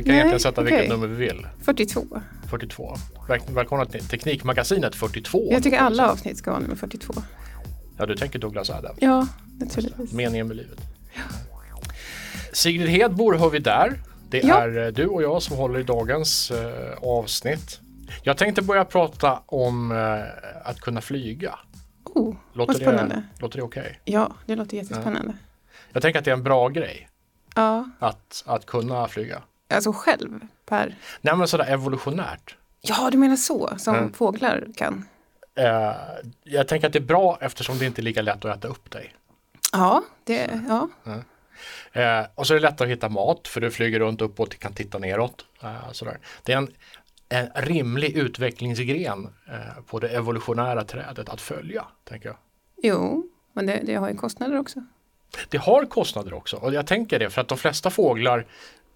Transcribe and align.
vi 0.00 0.04
kan 0.04 0.12
Nej, 0.12 0.16
egentligen 0.18 0.40
sätta 0.40 0.60
okej. 0.60 0.72
vilket 0.72 0.90
nummer 0.90 1.06
vi 1.06 1.14
vill. 1.26 1.46
42. 1.64 2.06
42. 2.50 2.96
Väl- 3.28 3.40
Välkomna 3.48 3.84
till 3.86 4.08
Teknikmagasinet 4.08 4.94
42. 4.94 5.48
Jag 5.52 5.62
tycker 5.62 5.78
alla 5.78 6.10
avsnitt 6.12 6.38
ska 6.38 6.50
vara 6.50 6.60
nummer 6.60 6.76
42. 6.76 7.14
Ja, 7.98 8.06
du 8.06 8.16
tänker 8.16 8.38
Douglas 8.38 8.70
Adams. 8.70 8.98
Ja, 9.00 9.26
naturligtvis. 9.58 10.12
Meningen 10.12 10.46
med 10.48 10.56
livet. 10.56 10.78
Sigrid 12.52 12.88
Hedbor 12.88 13.34
hör 13.34 13.50
vi 13.50 13.58
där. 13.58 14.00
Det 14.30 14.38
Ja. 14.44 14.54
är 14.62 14.78
eh, 14.86 14.92
du 14.92 15.06
och 15.06 15.22
jag 15.22 15.42
som 15.42 15.56
håller 15.56 15.78
i 15.78 15.82
dagens 15.82 16.50
eh, 16.50 16.92
avsnitt. 17.02 17.80
Jag 18.22 18.36
tänkte 18.36 18.62
börja 18.62 18.84
prata 18.84 19.42
om 19.46 19.92
eh, 19.92 20.68
att 20.70 20.80
kunna 20.80 21.00
flyga. 21.00 21.58
Oh, 22.04 22.34
Låter 22.52 22.72
vad 22.72 22.82
spännande. 22.82 23.14
det, 23.14 23.42
låter 23.42 23.56
det 23.56 23.62
okej? 23.64 24.00
Ja, 24.04 24.32
det 24.46 24.56
låter 24.56 24.76
jättespännande. 24.76 25.32
Jag 25.92 26.02
tänker 26.02 26.18
att 26.18 26.24
det 26.24 26.30
är 26.30 26.34
en 26.36 26.42
bra 26.42 26.68
grej 26.68 27.08
Ja, 27.54 27.90
att, 27.98 28.42
att 28.46 28.66
kunna 28.66 29.08
flyga. 29.08 29.42
Alltså 29.74 29.92
själv 29.92 30.40
per... 30.66 30.94
Nej 31.20 31.36
men 31.36 31.48
sådär 31.48 31.66
evolutionärt. 31.72 32.56
Ja, 32.80 33.08
du 33.12 33.18
menar 33.18 33.36
så, 33.36 33.70
som 33.78 33.94
Mm. 33.94 34.12
fåglar 34.12 34.66
kan. 34.76 35.04
Eh, 35.54 35.92
jag 36.44 36.68
tänker 36.68 36.86
att 36.86 36.92
det 36.92 36.98
är 36.98 37.00
bra 37.00 37.38
eftersom 37.40 37.78
det 37.78 37.86
inte 37.86 38.00
är 38.00 38.02
lika 38.02 38.22
lätt 38.22 38.44
att 38.44 38.56
äta 38.58 38.68
upp 38.68 38.90
dig. 38.90 39.14
Ja, 39.72 40.02
det, 40.24 40.60
ja. 40.68 40.88
Eh, 41.92 42.26
och 42.34 42.46
så 42.46 42.54
är 42.54 42.58
det 42.58 42.62
lättare 42.62 42.88
att 42.88 42.96
hitta 42.96 43.08
mat 43.08 43.48
för 43.48 43.60
du 43.60 43.70
flyger 43.70 43.98
runt 44.00 44.20
uppåt 44.20 44.54
och 44.54 44.60
kan 44.60 44.72
titta 44.72 44.98
neråt. 44.98 45.44
Eh, 45.62 45.92
sådär. 45.92 46.18
Det 46.42 46.52
är 46.52 46.56
en, 46.56 46.68
en 47.28 47.48
rimlig 47.54 48.16
utvecklingsgren 48.16 49.28
eh, 49.48 49.82
på 49.86 49.98
det 49.98 50.08
evolutionära 50.08 50.84
trädet 50.84 51.28
att 51.28 51.40
följa. 51.40 51.84
tänker 52.04 52.28
jag. 52.28 52.36
Jo, 52.82 53.26
men 53.52 53.66
det, 53.66 53.80
det 53.84 53.94
har 53.94 54.10
ju 54.10 54.16
kostnader 54.16 54.58
också. 54.58 54.82
Det 55.48 55.58
har 55.58 55.84
kostnader 55.84 56.34
också 56.34 56.56
och 56.56 56.74
jag 56.74 56.86
tänker 56.86 57.18
det 57.18 57.30
för 57.30 57.40
att 57.40 57.48
de 57.48 57.58
flesta 57.58 57.90
fåglar 57.90 58.46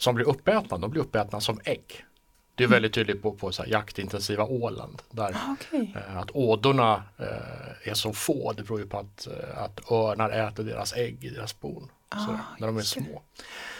som 0.04 0.14
blir 0.14 0.28
uppätna, 0.28 0.78
de 0.78 0.90
blir 0.90 1.02
uppätna 1.02 1.40
som 1.40 1.60
ägg. 1.64 2.04
Det 2.54 2.64
är 2.64 2.68
väldigt 2.68 2.92
tydligt 2.94 3.22
på, 3.22 3.32
på 3.32 3.52
så 3.52 3.64
jaktintensiva 3.66 4.44
Åland 4.44 5.02
där 5.10 5.32
Ah, 5.34 5.52
Okej. 5.60 5.94
Eh, 5.96 6.16
Att 6.16 6.30
ådorna 6.30 7.02
eh, 7.18 7.88
är 7.90 7.94
så 7.94 8.12
få, 8.12 8.52
det 8.52 8.62
beror 8.62 8.80
ju 8.80 8.86
på 8.86 8.98
att, 8.98 9.26
eh, 9.26 9.62
att 9.62 9.90
örnar 9.92 10.30
äter 10.30 10.64
deras 10.64 10.92
ägg 10.92 11.24
i 11.24 11.28
deras 11.30 11.60
bon. 11.60 11.90
sådär, 12.10 12.38
när 12.58 12.66
de 12.66 12.76
är 12.76 12.82
små. 12.82 13.22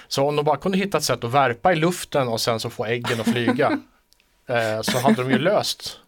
Så 0.09 0.29
om 0.29 0.37
de 0.37 0.45
bara 0.45 0.57
kunde 0.57 0.79
hitta 0.79 0.99
ett 0.99 1.05
sätt 1.05 1.25
att 1.25 1.31
värpa 1.33 1.73
i 1.73 1.77
luften 1.77 2.29
och 2.29 2.41
sen 2.41 2.61
så 2.61 2.71
få 2.71 2.85
äggen 2.85 3.21
att 3.21 3.29
flyga 3.29 3.79
eh, 4.47 4.81
så 4.83 4.99
hade 4.99 5.23
de 5.23 5.31
ju 5.31 5.39
löst 5.39 6.01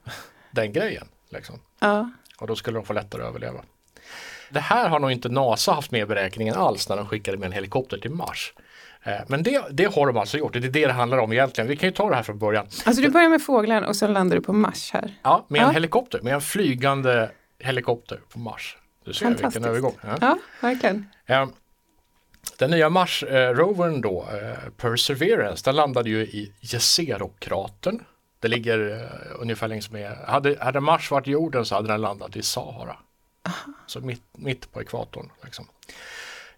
den 0.51 0.73
grejen. 0.73 1.08
Liksom. 1.30 1.61
Ja, 1.78 2.11
Och 2.39 2.47
då 2.47 2.56
skulle 2.56 2.78
de 2.78 2.84
få 2.86 2.92
lättare 2.92 3.23
att 3.23 3.28
överleva. 3.28 3.61
Det 4.51 4.61
här 4.61 4.89
har 4.89 4.98
nog 5.01 5.12
inte 5.12 5.28
NASA 5.28 5.73
haft 5.73 5.91
med 5.91 6.01
i 6.01 6.06
beräkningen 6.06 6.55
alls 6.55 6.89
när 6.89 6.97
de 6.97 7.06
skickade 7.06 7.36
med 7.39 7.47
en 7.47 7.53
helikopter 7.53 7.98
till 7.98 8.11
Mars. 8.11 8.53
Eh, 9.06 9.20
Men 9.28 9.42
det, 9.42 9.62
det 9.70 9.94
har 9.94 10.06
de 10.06 10.16
alltså 10.16 10.38
gjort, 10.38 10.52
det 10.52 10.58
är 10.58 10.60
det 10.60 10.86
det 10.86 10.92
handlar 10.92 11.18
om 11.18 11.32
egentligen. 11.32 11.68
Vi 11.68 11.76
kan 11.76 11.88
ju 11.88 11.94
ta 11.94 12.08
det 12.10 12.16
här 12.16 12.22
från 12.22 12.38
början. 12.38 12.66
alltså 12.84 13.02
du 13.02 13.08
börjar 13.10 13.28
med 13.28 13.42
fåglar 13.42 13.82
och 13.82 13.96
sen 13.96 14.12
landar 14.12 14.36
du 14.36 14.42
på 14.42 14.52
Mars 14.52 14.90
här. 14.92 15.14
Ja, 15.22 15.46
med 15.48 15.60
en 15.60 15.66
Ja. 15.66 15.72
helikopter, 15.72 16.20
med 16.22 16.34
en 16.34 16.40
flygande 16.40 17.30
helikopter 17.58 18.20
på 18.32 18.38
Mars. 18.38 18.77
Du 19.04 19.12
ser 19.12 19.28
vilken 19.28 19.64
övergång. 19.64 19.94
Ja. 20.02 20.16
Ja, 20.20 20.38
verkligen. 20.60 21.06
Eh, 21.27 21.46
Den 22.58 22.70
nya 22.70 22.88
Mars-rovern 22.90 24.00
då, 24.00 24.27
eh, 24.32 24.70
Perseverance, 24.77 25.62
den 25.64 25.77
landade 25.77 26.10
ju 26.10 26.18
i 26.22 26.52
Jezero-kratern. 26.60 28.00
Det 28.40 28.48
ligger 28.48 29.08
ungefär 29.38 29.68
längs 29.68 29.90
med, 29.90 30.16
hade, 30.27 30.56
hade 30.60 30.80
Mars 30.80 31.10
varit 31.10 31.27
jorden 31.27 31.64
så 31.64 31.74
hade 31.74 31.88
den 31.88 32.00
landat 32.00 32.36
i 32.36 32.42
Sahara. 32.42 32.96
Så 33.86 34.00
mitt, 34.00 34.22
mitt 34.32 34.72
på 34.72 34.80
ekvatorn. 34.82 35.30
Liksom. 35.44 35.66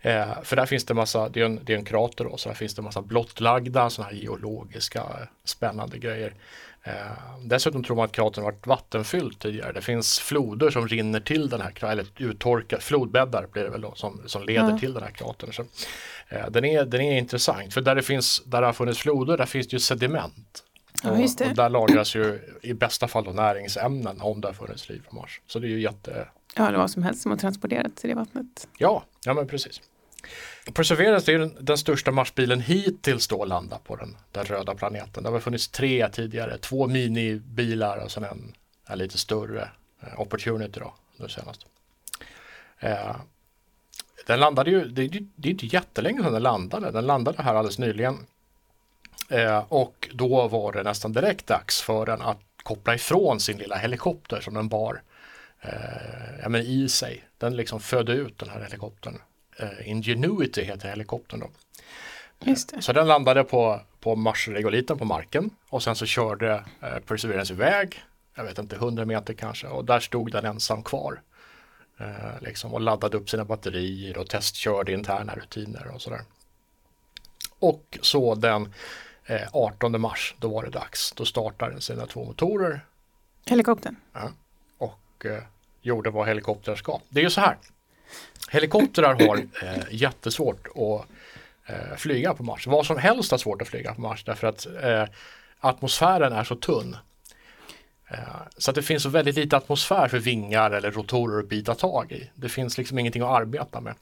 Eh, 0.01 0.43
för 0.43 0.57
där 0.57 0.67
finns 0.67 0.85
det 0.85 0.95
massa, 0.95 1.29
det 1.29 1.41
är 1.41 1.45
en, 1.45 1.61
det 1.65 1.73
är 1.73 1.77
en 1.79 1.85
krater 1.85 2.25
då, 2.25 2.37
så 2.37 2.49
där 2.49 2.57
finns 2.57 2.75
det 2.75 2.83
massa 2.83 3.03
blottlagda 3.03 3.91
sådana 3.91 4.11
här 4.13 4.19
geologiska 4.19 4.99
eh, 4.99 5.27
spännande 5.45 5.99
grejer. 5.99 6.35
Eh, 6.83 6.93
dessutom 7.45 7.85
tror 7.85 7.97
man 7.97 8.05
att 8.05 8.13
kratern 8.13 8.45
varit 8.45 8.67
vattenfylld 8.67 9.39
tidigare. 9.39 9.73
Det 9.73 9.81
finns 9.81 10.19
floder 10.19 10.71
som 10.71 10.89
rinner 10.89 11.21
till 11.21 11.49
den 11.49 11.61
här 11.61 11.85
eller 11.85 12.07
uttorkat, 12.19 12.83
flodbäddar 12.83 13.47
blir 13.53 13.63
det 13.63 13.71
väl 13.71 13.81
då, 13.81 13.95
som, 13.95 14.23
som 14.27 14.43
leder 14.43 14.71
Ja. 14.71 14.79
till 14.79 14.95
den 14.95 15.03
här 15.03 15.11
kratern. 15.11 15.53
Så, 15.53 15.65
eh, 16.29 16.51
den, 16.51 16.65
är, 16.65 16.85
den 16.85 17.01
är 17.01 17.19
intressant, 17.19 17.75
för 17.75 17.81
där 17.81 17.95
det, 17.95 18.03
finns, 18.03 18.43
där 18.45 18.61
det 18.61 18.67
har 18.67 18.73
funnits 18.73 18.99
floder, 18.99 19.37
där 19.37 19.47
finns 19.47 19.69
det 19.69 19.73
ju 19.75 19.81
sediment. 19.81 20.65
Ja, 21.03 21.11
Och-. 21.11 21.49
Och 21.51 21.55
där 21.57 21.69
lagras 21.69 22.15
ju 22.17 22.41
i 22.63 22.73
bästa 22.75 23.09
fall 23.09 23.25
då 23.25 23.31
näringsämnen 23.31 24.21
om 24.21 24.41
det 24.41 24.49
har 24.49 24.53
funnits 24.53 24.89
liv 24.89 25.03
på 25.09 25.17
Mars. 25.17 25.41
Så 25.47 25.59
det 25.59 25.67
är 25.67 25.71
ju 25.71 25.81
jätte, 25.81 26.29
Ja, 26.59 26.69
eller 26.69 26.79
vad 26.79 26.91
som 26.91 27.03
helst 27.03 27.23
som 27.23 27.31
har 27.31 27.39
transporterats 27.39 28.05
i 28.05 28.09
det 28.09 28.15
vattnet. 28.15 28.69
Ja, 28.79 29.05
ja 29.25 29.35
men 29.35 29.47
precis. 29.47 29.81
Perseverance 30.75 31.33
är 31.33 31.39
den, 31.39 31.57
den 31.61 31.79
största 31.79 32.11
Marsbilen 32.11 32.61
hittills 32.61 33.29
då 33.29 33.45
landa 33.45 33.79
på 33.79 33.97
den, 33.97 34.17
den 34.33 34.45
röda 34.45 34.75
planeten. 34.75 35.23
Det 35.23 35.31
har 35.31 35.41
funnits 35.41 35.69
tre 35.69 36.09
tidigare, 36.09 36.59
två 36.59 36.87
minibilar 36.87 38.05
och 38.05 38.11
sen 38.11 38.25
en, 38.25 38.55
en 38.87 38.99
lite 38.99 39.19
större 39.19 39.69
eh, 40.01 40.21
Opportunity 40.21 40.81
då, 40.81 40.95
nu 41.17 41.29
senast. 41.29 41.67
Eh, 42.79 43.17
den 44.27 44.41
landade 44.41 44.71
ju, 44.71 44.85
det, 44.85 45.03
är 45.03 45.09
det 45.37 45.49
är 45.49 45.53
inte 45.53 45.67
jättelänge 45.67 46.23
sedan 46.23 46.33
den 46.33 46.43
landade, 46.43 46.91
den 46.91 47.07
landade 47.07 47.43
här 47.43 47.55
alldeles 47.55 47.79
nyligen. 47.79 48.27
Eh, 49.29 49.65
och 49.69 50.09
då 50.13 50.49
var 50.49 50.73
det 50.73 50.83
nästan 50.83 51.13
direkt 51.13 51.47
dags 51.47 51.83
för 51.83 52.07
den 52.07 52.23
att 52.23 52.41
koppla 52.63 52.95
ifrån 52.95 53.41
sin 53.41 53.59
lilla 53.59 53.77
helikopter 53.77 54.41
som 54.41 54.55
den 54.55 54.69
bar 54.69 55.03
eh, 55.61 56.41
ja, 56.43 56.49
men 56.49 56.63
i 56.63 56.89
sig. 56.89 57.25
Den 57.39 57.57
liksom 57.57 57.81
födde 57.81 58.13
ut 58.13 58.39
den 58.39 58.49
här 58.49 58.61
helikoptern. 58.61 59.19
Eh, 59.57 59.89
Ingenuity 59.91 60.63
heter 60.63 60.89
helikoptern 60.89 61.41
då. 61.41 61.51
Så 62.81 62.93
den 62.93 63.07
landade 63.07 63.45
på, 63.45 63.81
på 64.01 64.17
Mars-regoliten 64.17 64.99
på 64.99 65.05
marken 65.05 65.51
och 65.69 65.83
sen 65.83 65.97
så 65.97 66.07
körde 66.07 66.65
eh, 66.83 66.99
Perseverance 67.07 67.53
iväg, 67.53 68.03
jag 68.35 68.45
vet 68.45 68.59
inte, 68.59 68.77
100 68.77 69.05
meter 69.05 69.35
kanske 69.35 69.67
och 69.67 69.85
där 69.85 70.01
stod 70.01 70.33
den 70.33 70.45
ensam 70.45 70.83
kvar. 70.83 71.21
Eh, 72.01 72.41
liksom, 72.41 72.75
och 72.75 72.81
laddade 72.81 73.17
upp 73.17 73.31
sina 73.31 73.45
batterier 73.45 74.19
och 74.19 74.29
testkörde 74.29 74.93
interna 74.93 75.35
rutiner 75.35 75.91
och 75.95 76.03
sådär. 76.03 76.21
Och 77.59 77.99
så 78.03 78.35
den 78.35 78.75
eh, 79.25 79.49
18 79.53 80.01
mars, 80.01 80.35
då 80.39 80.49
var 80.49 80.63
det 80.63 80.71
dags. 80.71 81.13
Då 81.13 81.25
startade 81.25 81.73
den 81.73 81.81
sina 81.81 82.07
två 82.07 82.25
motorer 82.25 82.81
Helikoptern. 83.47 83.97
Ja. 84.13 84.31
Och 85.19 85.27
eh, 85.27 85.43
gjorde 85.83 86.11
vad 86.11 86.29
helikoptrar 86.29 86.77
ska. 86.77 87.01
Det 87.09 87.21
är 87.21 87.25
ju 87.25 87.31
så 87.31 87.41
här. 87.41 87.57
Helikoptrar 88.51 89.15
har 89.29 89.37
eh, 89.37 89.85
jättesvårt 89.91 90.67
att 90.67 91.07
eh, 91.71 91.97
flyga 91.97 92.35
på 92.35 92.43
Mars. 92.43 92.67
Vad 92.67 92.87
som 92.87 92.99
helst 92.99 93.31
har 93.31 93.39
svårt 93.39 93.63
att 93.63 93.69
flyga 93.69 93.95
på 93.95 94.01
Mars 94.01 94.25
därför 94.25 94.47
att 94.47 94.67
eh, 94.83 95.05
atmosfären 95.61 96.33
är 96.33 96.45
så 96.45 96.57
tunn. 96.57 96.97
Eh, 98.11 98.19
så 98.59 98.71
att 98.71 98.75
det 98.75 98.83
finns 98.83 99.03
så 99.03 99.09
väldigt 99.09 99.37
lite 99.37 99.57
atmosfär 99.57 100.09
för 100.09 100.19
vingar 100.19 100.71
eller 100.71 100.91
rotorer 100.91 101.39
att 101.39 101.49
bita 101.49 101.75
tag 101.75 102.13
i. 102.13 102.31
Det 102.35 102.49
finns 102.49 102.79
liksom 102.79 102.99
ingenting 102.99 103.23
att 103.23 103.41
arbeta 103.41 103.81
med. 103.81 103.95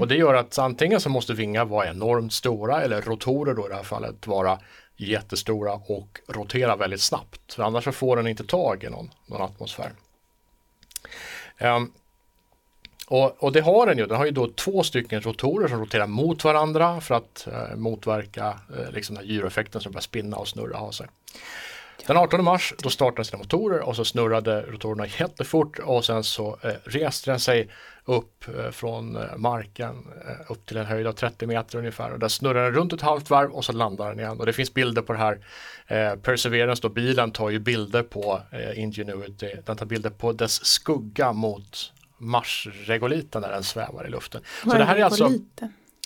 Och 0.00 0.08
det 0.08 0.14
gör 0.16 0.34
att 0.34 0.58
antingen 0.58 1.00
så 1.00 1.08
måste 1.08 1.32
vingar 1.32 1.64
vara 1.64 1.88
enormt 1.88 2.32
stora 2.32 2.82
eller 2.82 3.02
rotorer 3.02 3.54
då 3.54 3.66
i 3.66 3.68
det 3.68 3.76
här 3.76 3.82
fallet 3.82 4.26
vara 4.26 4.58
jättestora 4.96 5.72
och 5.72 6.20
rotera 6.28 6.76
väldigt 6.76 7.00
snabbt. 7.00 7.52
För 7.52 7.62
annars 7.62 7.84
så 7.84 7.92
får 7.92 8.16
den 8.16 8.26
inte 8.26 8.44
tag 8.44 8.84
i 8.84 8.90
någon, 8.90 9.10
någon 9.26 9.42
atmosfär. 9.42 9.90
Um, 11.60 11.92
och, 13.06 13.44
och 13.44 13.52
det 13.52 13.60
har 13.60 13.86
den 13.86 13.98
ju. 13.98 14.06
Den 14.06 14.16
har 14.16 14.24
ju 14.24 14.30
då 14.30 14.48
två 14.48 14.82
stycken 14.82 15.20
rotorer 15.20 15.68
som 15.68 15.80
roterar 15.80 16.06
mot 16.06 16.44
varandra 16.44 17.00
för 17.00 17.14
att 17.14 17.46
eh, 17.46 17.76
motverka 17.76 18.60
eh, 18.78 18.92
liksom 18.92 19.16
den 19.16 19.24
här 19.24 19.32
gyroeffekten 19.32 19.80
som 19.80 19.92
börjar 19.92 20.02
spinna 20.02 20.36
och 20.36 20.48
snurra 20.48 20.78
av 20.78 20.90
sig. 20.90 21.06
Den 22.06 22.16
18 22.16 22.44
mars 22.44 22.74
då 22.78 22.90
startade 22.90 23.24
sina 23.24 23.38
motorer 23.38 23.80
och 23.80 23.96
så 23.96 24.04
snurrade 24.04 24.62
rotorerna 24.62 25.06
jättefort 25.06 25.78
och 25.78 26.04
sen 26.04 26.24
så 26.24 26.58
eh, 26.62 26.70
reste 26.84 27.30
den 27.30 27.40
sig 27.40 27.70
upp 28.04 28.44
eh, 28.48 28.70
från 28.70 29.16
eh, 29.16 29.36
marken 29.36 30.06
eh, 30.28 30.52
upp 30.52 30.66
till 30.66 30.76
en 30.76 30.86
höjd 30.86 31.06
av 31.06 31.12
30 31.12 31.46
meter 31.46 31.78
ungefär 31.78 32.12
och 32.12 32.18
där 32.18 32.28
snurrar 32.28 32.64
den 32.64 32.74
runt 32.74 32.92
ett 32.92 33.00
halvt 33.00 33.30
varv 33.30 33.50
och 33.50 33.64
så 33.64 33.72
landar 33.72 34.08
den 34.08 34.18
igen 34.18 34.40
och 34.40 34.46
det 34.46 34.52
finns 34.52 34.74
bilder 34.74 35.02
på 35.02 35.12
det 35.12 35.18
här 35.18 35.38
eh, 35.86 36.14
Perseverance 36.14 36.82
då 36.82 36.88
bilen 36.88 37.30
tar 37.30 37.50
ju 37.50 37.58
bilder 37.58 38.02
på 38.02 38.40
eh, 38.50 38.78
Ingenuity 38.82 39.54
den 39.66 39.76
tar 39.76 39.86
bilder 39.86 40.10
på 40.10 40.32
dess 40.32 40.64
skugga 40.64 41.32
mot 41.32 41.92
Mars-regoliten 42.18 43.42
när 43.42 43.50
den 43.50 43.62
svävar 43.64 44.06
i 44.06 44.10
luften. 44.10 44.40
Så 44.62 44.78
det 44.78 44.84
här 44.84 44.96
är 44.96 45.04
alltså? 45.04 45.30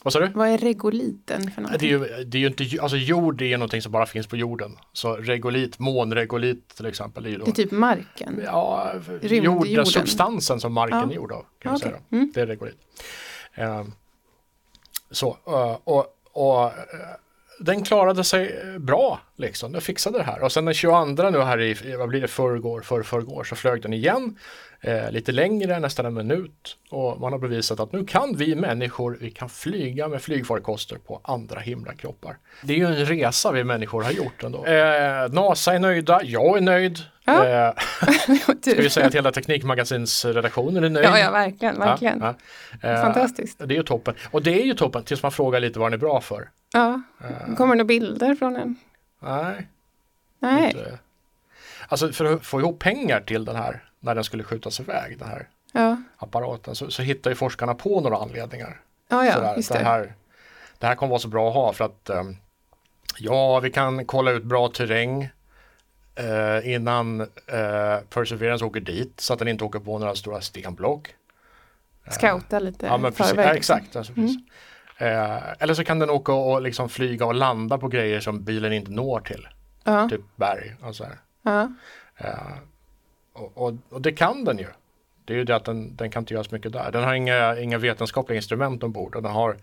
Vad 0.02 0.12
sa 0.12 0.20
du? 0.20 0.26
Vad 0.34 0.48
är 0.48 0.58
regoliten 0.58 1.50
för 1.50 1.60
Det 1.60 1.60
är, 1.60 1.62
någonting? 1.62 1.88
ju, 1.90 2.24
det 2.24 2.38
är 2.38 2.40
ju 2.40 2.46
inte, 2.46 2.82
alltså 2.82 2.96
jord 2.96 3.42
är 3.42 3.46
ju 3.46 3.56
någonting 3.56 3.82
som 3.82 3.92
bara 3.92 4.06
finns 4.06 4.26
på 4.26 4.36
jorden. 4.36 4.76
Så 4.92 5.16
regolit, 5.16 5.78
månregolit 5.78 6.68
till 6.76 6.86
exempel. 6.86 7.26
Är 7.26 7.38
då, 7.38 7.44
Det 7.44 7.50
är 7.50 7.54
typ 7.54 7.70
marken. 7.70 8.40
ja, 8.44 8.92
jord, 9.22 9.62
den 9.64 9.70
jorden. 9.72 9.86
substansen 9.86 10.60
som 10.60 10.72
marken 10.72 10.98
Ja. 10.98 11.10
är 11.10 11.14
gjord 11.14 11.32
av. 11.32 11.44
Kan 11.58 11.72
man 11.72 11.76
Okej. 11.76 11.88
säga. 11.90 12.00
Mm. 12.12 12.32
Det 12.34 12.40
är 12.40 12.46
regolit. 12.46 12.76
Ehm, 13.54 13.92
så, 15.10 15.36
eh, 15.46 15.78
och, 15.84 16.06
och 16.32 16.64
eh, 16.64 16.70
den 17.60 17.84
klarade 17.84 18.24
sig 18.24 18.64
bra 18.78 19.20
liksom, 19.36 19.72
den 19.72 19.80
fixade 19.80 20.18
det 20.18 20.24
här. 20.24 20.42
Och 20.42 20.52
sen 20.52 20.64
den 20.64 20.74
22 20.74 21.04
nu 21.30 21.38
här 21.40 21.60
i, 21.60 21.96
vad 21.98 22.08
blir 22.08 22.20
det, 22.20 22.28
förrgår, 22.28 22.80
för 22.80 23.02
förrgår 23.02 23.44
så 23.44 23.56
flög 23.56 23.82
den 23.82 23.92
igen. 23.92 24.38
Eh, 24.82 25.10
lite 25.10 25.32
längre, 25.32 25.80
nästan 25.80 26.06
en 26.06 26.14
minut. 26.14 26.76
Och 26.90 27.20
man 27.20 27.32
har 27.32 27.38
bevisat 27.38 27.80
att 27.80 27.92
nu 27.92 28.04
kan 28.04 28.36
vi 28.36 28.54
människor, 28.54 29.18
vi 29.20 29.30
kan 29.30 29.48
flyga 29.48 30.08
med 30.08 30.22
flygfarkoster 30.22 30.96
på 30.96 31.20
andra 31.24 31.60
himlakroppar. 31.60 32.36
Det 32.62 32.72
är 32.72 32.76
ju 32.76 32.86
en 32.86 33.06
resa 33.06 33.52
vi 33.52 33.64
människor 33.64 34.02
har 34.02 34.10
gjort 34.10 34.44
ändå. 34.44 34.64
Eh, 34.66 35.28
NASA 35.32 35.74
är 35.74 35.78
nöjda, 35.78 36.20
jag 36.24 36.56
är 36.56 36.60
nöjd. 36.60 36.98
Ja. 37.24 37.46
Eh, 37.46 37.72
ska 38.60 38.82
vi 38.82 38.90
säga 38.90 39.06
att 39.06 39.14
hela 39.14 39.32
Teknikmagasinsredaktionen 39.32 40.84
är 40.84 40.90
nöjd. 40.90 41.06
Ja, 41.06 41.18
ja, 41.18 41.30
verkligen, 41.30 41.78
verkligen. 41.78 42.20
Ja, 42.20 42.34
ja. 42.82 42.88
Eh, 42.88 43.02
Fantastiskt. 43.02 43.58
Det 43.58 43.74
är 43.74 43.76
ju 43.76 43.82
toppen. 43.82 44.14
Och 44.30 44.42
det 44.42 44.62
är 44.62 44.64
ju 44.64 44.74
toppen 44.74 45.04
tills 45.04 45.22
man 45.22 45.32
frågar 45.32 45.60
lite 45.60 45.78
vad 45.78 45.86
den 45.86 45.94
är 45.94 46.00
bra 46.00 46.20
för. 46.20 46.48
Ja. 46.72 47.02
Kommer 47.56 47.56
det 47.58 47.66
några 47.66 47.84
bilder 47.84 48.34
från 48.34 48.54
den? 48.54 48.76
Nej. 49.22 49.68
Nej. 50.38 50.64
Inte. 50.64 50.98
Alltså 51.90 52.12
för 52.12 52.24
att 52.24 52.46
få 52.46 52.60
ihop 52.60 52.78
pengar 52.78 53.20
till 53.20 53.44
den 53.44 53.56
här 53.56 53.84
när 54.00 54.14
den 54.14 54.24
skulle 54.24 54.44
skjutas 54.44 54.80
iväg, 54.80 55.18
den 55.18 55.28
här 55.28 55.48
Ja, 55.72 55.96
apparaten, 56.16 56.74
så, 56.74 56.90
så 56.90 57.02
hittar 57.02 57.30
ju 57.30 57.34
forskarna 57.36 57.74
på 57.74 58.00
några 58.00 58.16
anledningar. 58.16 58.80
ja, 59.08 59.24
ja 59.24 59.62
Sådär, 59.62 59.78
det. 59.78 59.84
här, 59.84 60.14
det 60.78 60.86
här 60.86 60.94
kommer 60.94 61.10
vara 61.10 61.20
så 61.20 61.28
bra 61.28 61.48
att 61.48 61.54
ha 61.54 61.72
för 61.72 61.84
att 61.84 62.10
ehm, 62.10 62.36
ja, 63.18 63.60
vi 63.60 63.70
kan 63.70 64.04
kolla 64.06 64.30
ut 64.30 64.44
bra 64.44 64.68
terräng 64.68 65.28
eh, 66.14 66.72
innan 66.74 67.20
eh, 67.20 67.98
Perseverance 68.10 68.64
åker 68.64 68.80
dit 68.80 69.20
så 69.20 69.32
att 69.32 69.38
den 69.38 69.48
inte 69.48 69.64
åker 69.64 69.78
på 69.78 69.98
några 69.98 70.14
stora 70.14 70.40
stenblock. 70.40 71.14
Scouta 72.10 72.58
lite 72.58 72.86
Ja, 72.86 72.96
men 72.98 73.12
precis. 73.12 73.34
Ja, 73.36 73.52
liksom. 73.52 73.56
exakt. 73.78 73.96
Alltså, 73.96 74.12
precis. 74.14 74.36
Eh, 74.98 75.38
eller 75.62 75.74
så 75.74 75.84
kan 75.84 75.98
den 75.98 76.10
åka 76.10 76.32
och 76.32 76.62
liksom 76.62 76.88
flyga 76.88 77.26
och 77.26 77.34
landa 77.34 77.78
på 77.78 77.88
grejer 77.88 78.20
som 78.20 78.44
bilen 78.44 78.72
inte 78.72 78.90
når 78.90 79.20
till. 79.20 79.48
Ja, 79.84 80.08
Typ 80.08 80.20
berg 80.36 80.76
och 80.82 80.96
så 80.96 81.04
här. 81.04 81.18
Ja. 81.42 81.72
Eh, 82.16 82.58
och, 83.32 83.58
och, 83.58 83.74
och 83.88 84.02
det 84.02 84.12
kan 84.12 84.44
den 84.44 84.58
ju. 84.58 84.66
Det 85.24 85.32
är 85.32 85.36
ju 85.36 85.44
det 85.44 85.56
att 85.56 85.64
den, 85.64 85.96
den 85.96 86.10
kan 86.10 86.22
inte 86.22 86.34
göra 86.34 86.44
så 86.44 86.54
mycket 86.54 86.72
där. 86.72 86.92
Den 86.92 87.04
har 87.04 87.14
inga, 87.14 87.58
inga 87.58 87.78
vetenskapliga 87.78 88.36
instrument 88.36 88.82
ombord 88.82 89.14
och 89.14 89.22
den 89.22 89.32
har 89.32 89.56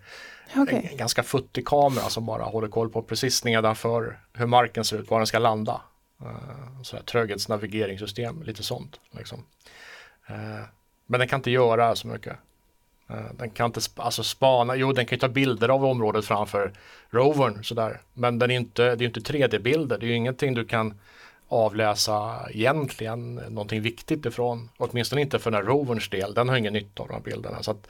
okej. 0.56 0.88
en 0.90 0.96
ganska 0.96 1.22
futtig 1.22 1.66
kamera 1.66 2.08
som 2.08 2.26
bara 2.26 2.42
håller 2.42 2.68
koll 2.68 2.90
på 2.90 3.02
precis 3.02 3.44
nedanför 3.44 4.20
hur 4.32 4.46
marken 4.46 4.84
ser 4.84 4.98
ut, 4.98 5.10
var 5.10 5.18
den 5.18 5.26
ska 5.26 5.38
landa. 5.38 5.80
Uh, 6.22 6.82
så 6.82 6.96
här, 6.96 7.02
tröghetsnavigeringssystem, 7.02 8.42
lite 8.42 8.62
sånt. 8.62 9.00
Liksom. 9.10 9.44
Eh, 10.26 10.64
men 11.06 11.20
den 11.20 11.28
kan 11.28 11.38
inte 11.38 11.50
göra 11.50 11.96
så 11.96 12.08
mycket. 12.08 12.36
Den 13.32 13.50
kan 13.50 13.66
inte 13.66 13.80
sp- 13.80 14.00
alltså 14.00 14.22
spana, 14.22 14.76
jo 14.76 14.92
den 14.92 15.06
kan 15.06 15.16
ju 15.16 15.20
ta 15.20 15.28
bilder 15.28 15.68
av 15.68 15.84
området 15.84 16.24
framför 16.24 16.72
rovern 17.10 17.64
sådär. 17.64 18.00
Men 18.14 18.38
den 18.38 18.50
är 18.50 18.54
inte, 18.54 18.96
det 18.96 19.04
är 19.04 19.06
inte 19.06 19.20
3D-bilder, 19.20 19.98
det 19.98 20.06
är 20.06 20.08
ju 20.08 20.14
ingenting 20.14 20.54
du 20.54 20.64
kan 20.64 20.98
avläsa 21.48 22.46
egentligen 22.50 23.34
någonting 23.34 23.82
viktigt 23.82 24.26
ifrån. 24.26 24.70
Åtminstone 24.76 25.22
inte 25.22 25.38
för 25.38 25.50
den 25.50 25.60
här 25.60 25.68
roverns 25.68 26.10
del, 26.10 26.34
den 26.34 26.48
har 26.48 26.56
ingen 26.56 26.72
nytta 26.72 27.02
av 27.02 27.08
de 27.08 27.14
här 27.14 27.20
bilderna. 27.20 27.62
Så 27.62 27.70
att, 27.70 27.88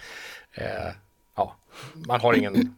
eh, 0.55 0.93
ja, 1.37 1.55
man 1.95 2.21
har 2.21 2.35
ingen 2.35 2.75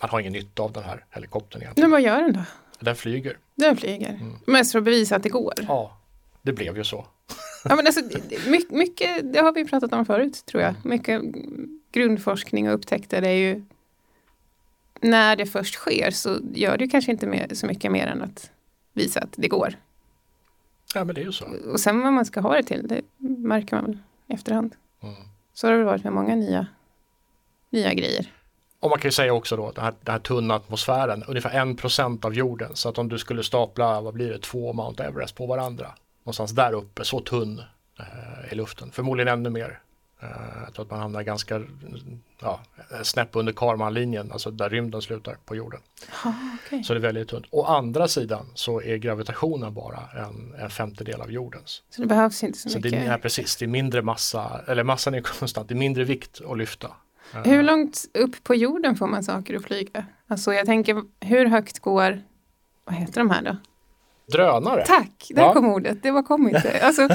man 0.00 0.10
har 0.10 0.20
ingen 0.20 0.32
nytta 0.32 0.62
av 0.62 0.72
den 0.72 0.82
här 0.84 1.04
helikoptern 1.10 1.62
egentligen. 1.62 1.90
Men 1.90 2.02
vad 2.02 2.02
gör 2.02 2.22
den 2.22 2.32
då? 2.32 2.40
Den 2.80 2.96
flyger. 2.96 3.38
Den 3.54 3.76
flyger. 3.76 4.08
Mm. 4.08 4.34
Mest 4.46 4.72
för 4.72 4.78
att 4.78 4.84
bevisa 4.84 5.16
att 5.16 5.22
det 5.22 5.28
går. 5.28 5.54
Ja, 5.68 5.98
det 6.42 6.52
blev 6.52 6.76
ju 6.76 6.84
så. 6.84 7.06
Ja, 7.64 7.76
men 7.76 7.86
alltså, 7.86 8.00
mycket, 8.46 8.70
mycket, 8.70 9.32
det 9.32 9.40
har 9.40 9.52
vi 9.52 9.64
pratat 9.64 9.92
om 9.92 10.06
förut 10.06 10.46
tror 10.46 10.62
jag. 10.62 10.74
Mycket 10.84 11.22
grundforskning 11.92 12.68
och 12.68 12.74
upptäckter 12.74 13.22
är 13.22 13.32
ju 13.32 13.64
när 15.00 15.36
det 15.36 15.46
först 15.46 15.74
sker 15.74 16.10
så 16.10 16.38
gör 16.54 16.76
det 16.76 16.88
kanske 16.88 17.10
inte 17.10 17.26
mer, 17.26 17.48
så 17.54 17.66
mycket 17.66 17.92
mer 17.92 18.06
än 18.06 18.22
att 18.22 18.50
visa 18.92 19.20
att 19.20 19.32
det 19.36 19.48
går. 19.48 19.74
Ja, 20.94 21.04
men 21.04 21.14
det 21.14 21.20
är 21.20 21.24
ju 21.24 21.32
så. 21.32 21.46
Och 21.72 21.80
sen 21.80 22.00
vad 22.00 22.12
man 22.12 22.24
ska 22.24 22.40
ha 22.40 22.54
det 22.54 22.62
till, 22.62 22.88
det 22.88 23.02
märker 23.18 23.76
man 23.76 23.84
väl 23.84 23.98
efterhand. 24.28 24.74
Mm. 25.02 25.14
Så 25.54 25.66
har 25.66 25.72
det 25.72 25.78
väl 25.78 25.86
varit 25.86 26.04
med 26.04 26.12
många 26.12 26.34
nya, 26.34 26.66
nya 27.70 27.94
grejer. 27.94 28.32
Och 28.80 28.90
man 28.90 28.98
kan 28.98 29.08
ju 29.08 29.12
säga 29.12 29.32
också 29.32 29.56
då, 29.56 29.72
den 29.72 29.84
här, 29.84 29.94
den 30.00 30.12
här 30.12 30.18
tunna 30.18 30.54
atmosfären, 30.54 31.24
ungefär 31.28 31.50
en 31.50 31.76
procent 31.76 32.24
av 32.24 32.34
jorden. 32.34 32.76
Så 32.76 32.88
att 32.88 32.98
om 32.98 33.08
du 33.08 33.18
skulle 33.18 33.42
stapla, 33.42 34.00
vad 34.00 34.14
blir 34.14 34.30
det, 34.30 34.38
två 34.38 34.72
Mount 34.72 35.04
Everest 35.04 35.36
på 35.36 35.46
varandra. 35.46 35.94
Någonstans 36.24 36.52
där 36.52 36.72
uppe, 36.72 37.04
så 37.04 37.20
tunn 37.20 37.62
eh, 37.98 38.52
i 38.52 38.54
luften. 38.54 38.90
Förmodligen 38.90 39.28
ännu 39.28 39.50
mer. 39.50 39.80
Eh, 40.20 40.28
jag 40.64 40.74
tror 40.74 40.84
att 40.84 40.90
man 40.90 41.00
hamnar 41.00 41.22
ganska, 41.22 41.62
ja, 42.40 42.60
snäpp 43.02 43.28
under 43.32 43.52
Karmanlinjen, 43.52 44.32
alltså 44.32 44.50
där 44.50 44.70
rymden 44.70 45.02
slutar 45.02 45.36
på 45.44 45.56
jorden. 45.56 45.80
Ja, 46.24 46.34
okej. 46.66 46.84
Så 46.84 46.92
det 46.94 46.98
är 46.98 47.02
väldigt 47.02 47.28
tunt. 47.28 47.46
Å 47.50 47.64
andra 47.64 48.08
sidan 48.08 48.46
så 48.54 48.82
är 48.82 48.96
gravitationen 48.96 49.74
bara 49.74 49.98
en, 50.26 50.54
en 50.58 50.70
femtedel 50.70 51.20
av 51.20 51.32
jordens. 51.32 51.82
Så 51.90 52.02
det 52.02 52.08
behövs 52.08 52.44
inte 52.44 52.58
så, 52.58 52.68
Så 52.68 52.78
det 52.78 52.84
mycket. 52.90 53.06
är, 53.06 53.12
ja, 53.12 53.18
precis, 53.18 53.56
det 53.56 53.64
är 53.64 53.66
mindre 53.68 54.02
massa, 54.02 54.60
eller 54.66 54.84
massan 54.84 55.14
är 55.14 55.20
konstant, 55.20 55.68
det 55.68 55.74
är 55.74 55.76
mindre 55.76 56.04
vikt 56.04 56.40
att 56.50 56.58
lyfta. 56.58 56.90
Eh, 57.34 57.42
Hur 57.42 57.62
långt 57.62 58.04
upp 58.14 58.44
på 58.44 58.54
jorden 58.54 58.96
får 58.96 59.06
man 59.06 59.24
saker 59.24 59.54
att 59.56 59.62
flyga? 59.64 60.06
Alltså 60.28 60.52
jag 60.54 60.66
tänker, 60.66 61.02
hur 61.20 61.46
högt 61.46 61.78
går, 61.78 62.22
vad 62.84 62.94
heter 62.94 63.20
de 63.20 63.30
här 63.30 63.42
då? 63.42 63.56
Drönare. 64.32 64.84
Tack, 64.86 65.26
där 65.30 65.42
Ja. 65.42 65.52
kom 65.52 65.66
ordet, 65.66 66.02
det 66.02 66.10
var 66.10 66.22
kom 66.22 66.48
inte. 66.48 66.78
Alltså, 66.82 67.08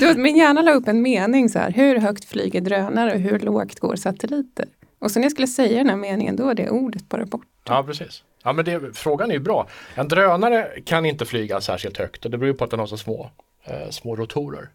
du, 0.00 0.14
min 0.14 0.36
hjärna 0.36 0.62
la 0.62 0.72
upp 0.72 0.88
en 0.88 1.02
mening 1.02 1.48
så 1.48 1.58
här, 1.58 1.70
hur 1.70 1.98
högt 1.98 2.24
flyger 2.24 2.60
drönare 2.60 3.12
och 3.14 3.20
hur 3.20 3.38
lågt 3.38 3.80
går 3.80 3.96
satelliter? 3.96 4.66
Och 4.98 5.10
så 5.10 5.18
när 5.18 5.24
jag 5.24 5.32
skulle 5.32 5.46
säga 5.48 5.78
den 5.78 5.88
här 5.88 5.96
meningen, 5.96 6.36
då 6.36 6.44
var 6.44 6.54
det 6.54 6.70
ordet 6.70 7.08
bara 7.08 7.24
bort. 7.24 7.46
Ja, 7.68 7.82
precis. 7.86 8.22
Ja, 8.44 8.52
men 8.52 8.64
det, 8.64 8.80
frågan 8.96 9.30
är 9.30 9.34
ju 9.34 9.40
bra. 9.40 9.66
En 9.94 10.08
drönare 10.08 10.80
kan 10.84 11.06
inte 11.06 11.24
flyga 11.24 11.60
särskilt 11.60 11.98
högt 11.98 12.24
och 12.24 12.30
det 12.30 12.38
beror 12.38 12.52
ju 12.52 12.58
på 12.58 12.64
att 12.64 12.70
den 12.70 12.80
har 12.80 12.86
så 12.86 12.96
små, 12.96 13.30
eh, 13.64 13.90
små 13.90 14.16
rotorer. 14.16 14.68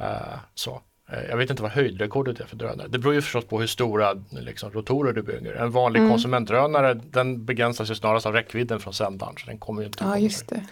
Eh, 0.00 0.06
så. 0.54 0.80
Eh, 1.12 1.24
jag 1.30 1.36
vet 1.36 1.50
inte 1.50 1.62
vad 1.62 1.72
höjdrekordet 1.72 2.40
är 2.40 2.44
för 2.44 2.56
drönare. 2.56 2.88
Det 2.88 2.98
beror 2.98 3.14
ju 3.14 3.22
förstås 3.22 3.44
på 3.44 3.60
hur 3.60 3.66
stora 3.66 4.14
liksom, 4.30 4.70
rotorer 4.72 5.12
du 5.12 5.22
bygger. 5.22 5.54
En 5.54 5.70
vanlig 5.70 6.00
Mm. 6.00 6.10
konsumentdrönare 6.12 6.94
den 6.94 7.44
begränsas 7.44 7.90
ju 7.90 7.94
snarast 7.94 8.26
av 8.26 8.32
räckvidden 8.32 8.80
från 8.80 8.94
sändaren. 8.94 9.34
Så 9.38 9.46
den 9.46 9.58
kommer 9.58 9.82
ju 9.82 9.86
inte 9.86 10.04
Ja, 10.04 10.18
just 10.18 10.48
det. 10.48 10.62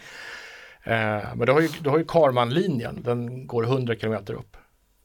Eh, 0.82 1.34
men 1.36 1.46
du 1.46 1.52
har 1.52 1.60
ju, 1.60 1.68
du 1.80 1.90
har 1.90 1.98
ju 1.98 2.04
Karmanlinjen, 2.04 3.02
den 3.02 3.46
går 3.46 3.62
100 3.64 3.94
kilometer 3.96 4.34
upp. 4.34 4.56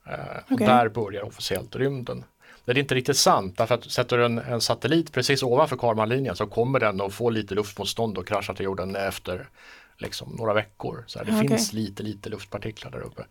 Eh, 0.07 0.13
och 0.13 0.51
Okej. 0.51 0.67
där 0.67 0.89
börjar 0.89 1.23
officiellt 1.23 1.75
rymden. 1.75 2.23
Det 2.65 2.71
är 2.71 2.77
inte 2.77 2.95
riktigt 2.95 3.17
sant, 3.17 3.57
därför 3.57 3.75
att 3.75 3.91
sätter 3.91 4.17
du 4.17 4.25
en, 4.25 4.37
en 4.37 4.61
satellit 4.61 5.11
precis 5.11 5.43
ovanför 5.43 5.77
Karmanlinjen 5.77 6.35
så 6.35 6.47
kommer 6.47 6.79
den 6.79 7.01
att 7.01 7.13
få 7.13 7.29
lite 7.29 7.55
luftmotstånd 7.55 8.17
och 8.17 8.27
krascha 8.27 8.53
till 8.53 8.65
jorden 8.65 8.95
efter 8.95 9.49
liksom, 9.97 10.35
några 10.37 10.53
veckor. 10.53 11.03
Så 11.07 11.19
här, 11.19 11.25
det 11.25 11.31
Okej. 11.35 11.47
finns 11.47 11.73
lite, 11.73 12.03
lite 12.03 12.29
luftpartiklar 12.29 12.91
där 12.91 12.99
uppe. 13.01 13.23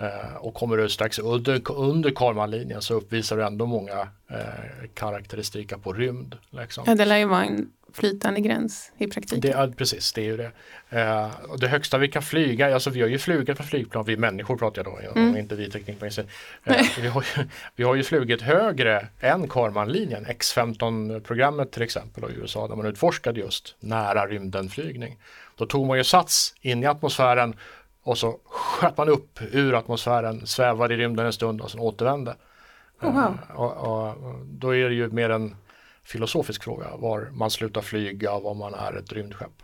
Eh, 0.00 0.36
och 0.36 0.54
kommer 0.54 0.76
du 0.76 0.88
strax 0.88 1.18
under, 1.18 1.70
under 1.70 2.10
Karmanlinjen 2.10 2.82
så 2.82 2.94
uppvisar 2.94 3.36
du 3.36 3.44
ändå 3.44 3.66
många 3.66 4.08
eh, 4.30 4.38
karaktäristika 4.94 5.78
på 5.78 5.92
rymd. 5.92 6.36
Liksom. 6.50 6.84
Ja, 6.86 6.94
det 6.94 7.04
lär 7.04 7.16
ju 7.16 7.24
vara 7.24 7.44
en 7.44 7.70
flytande 7.92 8.40
gräns 8.40 8.92
i 8.98 9.06
praktiken. 9.06 9.40
Det, 9.40 9.48
ja, 9.48 9.68
precis, 9.76 10.12
det 10.12 10.20
är 10.20 10.24
ju 10.24 10.36
det. 10.36 10.50
Eh, 10.90 11.30
och 11.48 11.60
det 11.60 11.68
högsta 11.68 11.98
vi 11.98 12.08
kan 12.08 12.22
flyga, 12.22 12.74
alltså 12.74 12.90
vi 12.90 13.00
har 13.00 13.08
ju 13.08 13.18
flugit 13.18 13.56
på 13.58 13.62
flygplan, 13.62 14.04
vi 14.04 14.16
människor 14.16 14.56
pratar 14.56 14.84
jag 14.84 15.14
då, 15.14 15.20
Mm. 15.20 15.36
inte 15.36 15.54
vi 15.54 15.70
teknikmagasinet. 15.70 16.30
Eh, 16.64 16.86
vi, 17.00 17.08
har 17.08 17.24
ju, 17.36 17.44
vi 17.76 17.84
har 17.84 17.94
ju 17.94 18.02
flugit 18.02 18.42
högre 18.42 19.06
än 19.20 19.48
Karmanlinjen, 19.48 20.26
X-15-programmet 20.26 21.72
till 21.72 21.82
exempel 21.82 22.24
och 22.24 22.30
i 22.30 22.34
USA 22.34 22.68
där 22.68 22.76
man 22.76 22.86
utforskade 22.86 23.40
just 23.40 23.74
nära 23.80 24.26
rymden-flygning. 24.26 25.16
Då 25.56 25.66
tog 25.66 25.86
man 25.86 25.98
ju 25.98 26.04
sats 26.04 26.54
in 26.60 26.82
i 26.82 26.86
atmosfären 26.86 27.54
och 28.02 28.18
så 28.18 28.40
sköt 28.44 28.96
man 28.96 29.08
upp 29.08 29.38
ur 29.52 29.74
atmosfären, 29.74 30.46
svävade 30.46 30.94
i 30.94 30.96
rymden 30.96 31.26
en 31.26 31.32
stund 31.32 31.60
och 31.60 31.70
sen 31.70 31.80
återvände. 31.80 32.36
Oh, 33.00 33.12
wow. 33.12 33.38
Eh, 33.48 33.56
och, 33.56 34.06
och, 34.06 34.46
då 34.46 34.74
är 34.76 34.88
det 34.88 34.94
ju 34.94 35.10
mer 35.10 35.30
en 35.30 35.56
filosofisk 36.02 36.64
fråga 36.64 36.96
var 36.96 37.30
man 37.32 37.50
slutar 37.50 37.80
flyga 37.80 38.32
och 38.32 38.42
var 38.42 38.54
man 38.54 38.74
är 38.74 38.92
ett 38.92 39.12
rymdskepp. 39.12 39.62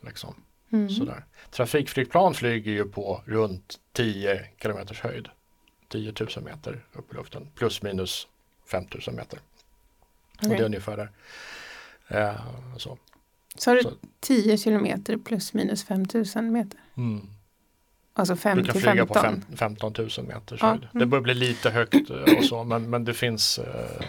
Liksom. 0.00 0.34
Mm. 0.72 0.90
Sådär. 0.90 1.24
Trafikflygplan 1.50 2.34
flyger 2.34 2.72
ju 2.72 2.84
på 2.84 3.22
runt 3.26 3.80
10 3.92 4.46
kilometers 4.62 5.00
höjd. 5.00 5.28
10 5.88 6.12
000 6.20 6.44
meter 6.44 6.84
upp 6.92 7.12
i 7.12 7.16
luften 7.16 7.48
plus 7.54 7.82
minus 7.82 8.26
5 8.70 8.84
000 9.06 9.16
meter. 9.16 9.38
Och 10.42 10.48
det 10.48 10.56
är 10.56 10.62
ungefär 10.62 10.96
där. 10.96 11.10
Eh, 12.08 12.40
så. 12.76 12.98
Har 13.66 13.74
du 13.74 13.82
så- 13.82 13.92
10 14.20 14.58
kilometer 14.58 15.16
plus 15.16 15.54
minus 15.54 15.84
5000 15.84 16.52
meter. 16.52 16.80
Mm. 16.96 17.28
Alltså 18.16 18.36
5 18.36 18.56
Brukar 18.56 18.72
till 18.72 18.82
flyga 18.82 19.06
på 19.06 19.14
15. 19.14 19.42
fem, 19.42 19.56
15 19.56 19.94
000 19.98 20.08
meters 20.26 20.58
Ja, 20.62 20.68
höjd. 20.68 20.88
Det 20.92 20.98
mm. 20.98 21.10
börjar 21.10 21.22
bli 21.22 21.34
lite 21.34 21.70
högt 21.70 22.10
eh, 22.10 22.38
och 22.38 22.44
så 22.44 22.64
men, 22.64 22.90
men 22.90 23.04
det 23.04 23.14
finns 23.14 23.58
eh, 23.58 24.06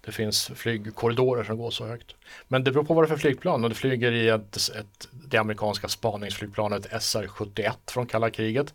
det 0.00 0.12
finns 0.12 0.50
flygkorridorer 0.54 1.44
som 1.44 1.56
går 1.56 1.70
så 1.70 1.86
högt. 1.86 2.14
Men 2.48 2.64
det 2.64 2.72
beror 2.72 2.84
på 2.84 2.94
vad 2.94 3.04
det 3.04 3.06
är 3.06 3.08
för 3.08 3.16
flygplan 3.16 3.64
och 3.64 3.70
det 3.70 3.76
flyger 3.76 4.12
i 4.12 4.28
ett, 4.28 4.56
ett, 4.56 5.08
det 5.12 5.38
amerikanska 5.38 5.88
spaningsflygplanet 5.88 6.86
SR-71 6.90 7.72
från 7.86 8.06
kalla 8.06 8.30
kriget. 8.30 8.74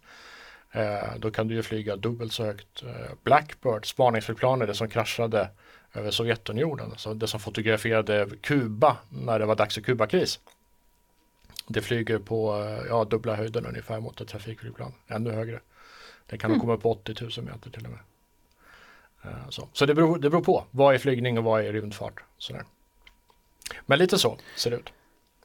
Eh, 0.72 1.16
då 1.18 1.32
kan 1.32 1.48
du 1.48 1.56
ju 1.56 1.64
flyga 1.64 1.96
dubbelt 1.96 2.34
så 2.34 2.46
högt. 2.46 2.84
Blackbird, 3.24 3.86
spaningsflygplanet, 3.86 4.68
det 4.68 4.74
som 4.74 4.90
kraschade 4.90 5.50
över 5.94 6.12
Sovjetunionen, 6.12 6.94
så 6.98 7.14
det 7.14 7.28
som 7.28 7.40
fotograferade 7.40 8.28
Kuba 8.42 8.98
när 9.10 9.40
det 9.40 9.46
var 9.46 9.56
dags 9.56 9.76
för 9.76 9.82
Kubakris. 9.82 10.40
Det 11.68 11.82
flyger 11.82 12.20
på 12.20 12.66
ja, 12.90 13.04
dubbla 13.04 13.36
höjden 13.36 13.66
ungefär 13.66 14.00
mot 14.00 14.22
ett 14.22 14.28
trafikflygplan, 14.28 14.94
ännu 15.08 15.32
högre. 15.32 15.60
Det 16.32 16.38
kan 16.38 16.52
mm. 16.52 16.62
komma 16.62 16.74
upp 16.74 16.82
på 16.82 16.92
80 16.92 17.16
000 17.22 17.46
meter 17.46 17.70
till 17.70 17.86
och 17.86 17.92
med. 17.92 18.00
Eh, 19.24 19.50
så, 19.50 19.68
så 19.74 19.86
det, 19.86 19.96
beror, 19.96 20.20
det 20.20 20.30
beror 20.30 20.44
på, 20.44 20.66
vad 20.72 20.96
är 20.96 21.00
flygning 21.00 21.38
och 21.38 21.44
vad 21.44 21.66
är 21.66 21.74
rymdfart? 21.74 22.24
Sådär. 22.38 22.64
Men 23.86 24.00
lite 24.00 24.18
så 24.18 24.38
ser 24.56 24.72
det 24.72 24.78
ut. 24.78 24.90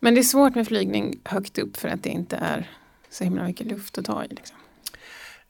Men 0.01 0.15
det 0.15 0.21
är 0.21 0.23
svårt 0.23 0.55
med 0.55 0.67
flygning 0.67 1.21
högt 1.25 1.59
upp 1.59 1.77
för 1.77 1.89
att 1.89 2.03
det 2.03 2.09
inte 2.09 2.37
är 2.37 2.71
så 3.11 3.25
himla 3.25 3.45
mycket 3.45 3.67
luft 3.67 3.99
att 3.99 4.05
ta 4.05 4.25
i. 4.25 4.29
Liksom. 4.29 4.57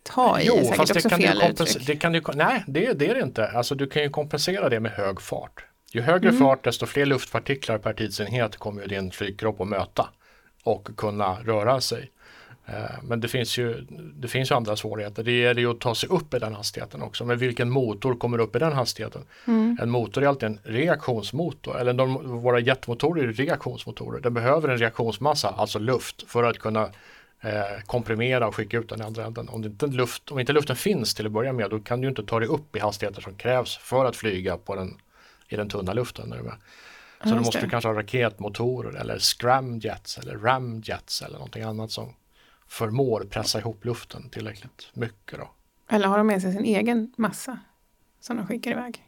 Ta 0.03 0.41
i 0.41 0.47
jo, 0.47 0.55
är 0.55 0.63
säkert 0.63 0.77
fast 0.77 0.97
också 0.97 1.09
det 1.09 1.11
kan 1.11 1.21
fel 1.21 1.43
uttryck. 1.51 1.87
det 1.87 1.97
kan 1.97 2.13
du, 2.13 2.23
Nej, 2.35 2.65
det, 2.67 2.93
det 2.93 3.09
är 3.09 3.15
det 3.15 3.21
inte. 3.21 3.49
Alltså 3.49 3.75
du 3.75 3.87
kan 3.87 4.03
ju 4.03 4.11
kompensera 4.11 4.69
det 4.69 4.81
med 4.81 4.93
hög 4.93 5.21
fart. 5.21 5.65
Ju 5.93 6.01
högre 6.01 6.29
Mm. 6.29 6.41
fart 6.41 6.65
desto 6.65 6.87
fler 6.87 7.07
luftpartiklar 7.07 7.79
per 7.79 7.93
tidsenhet 7.93 8.57
kommer 8.57 8.83
ju 8.83 8.89
din 8.89 9.11
flygkropp 9.11 9.61
att 9.61 9.69
möta 9.69 10.09
och 10.67 10.89
kunna 10.97 11.37
röra 11.45 11.81
sig. 11.81 12.11
Eh, 12.67 12.75
Men 13.03 13.21
det 13.21 13.29
finns, 13.29 13.59
ju, 13.59 13.87
det 14.15 14.29
finns 14.29 14.51
ju 14.51 14.55
andra 14.55 14.77
svårigheter. 14.77 15.23
Det 15.23 15.33
gäller 15.33 15.61
ju 15.61 15.71
att 15.71 15.81
ta 15.81 15.95
sig 15.95 16.09
upp 16.09 16.35
i 16.35 16.39
den 16.39 16.55
hastigheten 16.55 17.03
också. 17.03 17.25
Men 17.25 17.39
vilken 17.39 17.71
motor 17.71 18.15
kommer 18.15 18.39
upp 18.39 18.57
i 18.57 18.59
den 18.59 18.73
hastigheten? 18.73 19.23
Mm. 19.47 19.79
En 19.83 19.91
motor 19.91 20.23
är 20.23 20.29
alltid 20.29 20.47
en 20.47 20.59
reaktionsmotor. 20.65 21.79
Eller 21.81 21.93
de, 21.93 22.41
våra 22.43 22.61
jetmotorer 22.61 23.29
är 23.29 23.33
reaktionsmotorer. 23.33 24.21
Den 24.21 24.35
behöver 24.35 24.69
en 24.69 24.79
reaktionsmassa, 24.79 25.49
alltså 25.49 25.79
luft, 25.79 26.25
för 26.29 26.43
att 26.43 26.59
kunna 26.59 26.83
eh, 27.41 27.83
komprimera 27.87 28.49
och 28.49 28.55
skicka 28.55 28.79
ut 28.79 28.89
den 28.89 29.01
i 29.01 29.05
andra 29.05 29.25
änden. 29.25 29.49
Om, 29.49 29.63
det 29.63 29.69
inte 29.69 29.87
luft, 29.87 30.31
om 30.31 30.39
inte 30.39 30.53
luften 30.53 30.77
finns 30.77 31.15
till 31.15 31.27
att 31.27 31.33
börja 31.33 31.53
med, 31.53 31.71
då 31.71 31.79
kan 31.79 32.01
du 32.01 32.09
inte 32.09 32.23
ta 32.23 32.41
dig 32.41 32.49
upp 32.49 32.77
i 32.77 32.79
hastigheter 32.79 33.21
som 33.21 33.35
krävs 33.35 33.77
för 33.77 34.05
att 34.05 34.17
flyga 34.17 34.57
på 34.57 34.75
den, 34.75 34.97
i 35.49 35.57
den 35.57 35.69
tunna 35.69 35.93
luften. 35.93 36.33
Är 36.33 36.43
med? 36.43 36.55
Så 37.27 37.33
Ja, 37.33 37.39
du 37.39 37.45
måste 37.45 37.61
det. 37.61 37.69
kanske 37.69 37.89
ha 37.89 37.95
raketmotorer 37.99 39.01
eller 39.01 39.19
scramjets 39.19 40.19
eller 40.19 40.37
ramjets 40.39 41.23
eller 41.23 41.35
någonting 41.35 41.63
annat 41.63 41.91
som 41.91 42.15
förmår 42.69 43.27
pressa 43.31 43.59
ihop 43.59 43.85
luften 43.85 44.31
tillräckligt 44.31 44.91
mycket. 44.93 45.39
Då. 45.39 45.51
Eller 45.89 46.09
har 46.09 46.19
de 46.19 46.27
med 46.27 46.43
sig 46.43 46.53
sin 46.53 46.65
egen 46.65 47.13
massa 47.17 47.59
som 48.21 48.37
de 48.37 48.47
skickar 48.47 48.71
iväg? 48.71 49.03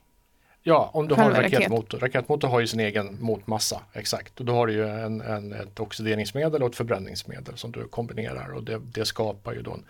Ja, 0.62 0.90
om 0.94 1.08
du 1.08 1.14
har 1.14 1.22
en 1.22 1.30
Själva 1.30 1.42
raket. 1.42 1.58
raketmotor. 1.58 1.98
Raketmotor 1.98 2.48
har 2.48 2.60
ju 2.60 2.66
sin 2.66 2.80
egen 2.80 3.22
motmassa, 3.22 3.82
exakt. 3.92 4.40
Och 4.40 4.46
då 4.46 4.52
har 4.52 4.66
du 4.66 4.72
ju 4.72 4.88
en, 4.88 5.20
en, 5.20 5.52
ett 5.52 5.80
oxideringsmedel 5.80 6.62
och 6.62 6.68
ett 6.68 6.76
förbränningsmedel 6.76 7.56
som 7.58 7.72
du 7.72 7.88
kombinerar 7.88 8.52
och 8.52 8.62
det, 8.64 8.78
det 8.78 9.04
skapar 9.04 9.52
ju 9.52 9.62
då 9.62 9.72
en, 9.72 9.84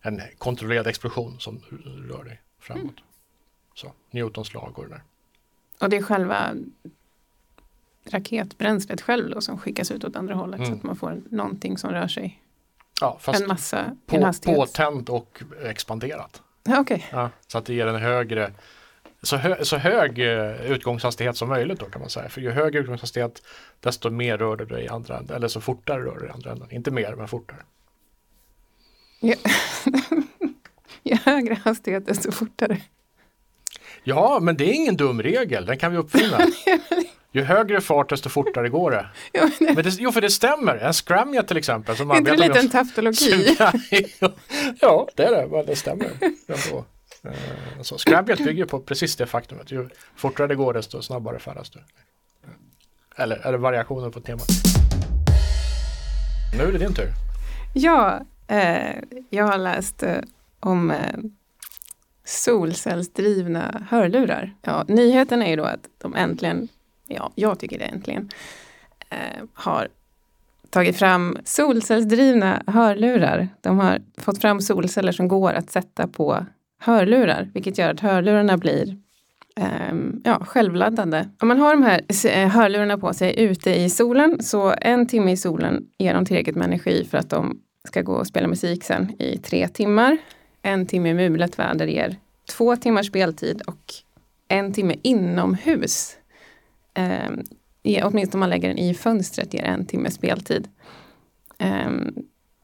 en 0.00 0.20
kontrollerad 0.38 0.86
explosion 0.86 1.40
som 1.40 1.60
rör 2.08 2.24
dig 2.24 2.40
framåt. 2.60 2.82
Mm. 2.82 2.94
Så, 3.74 3.92
Newtons 4.10 4.54
lag 4.54 4.78
och 4.78 4.84
det 4.84 4.90
där. 4.90 5.02
Och 5.80 5.90
det 5.90 5.96
är 5.96 6.02
själva 6.02 6.54
raketbränslet 8.06 9.00
själv 9.00 9.30
då 9.30 9.40
som 9.40 9.58
skickas 9.58 9.90
ut 9.90 10.04
åt 10.04 10.16
andra 10.16 10.34
hållet 10.34 10.60
så 10.60 10.66
Mm. 10.66 10.78
att 10.78 10.82
man 10.82 10.96
får 10.96 11.20
någonting 11.30 11.78
som 11.78 11.90
rör 11.90 12.08
sig. 12.08 12.42
Ja, 13.00 13.18
fast 13.20 13.40
en 13.42 13.48
massa, 13.48 13.78
en 13.84 13.96
på, 14.06 14.24
hastighet. 14.24 14.58
påtänt 14.58 15.08
och 15.08 15.42
expanderat. 15.64 16.42
Ja, 16.64 16.80
Okej, 16.80 17.06
Ja, 17.12 17.30
så 17.46 17.58
att 17.58 17.64
det 17.66 17.74
ger 17.74 17.86
en 17.86 17.96
högre 17.96 18.52
så, 19.22 19.36
hö, 19.36 19.64
så 19.64 19.76
hög 19.76 20.18
eh, 20.18 20.70
utgångshastighet 20.72 21.36
som 21.36 21.48
möjligt 21.48 21.80
då 21.80 21.86
kan 21.86 22.00
man 22.00 22.10
säga. 22.10 22.28
För 22.28 22.40
ju 22.40 22.50
högre 22.50 22.78
utgångshastighet 22.80 23.42
desto 23.80 24.10
mer 24.10 24.38
rör 24.38 24.56
du 24.56 24.64
dig 24.64 24.84
i 24.84 24.88
andra 24.88 25.18
änden. 25.18 25.36
Eller 25.36 25.48
så 25.48 25.60
fortare 25.60 26.02
rör 26.04 26.14
du 26.14 26.18
dig 26.20 26.28
i 26.28 26.32
andra 26.32 26.50
änden. 26.52 26.68
Inte 26.70 26.90
mer 26.90 27.14
men 27.14 27.28
fortare. 27.28 27.58
ju 31.02 31.14
högre 31.24 31.54
hastighet 31.54 32.06
desto 32.06 32.32
fortare. 32.32 32.80
Ja, 34.04 34.38
men 34.42 34.56
det 34.56 34.64
är 34.64 34.72
ingen 34.72 34.96
dum 34.96 35.22
regel. 35.22 35.66
Den 35.66 35.78
kan 35.78 35.92
vi 35.92 35.98
uppfinna. 35.98 36.38
Ju 37.32 37.42
högre 37.42 37.80
fart 37.80 38.08
desto 38.08 38.28
fortare 38.28 38.68
går 38.78 38.90
det. 38.90 39.06
Ja, 39.32 39.50
men 39.60 39.74
det 39.74 39.98
jo, 39.98 40.12
för 40.12 40.20
det 40.20 40.30
stämmer. 40.30 40.76
En 40.76 40.92
scramjet 40.92 41.48
till 41.48 41.56
exempel. 41.56 41.96
Som 41.96 42.10
är 42.10 42.16
inte 42.16 42.30
det 42.30 42.36
lite 42.48 42.58
en 42.58 42.70
taftologi? 42.70 43.56
ja, 44.80 45.08
det 45.14 45.24
är 45.24 45.48
det. 45.48 45.62
Det 45.66 45.76
stämmer. 45.76 46.10
Ändå. 46.46 46.84
Eh, 47.24 47.82
Så 47.82 47.98
scramjet 47.98 48.44
bygger 48.44 48.64
på 48.64 48.80
precis 48.80 49.16
det 49.16 49.26
faktumet. 49.26 49.72
Ju 49.72 49.88
fortare 50.16 50.46
det 50.46 50.54
går 50.54 50.72
desto 50.74 51.02
snabbare 51.02 51.38
färdas 51.38 51.70
du. 51.70 51.78
Eller 53.16 53.52
det 53.52 53.58
variationer 53.58 54.10
på 54.10 54.20
temat? 54.20 54.46
Nu 56.58 56.64
är 56.64 56.72
det 56.72 56.78
din 56.78 56.94
tur. 56.94 57.08
Ja, 57.74 58.20
eh, 58.48 58.96
jag 59.30 59.44
har 59.44 59.58
läst 59.58 60.02
eh, 60.02 60.16
om 60.60 60.90
eh, 60.90 60.96
solcellsdrivna 62.24 63.86
hörlurar. 63.90 64.54
Ja, 64.62 64.84
nyheten 64.88 65.42
är 65.42 65.50
ju 65.50 65.56
då 65.56 65.64
att 65.64 65.88
de 65.98 66.14
äntligen, 66.14 66.68
ja, 67.10 67.32
jag 67.34 67.58
tycker 67.58 67.78
det 67.78 67.84
äntligen, 67.84 68.28
eh, 69.10 69.44
har 69.54 69.88
tagit 70.70 70.96
fram 70.96 71.38
solcellsdrivna 71.44 72.62
hörlurar. 72.66 73.48
De 73.60 73.78
har 73.78 73.98
fått 74.16 74.40
fram 74.40 74.60
solceller 74.60 75.12
som 75.12 75.28
går 75.28 75.52
att 75.52 75.70
sätta 75.70 76.08
på 76.08 76.46
hörlurar, 76.78 77.50
vilket 77.54 77.78
gör 77.78 77.90
att 77.90 78.00
hörlurarna 78.00 78.56
blir 78.56 78.96
ehm, 79.56 80.20
ja, 80.24 80.44
självladdande. 80.44 81.28
Om 81.40 81.48
man 81.48 81.58
har 81.58 81.70
de 81.70 81.82
här 81.82 82.00
eh, 82.26 82.48
hörlurarna 82.48 82.98
på 82.98 83.14
sig 83.14 83.40
ute 83.40 83.80
i 83.80 83.90
solen, 83.90 84.42
så 84.42 84.74
en 84.80 85.06
timme 85.06 85.32
i 85.32 85.36
solen 85.36 85.86
ger 85.98 86.14
de 86.14 86.24
tillräckligt 86.24 86.56
med 86.56 86.64
energi 86.64 87.06
för 87.10 87.18
att 87.18 87.30
de 87.30 87.60
ska 87.88 88.02
gå 88.02 88.12
och 88.12 88.26
spela 88.26 88.48
musik 88.48 88.84
sen 88.84 89.22
i 89.22 89.38
tre 89.38 89.68
timmar. 89.68 90.18
En 90.62 90.86
timme 90.86 91.10
i 91.10 91.14
mulet 91.14 91.58
väder 91.58 91.86
ger 91.86 92.16
två 92.50 92.76
timmars 92.76 93.06
speltid 93.06 93.62
och 93.66 93.94
en 94.48 94.72
timme 94.72 94.94
inomhus, 95.02 96.16
eh, 97.82 98.06
åtminstone 98.06 98.36
om 98.36 98.40
man 98.40 98.50
lägger 98.50 98.68
den 98.68 98.78
i 98.78 98.94
fönstret, 98.94 99.54
ger 99.54 99.64
en 99.64 99.86
timme 99.86 100.10
speltid. 100.10 100.68
Eh, 101.58 101.90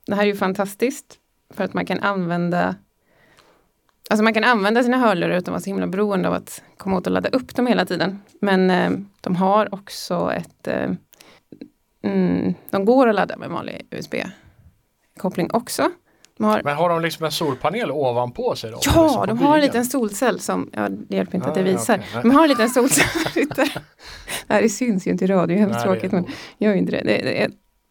det 0.07 0.15
här 0.15 0.23
är 0.23 0.27
ju 0.27 0.37
fantastiskt 0.37 1.19
för 1.51 1.65
att 1.65 1.75
man 1.75 1.87
kan 1.87 2.01
använda 2.01 2.75
Alltså 4.11 4.25
man 4.25 4.35
kan 4.35 4.45
använda 4.45 4.83
sina 4.83 4.99
hörlurar 4.99 5.31
utan 5.31 5.39
att 5.39 5.49
vara 5.49 5.61
så 5.61 5.71
himla 5.71 5.87
beroende 5.87 6.29
av 6.29 6.35
att 6.35 6.63
komma 6.77 6.97
åt 6.97 7.07
och 7.07 7.13
ladda 7.13 7.29
upp 7.29 7.55
dem 7.55 7.67
hela 7.67 7.87
tiden. 7.87 8.23
Men 8.41 8.71
eh, 8.71 8.91
de 9.21 9.37
har 9.37 9.75
också 9.75 10.33
ett... 10.33 10.67
Eh, 10.67 10.91
mm, 12.03 12.55
de 12.71 12.85
går 12.85 13.09
att 13.09 13.15
ladda 13.15 13.37
med 13.37 13.51
vanlig 13.51 13.87
USB-koppling 13.91 15.51
också. 15.53 15.91
Har, 16.39 16.63
Men 16.65 16.77
har 16.77 16.89
de 16.89 17.03
liksom 17.03 17.25
en 17.25 17.33
solpanel 17.33 17.91
ovanpå 17.91 18.57
sig 18.57 18.71
då? 18.71 18.79
ja, 18.83 19.03
Liksom 19.03 19.27
de 19.27 19.39
har 19.39 19.55
en 19.55 19.61
bilen? 19.61 19.67
liten 19.67 19.85
solcell 19.85 20.41
som... 20.41 20.71
Ja, 20.73 20.89
det 20.89 21.17
hjälper 21.17 21.37
inte 21.37 21.49
att 21.51 21.57
Ah, 21.57 21.61
jag 21.61 21.65
visar. 21.65 21.95
okej. 21.95 22.07
Nej. 22.15 22.23
De 22.23 22.31
har 22.31 22.43
en 22.43 22.49
liten 22.49 22.71
solcell 22.71 23.07
det 24.49 24.69
syns 24.69 25.07
ju 25.07 25.11
inte 25.11 25.25
i 25.25 25.29
radio, 25.29 25.59
hemskt 25.59 25.75
Nej, 25.77 25.85
tråkigt. 25.85 26.13
Men 26.13 26.27
gör 26.59 26.73
ju 26.73 26.79
inte 26.79 26.93
det. 26.93 27.03
det, 27.05 27.19
det 27.25 27.43
är, 27.43 27.51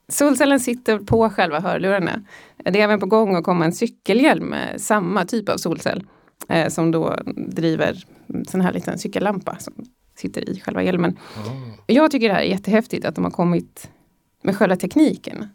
solcellen 0.09 0.59
sitter 0.59 0.99
på 0.99 1.29
själva 1.29 1.59
hörlurarna. 1.59 2.21
Det 2.57 2.79
är 2.79 2.83
även 2.83 2.99
på 2.99 3.05
gång 3.05 3.35
att 3.35 3.43
komma 3.43 3.65
en 3.65 3.73
cykelhjälm 3.73 4.45
med 4.45 4.81
samma 4.81 5.25
typ 5.25 5.49
av 5.49 5.57
solcell. 5.57 6.03
Eh, 6.49 6.69
som 6.69 6.91
då 6.91 7.15
driver 7.47 8.03
en 8.27 8.45
sån 8.45 8.61
här 8.61 8.73
liten 8.73 8.99
cykellampa 8.99 9.55
som 9.59 9.73
sitter 10.15 10.49
i 10.49 10.59
själva 10.59 10.83
hjälmen. 10.83 11.19
Mm. 11.47 11.71
Jag 11.87 12.11
tycker 12.11 12.27
det 12.27 12.33
här 12.35 12.41
är 12.41 12.45
jättehäftigt 12.49 13.05
att 13.05 13.15
de 13.15 13.23
har 13.23 13.31
kommit 13.31 13.89
med 14.43 14.57
själva 14.57 14.75
tekniken. 14.75 15.49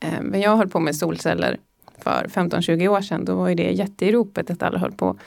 Eh, 0.00 0.20
Men 0.22 0.40
jag 0.40 0.56
höll 0.56 0.68
på 0.68 0.80
med 0.80 0.96
solceller 0.96 1.58
för 1.98 2.26
15-20 2.28 2.88
år 2.88 3.00
sedan. 3.00 3.24
Då 3.24 3.34
var 3.34 3.48
ju 3.48 3.54
det 3.54 3.70
jätte 3.70 4.06
i 4.06 4.12
ropet 4.12 4.50
att 4.50 4.62
alla 4.62 4.78
höll 4.78 4.92
på 4.92 5.18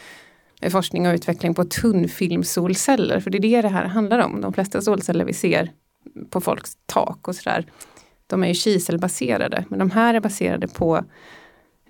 med 0.62 0.72
forskning 0.72 1.08
och 1.08 1.14
utveckling 1.14 1.54
på 1.54 1.66
tunnfilmsolceller. 1.66 3.20
För 3.20 3.30
det 3.30 3.38
är 3.38 3.42
det 3.42 3.62
det 3.62 3.68
här 3.68 3.86
handlar 3.86 4.20
om. 4.20 4.42
De 4.42 4.54
flesta 4.54 4.82
solceller 4.82 5.26
vi 5.26 5.34
ser 5.34 5.72
på 6.30 6.42
folks 6.42 6.78
tak 6.86 7.28
och 7.28 7.36
sådär. 7.36 7.66
De 8.28 8.44
är 8.44 8.48
ju 8.48 8.54
kiselbaserade. 8.54 9.66
Men 9.70 9.80
de 9.80 9.92
här 9.92 10.14
är 10.14 10.20
baserade 10.20 10.68
på 10.68 11.04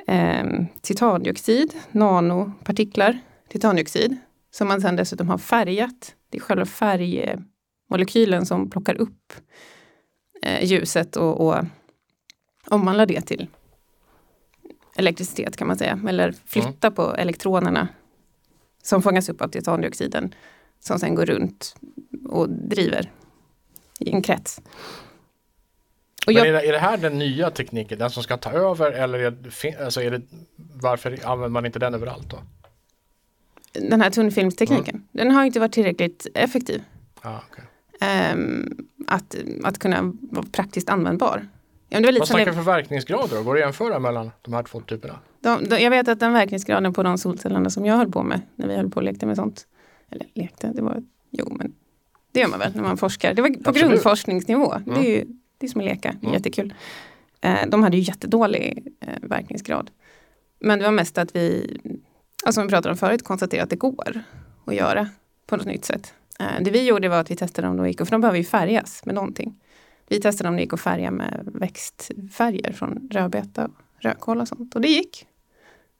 eh, 0.07 0.45
titandioxid, 0.81 1.73
nanopartiklar, 1.91 3.19
titandioxid. 3.49 4.17
Som 4.51 4.67
man 4.67 4.81
sedan 4.81 4.95
dessutom 4.95 5.29
har 5.29 5.37
färgat. 5.37 6.15
Det 6.29 6.37
är 6.37 6.41
själva 6.41 6.65
färgmolekylen 6.65 8.45
som 8.45 8.69
plockar 8.69 8.95
upp 8.95 9.33
eh, 10.41 10.63
ljuset 10.65 11.15
och, 11.15 11.47
och 11.47 11.65
omvandlar 12.69 13.05
det 13.05 13.21
till 13.21 13.47
elektricitet 14.97 15.57
kan 15.57 15.67
man 15.67 15.77
säga. 15.77 15.99
Eller 16.09 16.35
flytta 16.45 16.91
på 16.91 17.15
elektronerna 17.15 17.87
som 18.83 19.01
fångas 19.01 19.29
upp 19.29 19.41
av 19.41 19.47
titandioxiden. 19.47 20.33
Som 20.79 20.99
sen 20.99 21.15
går 21.15 21.25
runt 21.25 21.75
och 22.29 22.49
driver 22.49 23.11
i 23.99 24.11
en 24.11 24.21
krets. 24.21 24.61
Och 26.27 26.33
Men 26.33 26.35
jag, 26.35 26.47
är, 26.47 26.53
det, 26.53 26.67
är 26.67 26.71
det 26.71 26.79
här 26.79 26.97
den 26.97 27.19
nya 27.19 27.51
tekniken, 27.51 27.99
den 27.99 28.09
som 28.09 28.23
ska 28.23 28.37
ta 28.37 28.51
över 28.51 28.91
eller 28.91 29.19
är 29.19 29.31
det, 29.31 29.85
alltså 29.85 30.01
är 30.01 30.11
det, 30.11 30.21
varför 30.55 31.19
använder 31.25 31.49
man 31.49 31.65
inte 31.65 31.79
den 31.79 31.93
överallt 31.93 32.29
då? 32.29 32.39
den 33.81 34.01
här 34.01 34.09
tunnfilmstekniken, 34.09 35.03
den 35.11 35.31
har 35.31 35.45
inte 35.45 35.59
varit 35.59 35.71
tillräckligt 35.71 36.27
effektiv. 36.33 36.83
Ah, 37.21 37.39
okay. 37.51 37.65
ehm, 38.01 38.87
att, 39.07 39.35
att 39.63 39.79
kunna 39.79 40.13
vara 40.21 40.45
praktiskt 40.51 40.89
användbar. 40.89 41.47
Ja, 41.89 41.99
det 41.99 42.05
var 42.05 42.11
lite 42.11 42.19
Vad 42.19 42.27
snackar 42.27 42.45
det, 42.45 42.51
vi 42.51 42.57
för 42.57 42.63
verkningsgrader 42.63 43.35
då? 43.37 43.43
Går 43.43 43.55
det 43.55 43.59
att 43.59 43.65
jämföra 43.65 43.99
mellan 43.99 44.31
de 44.41 44.53
här 44.53 44.63
två 44.63 44.81
typerna? 44.81 45.19
de, 45.41 45.63
de, 45.69 45.79
jag 45.79 45.89
vet 45.89 46.07
att 46.07 46.19
den 46.19 46.33
verkningsgraden 46.33 46.93
på 46.93 47.03
de 47.03 47.17
solcellerna 47.17 47.69
som 47.69 47.85
jag 47.85 47.97
höll 47.97 48.11
på 48.11 48.23
med 48.23 48.41
när 48.55 48.67
vi 48.67 48.75
höll 48.75 48.89
på 48.89 48.95
och 48.95 49.03
lekte 49.03 49.25
med 49.25 49.35
sånt. 49.35 49.67
Eller 50.11 50.25
lekte, 50.33 50.71
det 50.75 50.81
var, 50.81 51.03
jo 51.31 51.47
men 51.51 51.73
det 52.31 52.39
gör 52.39 52.47
man 52.47 52.59
väl 52.59 52.75
när 52.75 52.83
man 52.83 52.97
forskar. 52.97 53.33
Det 53.33 53.41
var 53.41 53.49
på 53.49 53.69
Absolut. 53.69 53.89
grundforskningsnivå. 53.91 54.73
Mm. 54.73 54.93
Det 55.01 55.09
är 55.09 55.15
ju 55.17 55.25
det 55.57 55.65
är 55.65 55.69
som 55.69 55.81
att 55.81 55.85
leka, 55.87 56.15
Mm. 56.21 56.33
jättekul. 56.33 56.73
Eh, 57.41 57.67
de 57.67 57.83
hade 57.83 57.97
ju 57.97 58.03
jättedålig 58.03 58.87
eh, 59.01 59.13
verkningsgrad. 59.21 59.91
Men 60.59 60.79
det 60.79 60.85
var 60.85 60.91
mest 60.91 61.17
att 61.17 61.35
vi, 61.35 61.77
alltså 62.45 62.59
som 62.59 62.67
vi 62.67 62.69
pratade 62.69 62.91
om 62.91 62.97
förut, 62.97 63.23
konstaterade 63.23 63.63
att 63.63 63.69
det 63.69 63.75
går 63.75 64.23
att 64.65 64.75
göra 64.75 65.07
på 65.47 65.57
något 65.57 65.65
nytt 65.65 65.85
sätt. 65.85 66.13
Eh, 66.39 66.45
det 66.61 66.71
vi 66.71 66.85
gjorde 66.87 67.09
var 67.09 67.19
att 67.19 67.31
vi 67.31 67.35
testade 67.35 67.67
om 67.67 67.77
de 67.77 67.87
gick, 67.87 67.97
för 67.97 68.11
de 68.11 68.21
behöver 68.21 68.37
ju 68.37 68.43
färgas 68.45 69.05
med 69.05 69.15
någonting. 69.15 69.59
Vi 70.09 70.19
testade 70.19 70.49
om 70.49 70.55
det 70.55 70.61
gick 70.61 70.73
att 70.73 70.81
färga 70.81 71.11
med 71.11 71.49
växtfärger 71.53 72.73
från 72.73 73.09
rödbeta 73.11 73.65
och 73.65 74.03
rödkål 74.03 74.41
och 74.41 74.47
sånt. 74.47 74.75
Och 74.75 74.81
det 74.81 74.87
gick. 74.87 75.27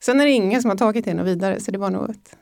Sen 0.04 0.22
är 0.22 0.26
det 0.26 0.32
ingen 0.32 0.62
som 0.62 0.70
har 0.70 0.78
tagit 0.78 1.06
det 1.06 1.14
något 1.14 1.28
vidare, 1.28 1.60
så 1.60 1.72
det 1.72 1.78
var 1.78 1.90
nog 1.90 2.10
ett, 2.10 2.38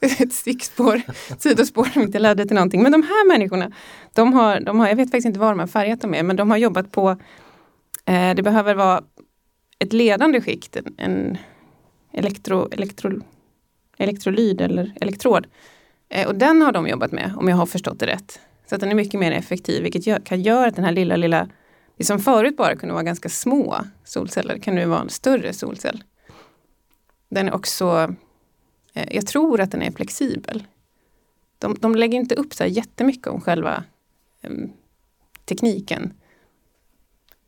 ett 0.20 0.32
stickspår, 0.32 1.02
sidospår 1.38 1.84
som 1.84 2.02
inte 2.02 2.18
ledde 2.18 2.46
till 2.46 2.54
någonting. 2.54 2.82
Men 2.82 2.92
de 2.92 3.02
här 3.02 3.28
människorna, 3.28 3.72
de 4.12 4.32
har, 4.32 4.60
de 4.60 4.80
har, 4.80 4.88
jag 4.88 4.96
vet 4.96 5.10
faktiskt 5.10 5.26
inte 5.26 5.40
vad 5.40 5.50
de 5.50 5.58
har 5.58 5.66
färgat 5.66 6.00
dem 6.00 6.10
med, 6.10 6.24
men 6.24 6.36
de 6.36 6.50
har 6.50 6.56
jobbat 6.56 6.92
på, 6.92 7.10
eh, 8.04 8.34
det 8.34 8.42
behöver 8.42 8.74
vara 8.74 9.02
ett 9.78 9.92
ledande 9.92 10.40
skikt, 10.40 10.76
en, 10.76 10.94
en 10.96 11.38
elektro, 12.12 12.68
elektro, 12.72 13.22
elektrolyd 13.98 14.60
eller 14.60 14.92
elektrod. 15.00 15.46
Eh, 16.08 16.28
och 16.28 16.34
den 16.34 16.62
har 16.62 16.72
de 16.72 16.88
jobbat 16.88 17.12
med, 17.12 17.32
om 17.36 17.48
jag 17.48 17.56
har 17.56 17.66
förstått 17.66 17.98
det 17.98 18.06
rätt. 18.06 18.40
Så 18.66 18.74
att 18.74 18.80
den 18.80 18.90
är 18.90 18.94
mycket 18.94 19.20
mer 19.20 19.32
effektiv, 19.32 19.82
vilket 19.82 20.06
gör, 20.06 20.18
kan 20.18 20.42
göra 20.42 20.68
att 20.68 20.76
den 20.76 20.84
här 20.84 20.92
lilla, 20.92 21.16
lilla, 21.16 21.48
det 21.96 22.04
som 22.04 22.18
förut 22.18 22.56
bara 22.56 22.76
kunde 22.76 22.92
vara 22.92 23.04
ganska 23.04 23.28
små 23.28 23.76
solceller, 24.04 24.58
kan 24.58 24.74
nu 24.74 24.86
vara 24.86 25.00
en 25.00 25.08
större 25.08 25.52
solcell. 25.52 26.04
Den 27.28 27.48
är 27.48 27.54
också, 27.54 28.14
eh, 28.94 29.08
jag 29.10 29.26
tror 29.26 29.60
att 29.60 29.70
den 29.70 29.82
är 29.82 29.90
flexibel. 29.90 30.64
De, 31.58 31.76
de 31.80 31.94
lägger 31.94 32.18
inte 32.18 32.34
upp 32.34 32.54
så 32.54 32.62
här 32.62 32.70
jättemycket 32.70 33.26
om 33.26 33.40
själva 33.40 33.84
em, 34.42 34.72
tekniken. 35.44 36.12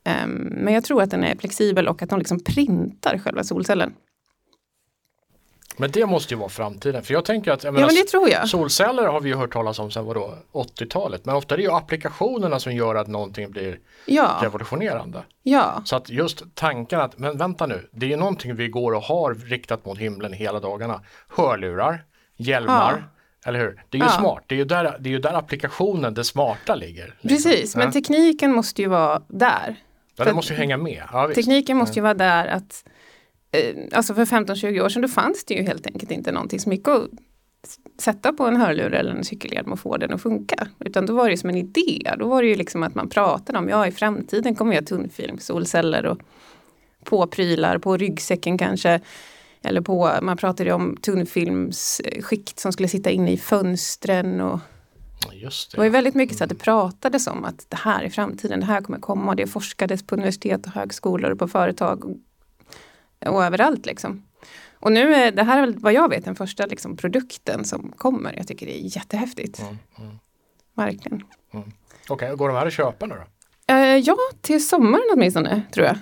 Em, 0.05 0.31
men 0.31 0.75
jag 0.75 0.85
tror 0.85 1.03
att 1.03 1.11
den 1.11 1.25
är 1.25 1.37
flexibel 1.37 1.89
och 1.89 2.03
att 2.03 2.11
de 2.11 2.19
liksom 2.19 2.41
printar 2.41 3.19
själva 3.19 3.45
solcellen. 3.45 3.95
Men 5.79 5.91
det 5.91 6.07
måste 6.07 6.35
ju 6.35 6.39
vara 6.41 6.49
framtiden. 6.49 7.03
För 7.03 7.15
jag 7.15 7.25
tänker 7.25 7.53
att 7.53 7.65
jag 7.65 7.71
Ja 7.71 7.73
menar, 7.73 7.87
men 7.87 7.95
det 7.97 8.03
tror 8.05 8.29
jag. 8.31 8.49
solceller 8.49 9.03
har 9.07 9.21
vi 9.21 9.29
ju 9.29 9.35
hört 9.37 9.53
talas 9.53 9.79
om 9.79 9.91
sedan 9.91 10.05
vadå, 10.05 10.35
80-talet. 10.53 11.25
Men 11.25 11.35
ofta 11.35 11.55
är 11.55 11.57
det 11.59 11.65
ju 11.65 11.73
applikationerna 11.73 12.61
som 12.61 12.73
gör 12.75 12.95
att 12.95 13.07
någonting 13.09 13.51
blir 13.51 13.79
Ja, 14.07 14.39
revolutionerande. 14.43 15.23
ja, 15.43 15.83
Så 15.85 15.97
att 15.97 16.11
just 16.11 16.43
tanken 16.55 17.01
att, 17.01 17.19
men 17.19 17.39
vänta 17.39 17.67
nu, 17.67 17.89
det 17.93 18.07
är 18.07 18.11
ju 18.11 18.17
någonting 18.17 18.55
vi 18.55 18.69
går 18.69 18.93
och 18.93 19.03
har 19.03 19.35
riktat 19.35 19.85
mot 19.87 19.99
himlen 19.99 20.33
hela 20.33 20.61
dagarna. 20.61 21.01
Hörlurar, 21.37 22.05
hjälmar, 22.37 23.05
eller 23.47 23.59
hur? 23.59 23.83
Det 23.89 23.99
är 23.99 24.03
ju 24.03 24.07
Ja. 24.07 24.13
smart, 24.19 24.45
det 24.47 24.55
är 24.55 24.59
ju, 24.59 24.65
där, 24.65 24.97
det 25.01 25.09
är 25.09 25.13
ju 25.13 25.19
där 25.19 25.35
applikationen, 25.35 26.15
det 26.15 26.25
smarta 26.25 26.75
ligger. 26.75 27.15
liksom. 27.21 27.29
precis. 27.29 27.77
Men 27.77 27.87
ja. 27.87 27.93
tekniken 27.93 28.53
måste 28.53 28.83
ju 28.83 28.89
vara 28.89 29.23
där. 29.29 29.77
Ja, 30.17 30.25
att- 30.29 30.35
måste 30.35 30.53
ju 30.53 30.59
hänga 30.59 30.77
med. 30.77 31.03
Ja. 31.13 31.31
Tekniken 31.35 31.77
måste 31.77 31.95
ju 31.99 32.03
vara 32.03 32.15
där 32.15 32.47
att 32.47 32.85
Alltså 33.93 34.15
för 34.15 34.25
15-20 34.25 34.81
år 34.81 34.89
sedan 34.89 35.03
då 35.03 35.09
fanns 35.09 35.45
det 35.45 35.55
ju 35.55 35.63
helt 35.63 35.87
enkelt 35.87 36.11
inte 36.11 36.33
någonting 36.33 36.61
som 36.61 36.73
gick 36.73 36.89
att 36.89 37.09
sätta 37.99 38.33
på 38.33 38.47
en 38.47 38.57
hörlur 38.57 38.95
eller 38.95 39.11
en 39.11 39.25
cykelhjälm 39.25 39.73
och 39.73 39.81
få 39.81 39.97
den 39.97 40.13
att 40.13 40.23
funka. 40.23 40.69
Utan 40.79 41.07
då 41.07 41.15
var 41.15 41.25
det 41.25 41.31
ju 41.31 41.37
som 41.37 41.51
en 41.51 41.57
idé. 41.57 42.15
Då 42.19 42.29
var 42.29 42.43
det 42.43 42.49
ju 42.49 42.55
liksom 42.55 42.83
att 42.83 42.95
man 42.95 43.09
pratade 43.09 43.59
om 43.59 43.69
ja 43.69 43.87
i 43.87 43.93
framtiden 43.93 44.55
kommer 44.55 44.75
ha 44.75 44.83
tunnfilm, 44.83 45.39
solceller 45.39 46.07
och 46.07 46.19
på 47.05 47.27
prylar, 47.27 47.79
på 47.79 47.97
ryggsäcken 47.97 48.59
kanske. 48.59 49.01
Eller 49.63 49.81
på, 49.81 50.13
man 50.23 50.37
pratade 50.37 50.69
ju 50.69 50.75
om 50.75 50.97
tunnfilmsskikt 50.97 52.59
som 52.59 52.73
skulle 52.73 52.89
sitta 52.89 53.11
inne 53.11 53.33
i 53.33 53.37
fönstren 53.37 54.41
och 54.41 54.61
Just 55.33 55.71
det 55.71 55.77
var 55.77 55.85
ju 55.85 55.91
det. 55.91 55.93
väldigt 55.93 56.15
mycket 56.15 56.39
så 56.39 56.45
att 56.45 56.51
det 56.51 56.57
pratades 56.57 57.27
om 57.27 57.45
att 57.45 57.67
det 57.69 57.77
här 57.77 58.05
är 58.05 58.11
framtiden, 58.11 58.61
det 58.61 58.67
här 58.67 58.81
kommer 58.81 58.99
komma. 58.99 59.35
Det 59.35 59.47
forskades 59.47 60.07
på 60.07 60.15
universitet 60.15 60.67
och 60.67 60.73
högskolor 60.73 61.31
och 61.31 61.39
på 61.39 61.49
företag 61.49 62.21
och, 63.27 63.45
överallt 63.45 63.87
liksom. 63.87 64.23
Och 64.81 64.93
nu 64.93 65.15
är 65.15 65.33
det 65.33 65.43
här 65.43 65.63
är 65.63 65.75
vad 65.77 65.93
jag 65.93 66.09
vet 66.09 66.25
den 66.25 66.35
första 66.37 66.67
liksom, 66.67 66.97
produkten 66.97 67.65
som 67.65 67.93
kommer. 67.97 68.35
Jag 68.37 68.47
tycker 68.49 68.67
det 68.67 68.79
är 68.81 68.97
jättehäftigt. 68.97 69.61
Mm, 69.61 69.79
mm. 69.99 70.19
Verkligen. 70.75 71.23
Okej, 72.09 72.37
går 72.37 72.49
de 72.49 72.57
här 72.57 72.67
att 72.67 72.73
köpa 72.73 73.07
nu 73.07 73.15
då? 73.15 73.75
Eh, 73.75 73.97
ja, 73.97 74.17
till 74.41 74.67
sommaren 74.69 75.05
åtminstone 75.15 75.63
tror 75.73 75.87
jag. 75.87 75.97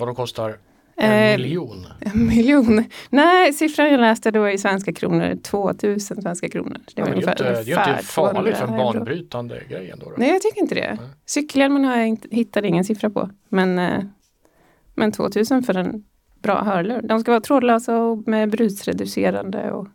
Och 0.00 0.06
de 0.06 0.14
kostar 0.14 0.58
en 0.96 1.12
Eh, 1.12 1.36
miljon. 1.38 1.86
En 2.00 2.26
miljon. 2.26 2.84
Nej, 3.10 3.52
siffran 3.52 3.90
jag 3.90 4.00
läste 4.00 4.30
då 4.30 4.48
i 4.50 4.58
svenska 4.58 4.92
kronor 4.92 5.36
2000 5.42 6.22
svenska 6.22 6.48
kronor. 6.48 6.72
Det 6.86 6.92
Ja, 6.94 7.02
var 7.02 7.08
ju 7.08 7.12
ungefär, 7.14 7.32
inte, 7.32 7.44
det 7.44 7.58
är 7.58 7.64
ju 7.86 7.90
inte 7.92 8.04
farligt 8.04 8.56
för 8.56 8.62
en 8.62 8.68
200 8.68 8.82
euro. 8.84 8.92
banbrytande 8.98 9.62
grej 9.68 9.90
ändå. 9.90 10.10
Då. 10.10 10.14
Nej, 10.18 10.30
jag 10.30 10.42
tycker 10.42 10.60
inte 10.60 10.74
det. 10.74 10.94
Nej. 11.00 11.08
Cykelhjälmen 11.26 11.84
har 11.84 11.96
jag 11.96 12.08
inte, 12.08 12.28
hittade 12.30 12.68
ingen 12.68 12.84
siffra 12.84 13.10
på. 13.10 13.30
Men, 13.48 13.78
eh, 13.78 14.04
men 14.94 15.12
2000 15.12 15.62
för 15.62 15.74
en 15.74 16.04
bra 16.42 16.62
hörlur. 16.64 17.00
De 17.02 17.20
ska 17.20 17.30
vara 17.30 17.40
trådlösa 17.40 17.98
och 17.98 18.28
med 18.28 18.50
brusreducerande 18.50 19.70
och 19.72 19.88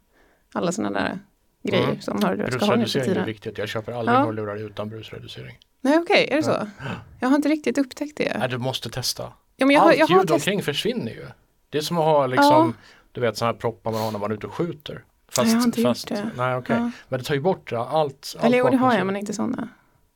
alla 0.53 0.71
sådana 0.71 0.99
där 0.99 1.19
grejer 1.63 1.83
Mm. 1.87 2.01
som 2.01 2.23
hörlurar 2.23 2.49
ska 2.49 2.65
ha 2.65 2.65
nu 2.65 2.71
för 2.75 2.77
Brusreducering 2.81 3.21
är 3.21 3.25
viktigt. 3.25 3.57
Jag 3.57 3.69
köper 3.69 3.91
aldrig 3.91 4.17
Ja. 4.17 4.23
hörlurar 4.25 4.55
utan 4.55 4.89
brusreducering. 4.89 5.57
Nej, 5.81 5.99
okej, 5.99 6.27
är 6.31 6.35
det 6.41 6.47
Ja. 6.47 6.59
så? 6.59 6.67
Jag 7.19 7.29
har 7.29 7.35
inte 7.35 7.49
riktigt 7.49 7.77
upptäckt 7.77 8.17
det. 8.17 8.37
Nej, 8.39 8.49
du 8.49 8.57
måste 8.57 8.89
testa. 8.89 9.33
Ja, 9.57 9.65
men 9.65 9.73
jag, 9.75 9.81
har- 9.81 9.89
Allt 9.89 9.97
jag 9.97 10.07
har 10.07 10.19
ljud 10.19 10.31
omkring 10.31 10.63
försvinner 10.63 11.11
ju. 11.11 11.25
Det 11.69 11.77
är 11.77 11.81
som 11.81 11.97
att 11.97 12.03
ha 12.03 12.27
liksom, 12.27 12.73
du 13.11 13.21
vet 13.21 13.37
sådana 13.37 13.53
här 13.53 13.59
proppar 13.59 13.91
man 13.91 14.01
har 14.01 14.11
när 14.11 14.19
man 14.19 14.31
är 14.31 14.35
ute 14.35 14.47
och 14.47 14.53
skjuter. 14.53 15.03
Fast, 15.31 15.51
jag 15.51 15.57
har 15.59 15.65
inte 15.65 15.81
gjort 15.81 15.87
fast, 15.89 16.07
det. 16.07 16.29
Nej, 16.37 16.55
okej. 16.55 16.75
Ja. 16.75 16.91
Men 17.09 17.19
det 17.19 17.25
tar 17.25 17.35
ju 17.35 17.41
bort 17.41 17.73
allt. 17.73 17.89
allt 17.91 18.35
Eller 18.43 18.57
jo, 18.57 18.69
det 18.69 18.77
har 18.77 18.93
jag, 18.93 19.05
men 19.05 19.15
inte 19.15 19.33
sådana. 19.33 19.69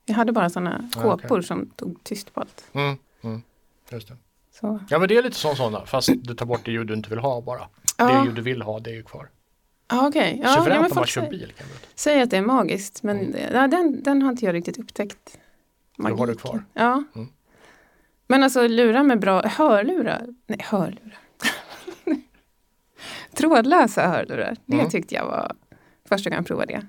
Jag 0.06 0.16
hade 0.16 0.32
bara 0.32 0.50
sådana 0.50 0.90
Ja, 0.96 1.02
kåpor 1.02 1.32
okej. 1.32 1.44
som 1.44 1.70
tog 1.70 2.04
tyst 2.04 2.34
på 2.34 2.40
allt. 2.40 2.64
Mm, 2.74 2.98
mm, 3.24 3.42
just 3.92 4.08
det. 4.08 4.16
Så. 4.52 4.80
Ja 4.90 5.00
men 5.00 5.08
det 5.08 5.18
är 5.18 5.24
lite 5.24 5.36
som 5.36 5.56
sådana, 5.56 5.86
fast 5.86 6.10
du 6.16 6.34
tar 6.36 6.46
bort 6.46 6.62
det 6.66 6.72
ljud 6.72 6.88
du 6.88 6.94
inte 6.94 7.10
vill 7.10 7.20
ha 7.20 7.42
bara. 7.42 7.60
Det 7.60 7.68
Ja, 7.98 8.26
ljud 8.26 8.36
du 8.36 8.42
vill 8.42 8.62
ha, 8.62 8.80
det 8.80 8.90
är 8.90 8.94
ju 8.94 9.04
kvar. 9.04 9.30
ja 9.90 10.08
okej. 10.08 10.40
Ja, 10.44 10.50
ja, 10.50 10.54
Suveränt 10.64 10.82
men 10.82 10.92
om 10.92 10.96
man 10.96 11.06
kör 11.06 11.30
bil. 11.30 11.54
Kan 11.58 11.68
du 11.68 11.74
säger 11.96 12.24
att 12.24 12.30
det 12.30 12.38
är 12.38 12.42
magiskt, 12.42 13.04
men 13.04 13.20
Mm. 13.20 13.54
ja, 13.54 13.68
den, 13.68 14.04
den 14.04 14.22
har 14.22 14.32
inte 14.32 14.46
jag 14.46 14.54
riktigt 14.56 14.80
upptäckt. 14.80 15.38
Du 15.98 16.04
har 16.04 16.10
det 16.10 16.16
Magiken. 16.16 16.38
kvar. 16.38 16.64
Ja. 16.74 17.04
Mm. 17.16 17.28
Men 18.28 18.44
alltså 18.44 18.68
lurar 18.68 19.04
med 19.04 19.20
bra, 19.20 19.42
hörlurar, 19.48 20.28
nej 20.48 20.60
hörlurar. 20.64 21.18
Trådlösa 23.36 24.08
hörlurar, 24.08 24.56
det 24.66 24.74
Mm. 24.76 24.90
tyckte 24.90 25.16
jag 25.16 25.26
var 25.26 25.52
första 26.10 26.30
gången 26.30 26.38
jag 26.40 26.48
provade 26.48 26.74
det. 26.74 26.88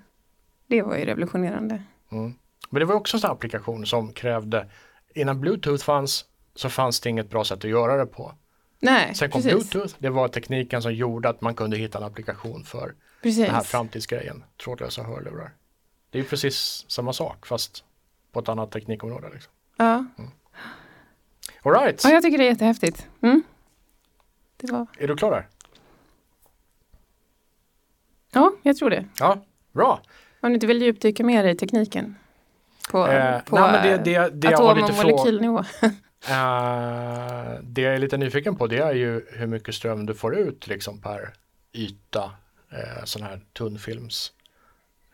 Det 0.67 0.83
var 0.83 0.97
ju 0.97 1.05
revolutionerande. 1.05 1.83
Mm. 2.13 2.35
Men 2.71 2.81
det 2.81 2.85
var 2.87 2.95
också 2.95 3.17
en 3.17 3.21
sån 3.21 3.31
applikation 3.31 3.87
som 3.87 4.13
krävde, 4.13 4.67
innan 5.15 5.41
Bluetooth 5.41 5.85
fanns 5.85 6.25
så 6.55 6.69
fanns 6.71 7.01
det 7.01 7.11
inget 7.11 7.31
bra 7.31 7.45
sätt 7.45 7.65
att 7.65 7.71
göra 7.71 7.97
det 7.97 8.07
på. 8.07 8.35
Nej, 8.81 9.15
Sen 9.15 9.31
kom 9.31 9.43
precis. 9.43 9.71
Bluetooth, 9.71 9.95
det 9.99 10.11
var 10.11 10.29
tekniken 10.29 10.83
som 10.83 10.95
gjorde 10.95 11.29
att 11.29 11.41
man 11.41 11.55
kunde 11.55 11.77
hitta 11.77 11.99
en 11.99 12.05
applikation 12.05 12.65
för 12.65 12.95
precis. 13.23 13.47
den 13.47 13.55
här 13.55 13.63
framtidsgrejen, 13.63 14.45
trådlösa 14.65 15.03
hörlurar. 15.03 15.53
Det 16.11 16.19
är 16.19 16.23
precis 16.23 16.85
samma 16.89 17.13
sak 17.13 17.47
fast 17.47 17.85
på 18.33 18.41
ett 18.41 18.49
annat 18.49 18.71
teknikområde. 18.71 19.31
Liksom. 19.33 19.53
Ja. 19.77 20.05
All 21.63 21.73
right, 21.73 22.05
ja, 22.05 22.11
jag 22.11 22.23
tycker 22.23 22.39
det 22.39 22.45
är 22.45 22.49
jättehäftigt. 22.49 23.07
Mm. 23.23 23.43
Det 24.57 24.73
var, 24.73 24.87
är 24.99 25.09
du 25.09 25.17
klar 25.17 25.31
där? 25.31 25.49
ja, 28.33 28.53
jag 28.63 28.77
tror 28.77 28.91
det. 28.91 29.05
Ja, 29.19 29.45
bra. 29.73 30.01
Om 30.41 30.49
du 30.49 30.55
inte 30.55 30.67
vill 30.67 30.83
djupdyka 30.83 31.25
mer 31.25 31.45
i 31.45 31.57
tekniken. 31.57 32.17
På, 32.91 33.07
Eh, 33.07 33.41
på 33.43 33.59
nej, 33.59 33.73
men 33.73 33.83
det, 33.83 33.97
det, 34.05 34.31
det 34.35 34.55
har 34.55 34.73
atom 34.73 34.85
och 34.85 34.97
molekylnivå. 34.97 35.65
Eh, 36.29 37.59
det 37.63 37.83
jag 37.83 37.95
är 37.95 37.99
lite 37.99 38.17
nyfiken 38.17 38.57
på 38.57 38.67
det 38.67 38.79
är 38.79 38.93
ju 38.95 39.27
hur 39.31 39.47
mycket 39.47 39.75
ström 39.75 40.07
du 40.07 40.15
får 40.15 40.37
ut 40.37 40.67
liksom 40.67 41.01
per 41.01 41.33
yta 41.73 42.33
eh, 42.71 43.05
sån 43.05 43.23
här 43.23 43.41
tunnfilms 43.53 44.33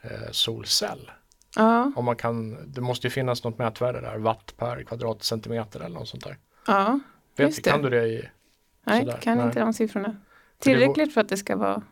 eh, 0.02 0.30
solcell. 0.30 1.10
Ja, 1.56 1.92
Om 1.96 2.04
man 2.04 2.16
kan, 2.16 2.56
det 2.72 2.80
måste 2.80 3.06
ju 3.06 3.10
finnas 3.10 3.44
något 3.44 3.58
mätvärde 3.58 4.00
där, 4.00 4.18
watt 4.18 4.54
per 4.56 4.82
kvadratcentimeter 4.82 5.80
eller 5.80 5.98
något 5.98 6.08
sånt 6.08 6.24
där. 6.24 6.36
ja. 6.66 7.00
Vet, 7.36 7.46
Just 7.46 7.64
det. 7.64 7.70
Kan 7.70 7.82
du 7.82 7.90
det 7.90 8.06
i, 8.06 8.28
Nej, 8.84 9.00
Sådär, 9.00 9.18
kan 9.20 9.36
nej. 9.38 9.46
inte 9.46 9.60
de 9.60 9.72
siffrorna. 9.72 10.16
Tillräckligt 10.58 11.14
för 11.14 11.20
att 11.20 11.28
det 11.28 11.36
ska 11.36 11.56
vara 11.56 11.82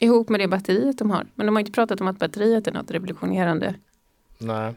ihop 0.00 0.28
med 0.28 0.40
det 0.40 0.48
batteriet 0.48 0.98
de 0.98 1.10
har. 1.10 1.26
Men 1.34 1.46
de 1.46 1.54
har 1.56 1.60
inte 1.60 1.72
pratat 1.72 2.00
om 2.00 2.08
att 2.08 2.18
batteriet 2.18 2.66
är 2.66 2.72
något 2.72 2.90
revolutionerande. 2.90 3.74
nej. 4.38 4.74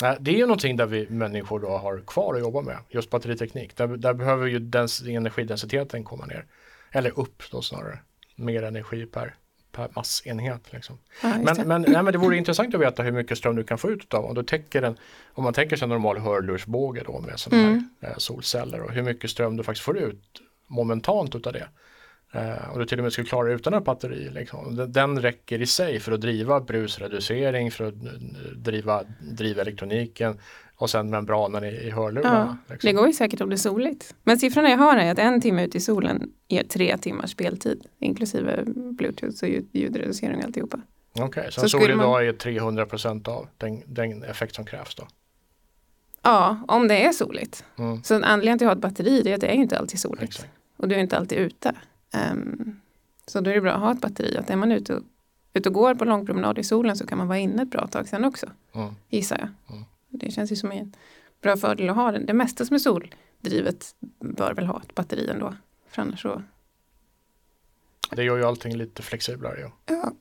Det 0.00 0.30
är 0.30 0.36
ju 0.36 0.46
någonting 0.46 0.76
där 0.76 0.86
vi 0.86 1.06
människor 1.10 1.60
då 1.60 1.68
har 1.68 2.00
kvar 2.06 2.34
att 2.34 2.40
jobba 2.40 2.60
med, 2.60 2.78
just 2.88 3.10
batteriteknik. 3.10 3.76
Där, 3.76 3.86
där 3.86 4.14
behöver 4.14 4.46
ju 4.46 4.58
dens, 4.58 5.02
energidensiteten 5.02 6.04
komma 6.04 6.26
ner. 6.26 6.44
Eller 6.92 7.18
upp 7.18 7.42
då 7.50 7.62
snarare. 7.62 7.98
Mer 8.36 8.62
energi 8.62 9.06
per, 9.06 9.34
per 9.72 9.88
massenhet. 9.96 10.72
Liksom. 10.72 10.98
Ja, 11.22 11.28
Men, 11.44 11.54
det. 11.54 11.64
men, 11.64 11.82
nej, 11.88 12.02
men 12.02 12.12
det 12.12 12.18
vore 12.18 12.36
intressant 12.36 12.74
att 12.74 12.80
veta 12.80 13.02
hur 13.02 13.12
mycket 13.12 13.38
ström 13.38 13.56
du 13.56 13.64
kan 13.64 13.78
få 13.78 13.90
ut 13.90 14.14
av 14.14 14.24
om 14.24 14.34
du 14.34 14.42
täcker 14.42 14.82
en, 14.82 14.96
om 15.34 15.44
man 15.44 15.52
tänker 15.52 15.76
sig 15.76 15.86
en 15.86 15.88
normal 15.90 16.18
hörlursbåge 16.18 17.02
då 17.06 17.20
med 17.20 17.38
sådana 17.40 17.62
Mm. 17.62 17.88
här 18.02 18.10
eh, 18.10 18.16
solceller 18.16 18.80
och 18.80 18.92
hur 18.92 19.02
mycket 19.02 19.30
ström 19.30 19.56
du 19.56 19.62
faktiskt 19.62 19.84
får 19.84 19.98
ut 19.98 20.40
momentant 20.66 21.34
utav 21.34 21.52
det. 21.52 21.68
Eh, 22.32 22.70
och 22.72 22.78
du 22.78 22.86
till 22.86 22.98
och 22.98 23.02
med 23.02 23.12
skulle 23.12 23.26
klara 23.26 23.52
utan 23.52 23.74
ett 23.74 23.84
batteri. 23.84 24.30
Liksom. 24.30 24.86
Den, 24.92 25.22
räcker 25.22 25.60
i 25.62 25.66
sig 25.66 26.00
för 26.00 26.12
att 26.12 26.20
driva 26.20 26.60
brusreducering, 26.60 27.70
för 27.70 27.84
att 27.88 27.94
eh, 27.94 28.10
driva, 28.56 29.02
driva 29.20 29.62
elektroniken 29.62 30.38
och 30.74 30.90
sen 30.90 31.10
membranen 31.10 31.64
i, 31.64 31.68
i 31.68 31.90
hörlurarna. 31.90 32.58
Ja, 32.68 32.72
liksom. 32.74 32.88
det 32.88 32.92
går 32.92 33.06
ju 33.06 33.12
säkert 33.12 33.40
om 33.40 33.48
det 33.48 33.54
är 33.54 33.56
soligt. 33.56 34.14
Men 34.24 34.38
siffrorna 34.38 34.70
jag 34.70 34.78
har 34.78 34.96
är 34.96 35.12
att 35.12 35.18
en 35.18 35.40
timme 35.40 35.64
ute 35.64 35.76
i 35.78 35.80
solen 35.80 36.32
ger 36.48 36.62
tre 36.64 36.96
timmars 36.98 37.30
speltid. 37.30 37.86
Inklusive 37.98 38.62
bluetooth 38.66 39.42
och 39.42 39.48
ljud, 39.48 39.68
ljudreducering 39.72 40.38
och 40.38 40.44
alltihopa. 40.44 40.80
Okej, 41.18 41.46
så, 41.50 41.60
Så 41.60 41.66
en 41.66 41.70
solig 41.70 41.96
man- 41.96 42.06
dag 42.06 42.26
är 42.26 42.32
300% 42.32 43.28
av 43.28 43.48
den, 43.58 43.82
den 43.86 44.22
effekt 44.22 44.54
som 44.54 44.64
krävs 44.64 44.94
då. 44.94 45.08
Ja, 46.22 46.64
om 46.68 46.88
det 46.88 47.04
är 47.04 47.12
soligt. 47.12 47.64
Mm, 47.78 48.02
Så 48.02 48.14
anledningen 48.14 48.58
till 48.58 48.66
att 48.66 48.70
ha 48.70 48.76
ett 48.76 48.82
batteri 48.82 49.28
är 49.30 49.34
att 49.34 49.40
det 49.40 49.46
är 49.46 49.52
inte 49.54 49.78
alltid 49.78 50.00
soligt. 50.00 50.22
exakt. 50.22 50.50
Och 50.76 50.88
du 50.88 50.94
är 50.94 50.98
inte 50.98 51.16
alltid 51.16 51.38
ute. 51.38 51.72
Ehm, 52.12 52.80
så 53.26 53.40
då 53.40 53.50
är 53.50 53.54
det 53.54 53.60
bra 53.60 53.72
att 53.72 53.80
ha 53.80 53.92
ett 53.92 54.00
batteri. 54.00 54.36
Att 54.36 54.50
är 54.50 54.56
man 54.56 54.72
ute 54.72 54.94
och, 54.94 55.02
ute 55.52 55.68
och 55.68 55.74
går 55.74 55.94
på 55.94 56.04
långpromenad 56.04 56.58
i 56.58 56.64
solen 56.64 56.96
så 56.96 57.06
kan 57.06 57.18
man 57.18 57.28
vara 57.28 57.38
inne 57.38 57.62
ett 57.62 57.70
bra 57.70 57.86
tag 57.86 58.08
sen 58.08 58.24
också. 58.24 58.46
Mm. 58.74 58.94
Gissar 59.08 59.38
jag. 59.38 59.74
Mm. 59.76 59.84
Det 60.08 60.30
känns 60.30 60.52
ju 60.52 60.56
som 60.56 60.72
en 60.72 60.96
bra 61.42 61.56
fördel 61.56 61.90
att 61.90 61.96
ha 61.96 62.12
den. 62.12 62.26
Det 62.26 62.32
mesta 62.32 62.64
som 62.64 62.74
är 62.74 62.78
soldrivet 62.78 63.94
bör 64.20 64.54
väl 64.54 64.66
ha 64.66 64.82
ett 64.88 64.94
batteri 64.94 65.28
ändå. 65.28 65.54
För 65.88 66.02
annars 66.02 66.22
så 66.22 66.42
Det 68.10 68.24
gör 68.24 68.36
ju 68.36 68.44
allting 68.44 68.76
lite 68.76 69.02
flexiblare. 69.02 69.60
Ja. 69.60 69.72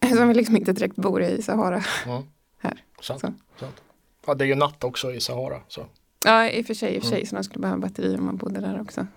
Ja, 0.01 0.09
som 0.15 0.27
vi 0.27 0.33
liksom 0.33 0.55
inte 0.57 0.73
direkt 0.73 0.95
bor 0.95 1.21
i 1.23 1.41
Sahara. 1.41 1.83
Mm. 2.05 2.23
Här. 2.57 2.83
Sant, 3.01 3.19
Så. 3.21 3.33
sant. 3.59 3.81
Ja, 4.25 4.33
det 4.33 4.43
är 4.43 4.47
ju 4.47 4.55
natt 4.55 4.83
också 4.83 5.11
i 5.13 5.19
Sahara. 5.19 5.61
Så. 5.67 5.85
Ja, 6.25 6.49
i 6.49 6.61
och 6.61 6.65
för 6.65 6.73
sig, 6.73 6.95
i 6.95 6.99
och 6.99 7.03
för 7.03 7.09
sig 7.09 7.17
Mm. 7.17 7.27
så 7.27 7.35
man 7.35 7.43
skulle 7.43 7.61
behöva 7.61 7.79
batteri 7.79 8.15
om 8.17 8.25
man 8.25 8.37
bodde 8.37 8.59
där 8.59 8.81
också. 8.81 9.07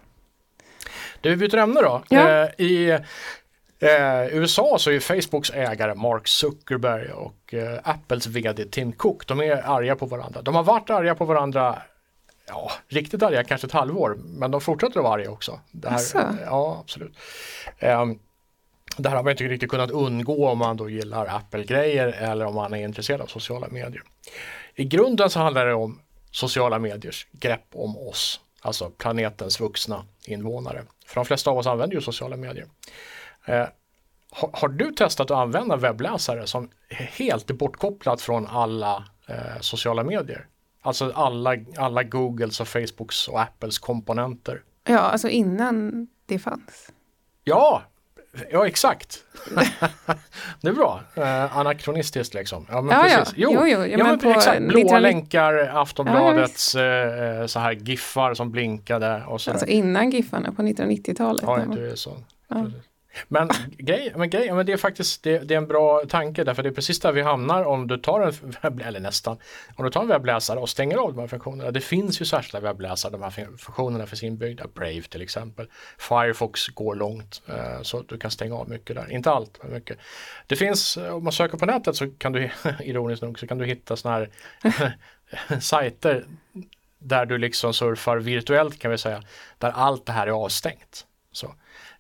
Du, 1.23 1.31
vi 1.31 1.37
byter 1.37 1.59
ämne 1.59 1.81
då. 1.81 2.03
Ja. 2.09 2.29
Eh, 2.29 2.51
I 2.59 2.91
eh, 3.79 4.27
USA 4.31 4.77
så 4.79 4.91
är 4.91 5.01
Facebooks 5.01 5.51
ägare 5.51 5.95
Mark 5.95 6.29
Zuckerberg 6.29 7.13
och 7.13 7.55
eh, 7.55 7.79
Apples 7.85 8.27
vd 8.27 8.65
Tim 8.65 8.93
Cook, 8.93 9.27
de 9.27 9.41
är 9.41 9.71
arga 9.71 9.97
på 9.97 10.07
varandra. 10.07 10.43
De 10.43 10.55
har 10.55 10.63
varit 10.63 10.91
arga 10.91 11.15
på 11.15 11.25
varandra, 11.25 11.83
ja, 12.49 12.73
riktigt 12.89 13.23
arga 13.23 13.45
kanske 13.45 13.67
ett 13.67 13.73
halvår, 13.73 14.19
men 14.25 14.51
de 14.51 14.61
fortsätter 14.61 14.99
att 14.99 15.05
vara 15.05 15.15
arga 15.15 15.31
också. 15.31 15.61
Det 15.71 15.89
här, 15.89 16.01
ja, 16.45 16.79
absolut. 16.81 17.17
Ehm, 17.79 18.19
det 18.97 19.09
här 19.09 19.17
har 19.17 19.23
man 19.23 19.31
inte 19.31 19.45
riktigt 19.45 19.71
kunnat 19.71 19.91
undgå 19.91 20.49
om 20.49 20.59
man 20.59 20.77
då 20.77 20.91
gillar 20.91 21.27
Apple-grejer 21.27 22.09
eller 22.09 22.45
om 22.45 22.55
man 22.55 22.75
är 22.75 22.85
intresserad 22.85 23.21
av 23.21 23.27
sociala 23.27 23.69
medier. 23.69 24.03
I 24.75 24.85
grunden 24.85 25.31
så 25.31 25.41
handlar 25.41 25.67
det 25.67 25.75
om 25.75 26.01
sociala 26.31 26.79
mediers 26.79 27.27
grepp 27.33 27.67
om 27.73 27.99
oss, 27.99 28.41
alltså 28.61 28.91
planetens 28.91 29.61
vuxna 29.61 30.05
invånare. 30.27 30.85
För 31.12 31.20
de 31.20 31.25
flesta 31.25 31.51
av 31.51 31.59
oss 31.59 31.66
använder 31.66 31.96
ju 31.96 32.03
sociala 32.03 32.37
medier. 32.37 32.66
Eh, 33.44 33.66
har, 34.31 34.51
har 34.53 34.68
du 34.68 34.92
testat 34.92 35.31
att 35.31 35.37
använda 35.38 35.77
webbläsare 35.77 36.46
som 36.46 36.70
är 36.88 36.94
helt 36.94 37.46
bortkopplat 37.46 38.20
från 38.20 38.46
alla 38.46 39.05
eh, 39.27 39.61
sociala 39.61 40.05
medier? 40.05 40.46
Alltså 40.83 41.12
alla, 41.14 41.57
alla 41.77 42.03
Googles 42.03 42.61
och 42.61 42.68
Facebooks 42.68 43.29
och 43.29 43.40
Apples 43.40 43.79
komponenter. 43.79 44.62
Ja, 44.85 44.98
alltså 44.98 45.29
innan 45.29 46.07
det 46.27 46.38
fanns. 46.38 46.92
Ja, 47.44 47.83
ja 48.51 48.66
exakt. 48.66 49.18
det 50.61 50.68
är 50.68 50.73
bra. 50.73 51.01
Eh, 51.14 51.57
anakronistiskt 51.57 52.35
liksom. 52.35 52.66
Ja, 52.71 52.81
men 52.83 52.97
Ja, 52.99 53.09
ja. 53.09 53.18
precis. 53.18 53.35
Jo, 53.37 53.51
Jo, 53.53 53.66
jo, 53.66 53.85
ja, 53.87 53.97
men 53.99 54.07
men 54.07 54.18
på 54.18 54.29
exakt. 54.31 54.59
Blåa 54.59 54.81
1990 54.81 54.99
länkar, 55.01 55.71
Aftonbladets 55.75 56.75
eh, 56.75 57.47
så 57.47 57.59
här 57.59 57.73
giffar 57.73 58.35
som 58.35 58.51
blinkade 58.51 59.25
och 59.27 59.40
så 59.40 59.51
Alltså 59.51 59.66
innan 59.66 60.11
Giffarna 60.11 60.53
på 60.53 60.62
1990-talet. 60.62 61.42
Ja, 61.47 61.64
du 61.75 61.90
är 61.90 61.97
så. 61.97 62.16
Ja. 62.49 62.64
Precis. 62.64 62.81
Men, 63.29 63.51
grej, 63.79 64.12
men, 64.16 64.31
grej, 64.31 64.53
men 64.53 64.66
det 64.66 64.72
är 64.72 64.77
faktiskt 64.77 65.22
det, 65.22 65.38
det 65.38 65.55
är 65.55 65.59
en 65.59 65.66
bra 65.66 66.03
tanke 66.09 66.44
därför 66.44 66.62
det 66.62 66.68
är 66.68 66.72
precis 66.72 67.01
där 67.01 67.12
vi 67.12 67.22
hamnar 67.22 67.64
om 67.64 67.87
du 67.87 67.98
tar 67.98 68.20
en 68.20 68.33
webb, 68.62 68.81
eller 68.85 69.01
nästan, 69.01 69.38
om 69.77 69.85
du 69.85 69.90
tar 69.90 70.03
en 70.03 70.09
webbläsare 70.09 70.59
och 70.59 70.68
stänger 70.68 70.96
av 70.96 71.14
de 71.14 71.20
här 71.20 71.27
funktionerna. 71.27 71.70
Det 71.70 71.81
finns 71.81 72.20
ju 72.20 72.25
särskilda 72.25 72.61
webbläsare, 72.68 73.12
de 73.12 73.22
här 73.22 73.31
fun- 73.31 73.57
funktionerna 73.57 74.07
finns 74.07 74.22
inbyggda, 74.22 74.66
Brave 74.75 75.03
till 75.03 75.22
exempel. 75.22 75.66
Firefox 75.98 76.68
går 76.68 76.94
långt 76.94 77.42
eh, 77.48 77.83
så 77.83 78.03
du 78.03 78.18
kan 78.18 78.31
stänga 78.31 78.55
av 78.55 78.68
mycket 78.68 78.96
där, 78.96 79.11
inte 79.12 79.31
allt 79.31 79.59
men 79.62 79.72
mycket. 79.72 79.98
Det 80.46 80.57
finns, 80.57 80.96
eh, 80.96 81.14
om 81.14 81.25
man 81.25 81.33
söker 81.33 81.59
på 81.59 81.66
nätet 81.66 81.96
så 81.96 82.11
kan 82.18 82.33
du, 82.33 82.51
ironiskt 82.81 83.22
nog, 83.22 83.38
så 83.38 83.46
kan 83.46 83.59
du 83.59 83.66
hitta 83.66 83.96
sådana 83.96 84.16
här 84.18 84.31
sajter 85.61 86.25
där 86.98 87.27
du 87.27 87.38
liksom 87.38 87.75
surfar 87.75 88.16
virtuellt 88.16 88.79
kan 88.79 88.90
vi 88.90 88.98
säga, 88.98 89.22
där 89.59 89.70
allt 89.70 90.07
det 90.07 90.12
här 90.12 90.27
är 90.27 90.31
avstängt. 90.31 91.07
Så. 91.33 91.55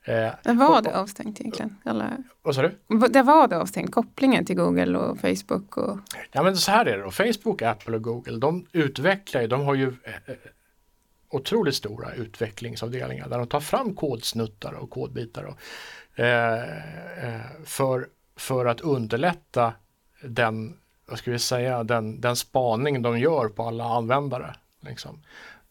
Eh, 0.04 0.30
Där 0.42 0.54
var 0.54 0.76
och- 0.76 0.82
det 0.82 0.96
avstängt 0.98 1.40
egentligen. 1.40 1.76
Alla... 1.84 2.10
vad 2.42 2.54
sa 2.54 2.62
du? 2.62 2.78
Där 3.08 3.22
var 3.22 3.48
det 3.48 3.58
avstängt, 3.58 3.90
kopplingen 3.92 4.44
till 4.44 4.56
Google 4.56 4.98
och 4.98 5.18
Facebook. 5.18 5.76
Och... 5.76 5.98
Ja 6.32 6.42
men 6.42 6.56
så 6.56 6.70
här 6.70 6.86
är 6.86 6.96
det 6.98 7.02
då, 7.04 7.10
Facebook, 7.10 7.62
Apple 7.62 7.96
och 7.96 8.02
Google, 8.02 8.38
de 8.38 8.66
utvecklar 8.72 9.40
ju, 9.40 9.46
de 9.46 9.60
har 9.60 9.74
ju 9.74 9.88
eh, 9.88 10.14
eh, 10.26 10.34
otroligt 11.30 11.74
stora 11.74 12.14
utvecklingsavdelningar 12.14 13.28
där 13.28 13.38
de 13.38 13.46
tar 13.46 13.60
fram 13.60 13.94
kodsnuttar 13.94 14.72
och 14.72 14.90
kodbitar 14.90 15.54
eh, 16.14 16.24
för, 17.64 18.08
för 18.36 18.66
att 18.66 18.80
underlätta 18.80 19.72
den, 20.24 20.76
vad 21.06 21.18
ska 21.18 21.30
vi 21.30 21.38
säga, 21.38 21.84
den, 21.84 22.20
den 22.20 22.36
spaning 22.36 23.02
de 23.02 23.18
gör 23.18 23.48
på 23.48 23.62
alla 23.62 23.84
användare. 23.84 24.54
Liksom. 24.80 25.22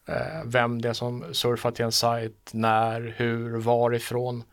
Eh, 0.08 0.44
vem 0.46 0.82
det 0.82 0.90
är 0.90 0.94
som 0.94 1.34
surfar 1.34 1.72
till 1.72 1.86
en 1.86 1.92
sajt, 1.92 2.50
när, 2.54 3.14
hur, 3.18 3.58
varifrån, 3.60 4.44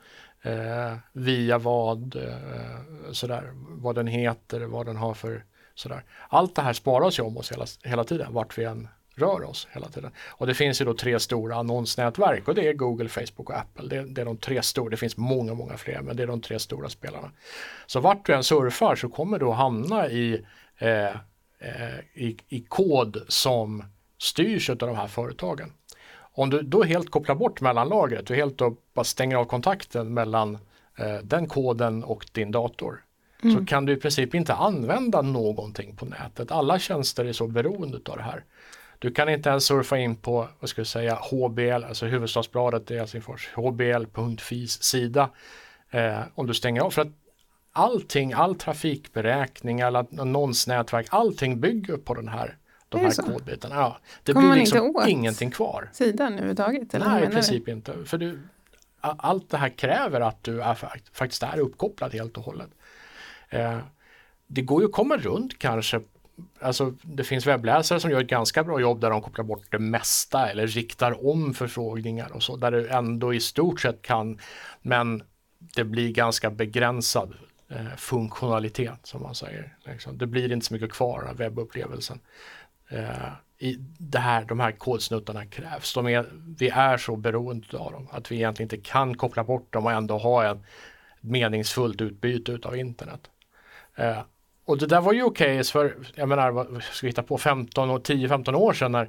eh, 0.43 0.97
via 1.13 1.59
vad, 1.59 2.17
eh, 2.17 3.13
sådär, 3.13 3.51
vad 3.55 3.95
den 3.95 4.07
heter, 4.07 4.61
vad 4.61 4.87
den 4.87 4.97
har 4.97 5.15
för 5.15 5.45
sådär. 5.75 6.05
Allt 6.29 6.55
det 6.55 6.63
här 6.63 6.73
sparas 6.73 7.19
ju 7.19 7.23
om 7.23 7.37
oss 7.37 7.53
hela, 7.53 7.67
hela 7.83 8.05
tiden, 8.05 8.33
vart 8.33 8.59
vi 8.59 8.65
än 8.65 8.89
rör 9.15 9.45
oss 9.45 9.69
hela 9.71 9.89
tiden. 9.89 10.11
Och 10.29 10.47
det 10.47 10.55
finns 10.55 10.81
ju 10.81 10.85
då 10.85 10.95
tre 10.95 11.21
stora 11.21 11.57
annonsnätverk 11.57 12.49
och 12.49 12.55
det 12.55 12.69
är 12.69 12.73
Google, 12.73 13.09
Facebook 13.09 13.51
och 13.51 13.59
Apple. 13.59 13.89
Det, 13.89 14.15
det 14.15 14.21
är 14.21 14.25
de 14.25 14.37
tre 14.37 14.63
stora, 14.63 14.91
det 14.91 14.97
finns 14.97 15.17
många, 15.17 15.55
många 15.55 15.77
fler, 15.77 16.01
men 16.01 16.17
det 16.17 16.23
är 16.23 16.27
de 16.27 16.41
tre 16.41 16.59
stora 16.59 16.89
spelarna. 16.89 17.31
Så 17.87 18.01
vart 18.01 18.27
du 18.27 18.35
än 18.35 18.45
surfar 18.45 18.97
så 18.97 19.09
kommer 19.09 19.39
du 19.39 19.47
att 19.47 19.57
hamna 19.57 20.09
i, 20.09 20.45
eh, 20.79 21.07
eh, 21.59 21.99
i, 22.15 22.37
i 22.49 22.61
kod 22.69 23.23
som 23.29 23.85
styrs 24.19 24.71
av 24.71 24.77
de 24.77 24.97
här 24.97 25.07
företagen. 25.07 25.73
Om 26.33 26.51
du 26.51 26.63
då 26.63 26.83
helt 26.83 27.11
kopplar 27.11 27.35
bort 27.35 27.61
mellanlagret, 27.61 28.27
du 28.27 28.35
helt 28.35 28.63
bara 28.95 29.05
stänger 29.05 29.37
av 29.37 29.45
kontakten 29.45 30.15
mellan 30.15 30.59
eh, 30.99 31.17
den 31.23 31.47
koden 31.47 32.05
och 32.05 32.27
din 32.33 32.51
dator 32.51 33.05
så 33.43 33.67
kan 33.67 33.85
du 33.85 33.93
i 33.93 33.97
princip 33.97 34.35
inte 34.35 34.55
använda 34.55 35.23
någonting 35.23 35.97
på 35.97 36.07
nätet. 36.07 36.51
Alla 36.51 36.79
tjänster 36.79 37.25
är 37.25 37.33
så 37.33 37.47
beroende 37.47 38.01
av 38.11 38.17
det 38.17 38.23
här. 38.23 38.45
Du 38.99 39.11
kan 39.11 39.29
inte 39.29 39.49
ens 39.49 39.65
surfa 39.65 39.99
in 39.99 40.17
på, 40.17 40.49
vad 40.61 40.71
ska 40.71 40.81
jag 40.81 40.87
säga, 40.87 41.15
HBL, 41.15 41.85
alltså 41.85 42.07
huvudstadsbladet 42.07 42.91
i 42.91 42.99
Helsingfors, 42.99 43.49
hbl.fis 43.55 44.83
sida 44.83 45.31
eh, 45.91 46.21
om 46.35 46.47
du 46.47 46.55
stänger 46.55 46.81
av. 46.81 46.91
För 46.91 47.03
att 47.03 47.13
allting, 47.73 48.33
all 48.33 48.55
trafikberäkning, 48.55 49.83
alla 49.83 50.07
annonsnätverk, 50.19 51.07
allting 51.11 51.61
bygger 51.61 51.97
på 51.97 52.15
den 52.15 52.29
här, 52.29 52.57
de 52.89 52.99
här 53.01 53.11
kodbitarna. 53.33 53.75
Ja, 53.75 53.99
det 54.23 54.33
Kommer 54.33 54.51
blir 54.51 54.61
liksom 54.61 54.87
inte 54.87 54.99
åt? 54.99 55.09
ingenting 55.09 55.51
kvar. 55.51 55.89
Sidan 55.93 56.33
överhuvudtaget? 56.33 56.95
Eller 56.95 57.07
Nej, 57.07 57.15
i 57.17 57.21
menar 57.21 57.27
du? 57.31 57.35
princip 57.35 57.69
inte. 57.69 58.05
För 58.05 58.19
du, 58.19 58.39
allt 59.01 59.51
det 59.51 59.57
här 59.59 59.69
kräver 59.69 60.21
att 60.21 60.43
du 60.45 60.63
är, 60.63 60.75
fakt- 60.75 61.17
faktiskt 61.17 61.43
är 61.43 61.59
uppkopplad 61.59 62.13
helt 62.15 62.37
och 62.37 62.43
hållet. 62.45 62.71
Eh, 63.49 63.79
det 64.47 64.63
går 64.63 64.83
ju 64.83 64.87
att 64.87 64.93
komma 64.93 65.17
runt 65.17 65.59
kanske. 65.59 66.01
Alltså, 66.61 66.95
det 67.03 67.25
finns 67.25 67.47
webbläsare 67.47 68.01
som 68.01 68.11
gör 68.11 68.21
ett 68.21 68.27
ganska 68.29 68.65
bra 68.65 68.81
jobb 68.81 69.01
där 69.01 69.11
de 69.11 69.23
kopplar 69.23 69.45
bort 69.45 69.65
det 69.71 69.79
mesta 69.79 70.51
eller 70.51 70.67
riktar 70.67 71.27
om 71.29 71.55
förfrågningar 71.55 72.33
och 72.33 72.43
så 72.43 72.57
där 72.57 72.71
du 72.71 72.89
ändå 72.89 73.35
i 73.35 73.41
stort 73.41 73.81
sett 73.81 74.03
kan 74.03 74.39
men 74.83 75.23
det 75.59 75.85
blir 75.85 76.13
ganska 76.13 76.51
begränsad 76.51 77.35
eh, 77.69 77.97
funktionalitet 77.97 78.99
som 79.03 79.23
man 79.23 79.35
säger. 79.35 79.77
Liksom. 79.85 80.19
Det 80.19 80.27
blir 80.27 80.53
inte 80.53 80.67
så 80.67 80.75
mycket 80.75 80.93
kvar 80.93 81.27
av 81.31 81.37
webbupplevelsen. 81.37 82.21
Eh, 82.89 83.33
i 83.59 83.77
det 83.99 84.19
här, 84.19 84.45
de 84.45 84.61
här 84.61 84.73
kodsnuttarna 84.73 85.47
krävs. 85.47 85.95
De 85.95 86.07
är, 86.07 86.27
vi 86.59 86.69
är 86.69 86.97
så 86.97 87.17
beroende 87.17 87.79
av 87.79 87.93
dem 87.93 88.09
att 88.11 88.33
vi 88.33 88.37
egentligen 88.37 88.67
inte 88.67 88.91
kan 88.91 89.17
koppla 89.17 89.45
bort 89.45 89.73
dem 89.73 89.87
och 89.87 89.93
ändå 89.93 90.19
ha 90.19 90.51
ett 90.51 90.59
meningsfullt 91.21 92.01
utbyte 92.01 92.59
av 92.69 92.77
internet. 92.77 93.31
Eh, 93.95 94.19
och 94.65 94.79
det 94.79 94.87
där 94.87 95.01
var 95.01 95.13
ju 95.13 95.23
okej 95.23 95.65
för, 95.65 95.97
jag 96.15 96.29
menar, 96.29 96.51
vad 96.51 96.83
ska 96.83 97.07
vi 97.07 97.11
hitta 97.11 97.23
på, 97.23 97.39
15 97.39 97.91
och 97.91 98.09
10-15 98.09 98.55
år 98.55 98.73
sedan 98.73 98.93
när, 98.93 99.09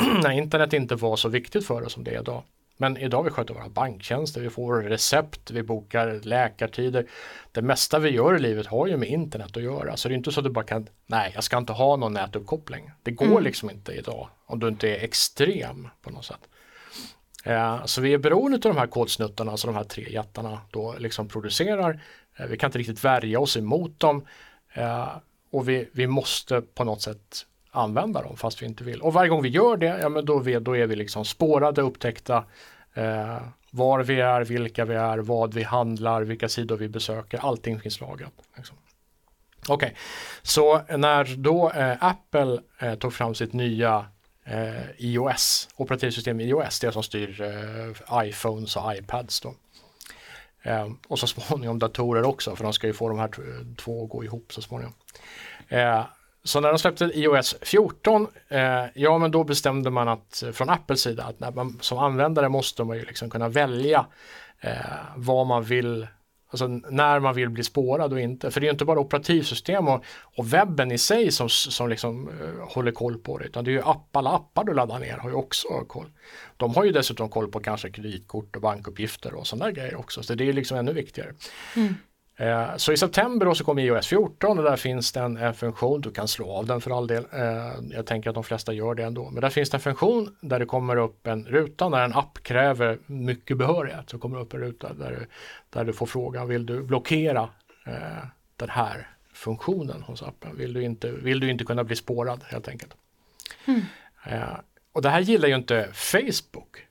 när 0.22 0.30
internet 0.30 0.72
inte 0.72 0.94
var 0.94 1.16
så 1.16 1.28
viktigt 1.28 1.66
för 1.66 1.82
oss 1.82 1.92
som 1.92 2.04
det 2.04 2.14
är 2.14 2.20
idag. 2.20 2.42
Men 2.76 2.96
idag 2.96 3.22
vi 3.22 3.30
sköter 3.30 3.54
våra 3.54 3.68
banktjänster, 3.68 4.40
vi 4.40 4.50
får 4.50 4.82
recept, 4.82 5.50
vi 5.50 5.62
bokar 5.62 6.20
läkartider. 6.22 7.06
Det 7.52 7.62
mesta 7.62 7.98
vi 7.98 8.10
gör 8.10 8.36
i 8.36 8.38
livet 8.38 8.66
har 8.66 8.86
ju 8.86 8.96
med 8.96 9.08
internet 9.08 9.56
att 9.56 9.62
göra. 9.62 9.96
Så 9.96 10.08
det 10.08 10.14
är 10.14 10.16
inte 10.16 10.32
så 10.32 10.40
att 10.40 10.44
du 10.44 10.50
bara 10.50 10.64
kan, 10.64 10.88
nej 11.06 11.32
jag 11.34 11.44
ska 11.44 11.58
inte 11.58 11.72
ha 11.72 11.96
någon 11.96 12.12
nätuppkoppling. 12.12 12.90
Det 13.02 13.10
går 13.10 13.26
mm. 13.26 13.42
liksom 13.42 13.70
inte 13.70 13.92
idag 13.92 14.28
om 14.46 14.58
du 14.58 14.68
inte 14.68 14.88
är 14.88 15.04
extrem 15.04 15.88
på 16.02 16.10
något 16.10 16.24
sätt. 16.24 16.48
Eh, 17.44 17.84
så 17.84 18.00
vi 18.00 18.14
är 18.14 18.18
beroende 18.18 18.56
av 18.56 18.74
de 18.74 18.76
här 18.76 18.86
kodsnuttarna 18.86 19.56
som 19.56 19.72
de 19.72 19.76
här 19.76 19.84
tre 19.84 20.12
jättarna 20.12 20.60
då 20.70 20.94
liksom 20.98 21.28
producerar. 21.28 22.02
Eh, 22.36 22.46
vi 22.46 22.56
kan 22.56 22.68
inte 22.68 22.78
riktigt 22.78 23.04
värja 23.04 23.40
oss 23.40 23.56
emot 23.56 24.00
dem 24.00 24.26
eh, 24.74 25.08
och 25.50 25.68
vi, 25.68 25.88
vi 25.92 26.06
måste 26.06 26.60
på 26.60 26.84
något 26.84 27.02
sätt 27.02 27.46
använda 27.74 28.22
dem 28.22 28.36
fast 28.36 28.62
vi 28.62 28.66
inte 28.66 28.84
vill. 28.84 29.00
Och 29.00 29.12
varje 29.12 29.28
gång 29.28 29.42
vi 29.42 29.48
gör 29.48 29.76
det, 29.76 29.98
ja 30.00 30.08
men 30.08 30.24
då, 30.24 30.38
vi, 30.38 30.54
då 30.54 30.76
är 30.76 30.86
vi 30.86 30.96
liksom 30.96 31.24
spårade, 31.24 31.82
upptäckta, 31.82 32.44
eh, 32.94 33.38
var 33.70 34.02
vi 34.02 34.20
är, 34.20 34.44
vilka 34.44 34.84
vi 34.84 34.94
är, 34.94 35.18
vad 35.18 35.54
vi 35.54 35.62
handlar, 35.62 36.22
vilka 36.22 36.48
sidor 36.48 36.76
vi 36.76 36.88
besöker, 36.88 37.38
allting 37.38 37.80
finns 37.80 38.00
lagrat. 38.00 38.32
Liksom. 38.56 38.76
Okej, 39.68 39.74
okay. 39.74 39.90
så 40.42 40.82
när 40.96 41.36
då 41.36 41.70
eh, 41.70 41.96
Apple 42.00 42.60
eh, 42.78 42.94
tog 42.94 43.14
fram 43.14 43.34
sitt 43.34 43.52
nya 43.52 44.06
eh, 44.44 44.90
iOS, 44.98 45.68
operativsystem 45.76 46.40
iOS, 46.40 46.80
det 46.80 46.92
som 46.92 47.02
styr 47.02 47.40
eh, 47.40 48.26
iPhones 48.26 48.76
och 48.76 48.94
iPads 48.96 49.40
då. 49.40 49.54
Eh, 50.62 50.88
och 51.08 51.18
så 51.18 51.26
småningom 51.26 51.78
datorer 51.78 52.24
också, 52.24 52.56
för 52.56 52.64
de 52.64 52.72
ska 52.72 52.86
ju 52.86 52.92
få 52.92 53.08
de 53.08 53.18
här 53.18 53.30
två 53.76 54.04
att 54.04 54.10
gå 54.10 54.24
ihop 54.24 54.52
så 54.52 54.62
småningom. 54.62 54.94
Eh, 55.68 56.04
så 56.46 56.60
när 56.60 56.68
de 56.68 56.78
släppte 56.78 57.04
iOS 57.04 57.56
14, 57.60 58.26
eh, 58.48 58.84
ja 58.94 59.18
men 59.18 59.30
då 59.30 59.44
bestämde 59.44 59.90
man 59.90 60.08
att 60.08 60.44
från 60.52 60.70
Apples 60.70 61.00
sida 61.00 61.24
att 61.24 61.40
när 61.40 61.50
man, 61.52 61.78
som 61.80 61.98
användare 61.98 62.48
måste 62.48 62.84
man 62.84 62.96
ju 62.96 63.04
liksom 63.04 63.30
kunna 63.30 63.48
välja 63.48 64.06
eh, 64.60 64.70
vad 65.16 65.46
man 65.46 65.62
vill, 65.62 66.06
alltså 66.50 66.66
när 66.68 67.20
man 67.20 67.34
vill 67.34 67.50
bli 67.50 67.62
spårad 67.62 68.12
och 68.12 68.20
inte. 68.20 68.50
För 68.50 68.60
det 68.60 68.66
är 68.66 68.70
inte 68.70 68.84
bara 68.84 69.00
operativsystem 69.00 69.88
och, 69.88 70.04
och 70.22 70.52
webben 70.52 70.92
i 70.92 70.98
sig 70.98 71.32
som, 71.32 71.48
som 71.48 71.88
liksom 71.88 72.28
eh, 72.28 72.68
håller 72.68 72.92
koll 72.92 73.18
på 73.18 73.38
det, 73.38 73.44
utan 73.44 73.64
det 73.64 73.70
är 73.70 73.72
ju 73.72 73.82
app, 73.82 74.16
alla 74.16 74.30
appar 74.30 74.64
du 74.64 74.74
laddar 74.74 74.98
ner 74.98 75.16
har 75.16 75.28
ju 75.28 75.36
också 75.36 75.68
koll. 75.68 76.10
De 76.56 76.74
har 76.74 76.84
ju 76.84 76.92
dessutom 76.92 77.28
koll 77.28 77.50
på 77.50 77.60
kanske 77.60 77.90
kreditkort 77.90 78.56
och 78.56 78.62
bankuppgifter 78.62 79.34
och 79.34 79.46
sådana 79.46 79.70
grejer 79.70 79.94
också, 79.94 80.22
så 80.22 80.34
det 80.34 80.48
är 80.48 80.52
liksom 80.52 80.78
ännu 80.78 80.92
viktigare. 80.92 81.34
Mm. 81.76 81.94
Eh, 82.36 82.76
så 82.76 82.92
i 82.92 82.96
september 82.96 83.46
då 83.46 83.54
så 83.54 83.64
kommer 83.64 83.82
iOS 83.82 84.06
14 84.06 84.58
och 84.58 84.64
där 84.64 84.76
finns 84.76 85.12
det 85.12 85.20
en, 85.20 85.36
en, 85.36 85.54
funktion, 85.54 86.00
du 86.00 86.10
kan 86.10 86.28
slå 86.28 86.50
av 86.50 86.66
den 86.66 86.80
för 86.80 86.98
all 86.98 87.06
del, 87.06 87.26
eh, 87.32 87.72
jag 87.90 88.06
tänker 88.06 88.30
att 88.30 88.34
de 88.34 88.44
flesta 88.44 88.72
gör 88.72 88.94
det 88.94 89.02
ändå, 89.02 89.30
men 89.30 89.40
där 89.40 89.50
finns 89.50 89.70
det 89.70 89.76
en 89.76 89.80
funktion 89.80 90.36
där 90.40 90.58
det 90.58 90.66
kommer 90.66 90.96
upp 90.96 91.26
en 91.26 91.44
ruta 91.44 91.88
när 91.88 92.04
en 92.04 92.12
app 92.12 92.42
kräver 92.42 92.98
mycket 93.06 93.56
behörighet, 93.56 94.10
så 94.10 94.18
kommer 94.18 94.36
det 94.36 94.42
upp 94.42 94.54
en 94.54 94.60
ruta 94.60 94.92
där, 94.92 95.26
där 95.70 95.84
du 95.84 95.92
får 95.92 96.06
frågan, 96.06 96.48
vill 96.48 96.66
du 96.66 96.82
blockera 96.82 97.48
eh, 97.86 98.26
den 98.56 98.70
här 98.70 99.08
funktionen 99.32 100.02
hos 100.02 100.22
appen? 100.22 100.56
Vill 100.56 100.72
du 100.72 100.82
inte, 100.82 101.10
vill 101.10 101.40
du 101.40 101.50
inte 101.50 101.64
kunna 101.64 101.84
bli 101.84 101.96
spårad 101.96 102.44
helt 102.46 102.68
enkelt? 102.68 102.94
Mm. 103.66 103.80
och 104.92 105.02
det 105.02 105.08
här 105.08 105.20
gillar 105.20 105.48
ju 105.48 105.54
inte 105.54 105.88
Facebook 105.92 106.86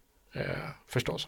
förstås. 0.87 1.27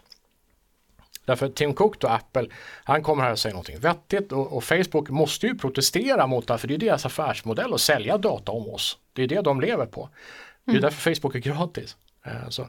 Därför 1.26 1.48
Tim 1.48 1.74
Cook 1.74 2.04
och 2.04 2.14
Apple, 2.14 2.48
han 2.84 3.02
kommer 3.02 3.22
här 3.22 3.32
och 3.32 3.38
säger 3.38 3.54
någonting 3.54 3.78
vettigt 3.78 4.32
och, 4.32 4.56
och, 4.56 4.64
Facebook 4.64 5.10
måste 5.10 5.46
ju 5.46 5.58
protestera 5.58 6.26
mot 6.26 6.48
det 6.48 6.58
för 6.58 6.68
det 6.68 6.74
är 6.74 6.78
deras 6.78 7.06
affärsmodell 7.06 7.74
att 7.74 7.80
sälja 7.80 8.18
data 8.18 8.52
om 8.52 8.68
oss. 8.68 8.98
Det 9.12 9.22
är 9.22 9.28
det 9.28 9.40
de 9.40 9.60
lever 9.60 9.86
på. 9.86 10.08
Det 10.64 10.70
är 10.70 10.74
mm. 10.74 10.82
därför 10.82 11.14
Facebook 11.14 11.34
är 11.34 11.38
gratis. 11.38 11.96
Eh, 12.26 12.48
så, 12.48 12.68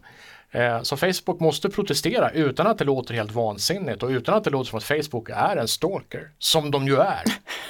eh, 0.51 0.81
så, 0.81 0.97
Facebook 0.97 1.39
måste 1.39 1.69
protestera 1.69 2.31
utan 2.31 2.67
att 2.67 2.77
det 2.77 2.85
låter 2.85 3.13
helt 3.13 3.31
vansinnigt 3.31 4.03
och 4.03 4.09
utan 4.09 4.35
att 4.35 4.43
det 4.43 4.49
låter 4.49 4.69
som 4.69 4.77
att 4.77 4.83
Facebook 4.83 5.29
är 5.29 5.57
en 5.57 5.67
stalker, 5.67 6.31
som 6.39 6.71
de 6.71 6.87
ju 6.87 6.95
är. 6.95 7.23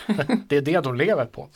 det 0.47 0.57
är 0.57 0.61
det 0.61 0.79
de 0.79 0.95
lever 0.95 1.25
på. 1.25 1.49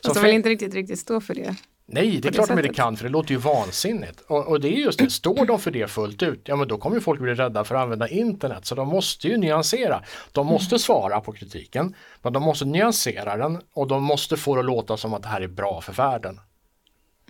Så 0.00 0.12
de 0.12 0.22
vill 0.22 0.34
inte 0.34 0.48
riktigt, 0.48 0.74
riktigt 0.74 0.98
stå 0.98 1.20
för 1.20 1.34
det. 1.34 1.56
Nej, 1.86 2.20
det 2.20 2.28
är 2.28 2.32
klart 2.32 2.48
de 2.48 2.58
inte 2.58 2.74
kan 2.74 2.96
för 2.96 3.04
det 3.04 3.10
låter 3.10 3.30
ju 3.30 3.36
vansinnigt. 3.36 4.20
Och, 4.20 4.46
och, 4.46 4.60
det 4.60 4.68
är 4.68 4.72
just 4.72 4.98
det, 4.98 5.10
står 5.10 5.46
de 5.46 5.58
för 5.58 5.70
det 5.70 5.90
fullt 5.90 6.22
ut, 6.22 6.40
ja 6.44 6.56
men 6.56 6.68
då 6.68 6.78
kommer 6.78 7.00
folk 7.00 7.20
bli 7.20 7.34
rädda 7.34 7.64
för 7.64 7.74
att 7.74 7.82
använda 7.82 8.08
internet. 8.08 8.66
Så 8.66 8.74
de 8.74 8.88
måste 8.88 9.28
ju 9.28 9.36
nyansera. 9.36 10.02
De 10.32 10.46
måste 10.46 10.74
mm. 10.74 10.78
svara 10.78 11.20
på 11.20 11.32
kritiken, 11.32 11.94
men 12.22 12.32
de 12.32 12.42
måste 12.42 12.64
nyansera 12.64 13.36
den 13.36 13.60
och 13.72 13.88
de 13.88 14.04
måste 14.04 14.36
få 14.36 14.54
det 14.54 14.60
att 14.60 14.66
låta 14.66 14.96
som 14.96 15.14
att 15.14 15.22
det 15.22 15.28
här 15.28 15.40
är 15.40 15.48
bra 15.48 15.80
för 15.80 15.92
världen. 15.92 16.40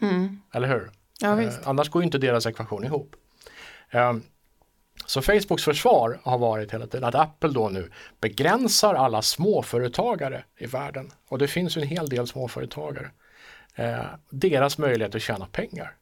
Mm. 0.03 0.41
Eller 0.55 0.69
hur? 0.69 0.91
Ja, 1.21 1.43
eh, 1.43 1.53
annars 1.65 1.89
går 1.89 2.03
inte 2.03 2.19
deras 2.19 2.47
ekvation 2.47 2.85
ihop. 2.85 3.17
Eh, 3.91 4.13
så 5.07 5.23
Facebooks 5.23 5.65
försvar 5.65 6.21
har 6.23 6.39
varit 6.39 6.73
hela 6.73 6.87
tiden 6.87 7.05
att 7.05 7.15
Apple 7.15 7.51
då 7.51 7.69
nu 7.69 7.91
begränsar 8.21 8.95
alla 8.95 9.23
småföretagare 9.23 10.45
i 10.59 10.67
världen. 10.67 11.11
Och 11.29 11.39
det 11.39 11.49
finns 11.49 11.77
ju 11.77 11.81
en 11.81 11.89
hel 11.89 12.09
del 12.09 12.27
småföretagare 12.27 13.11
eh, 13.75 14.05
deras 14.31 14.79
möjlighet 14.79 15.15
att 15.15 15.23
tjäna 15.23 15.47
pengar. 15.47 15.95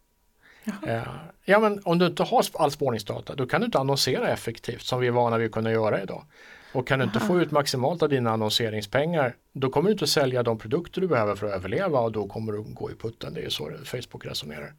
Eh, 0.87 1.03
ja 1.45 1.59
men 1.59 1.81
om 1.85 1.99
du 1.99 2.07
inte 2.07 2.23
har 2.23 2.45
all 2.55 2.71
spårningsdata 2.71 3.35
då 3.35 3.47
kan 3.47 3.61
du 3.61 3.65
inte 3.65 3.79
annonsera 3.79 4.29
effektivt 4.29 4.83
som 4.83 5.01
vi 5.01 5.07
är 5.07 5.11
vana 5.11 5.39
vid 5.39 5.47
att 5.47 5.53
kunna 5.53 5.73
göra 5.73 6.03
idag. 6.03 6.25
Och 6.73 6.87
kan 6.87 6.99
du 6.99 7.05
inte 7.05 7.21
få 7.21 7.41
ut 7.41 7.51
maximalt 7.51 8.03
av 8.03 8.09
dina 8.09 8.31
annonseringspengar 8.31 9.35
då 9.53 9.71
kommer 9.71 9.89
du 9.89 9.93
inte 9.93 10.07
sälja 10.07 10.43
de 10.43 10.59
produkter 10.59 11.01
du 11.01 11.09
behöver 11.09 11.35
för 11.35 11.47
att 11.47 11.53
överleva 11.53 12.01
och 12.01 12.13
då 12.13 12.29
kommer 12.29 12.53
du 12.53 12.63
gå 12.63 12.91
i 12.91 12.95
putten. 12.95 13.35
Det 13.35 13.41
är 13.41 13.49
så 13.49 13.71
Facebook 13.85 14.27
resonerar. 14.27 14.73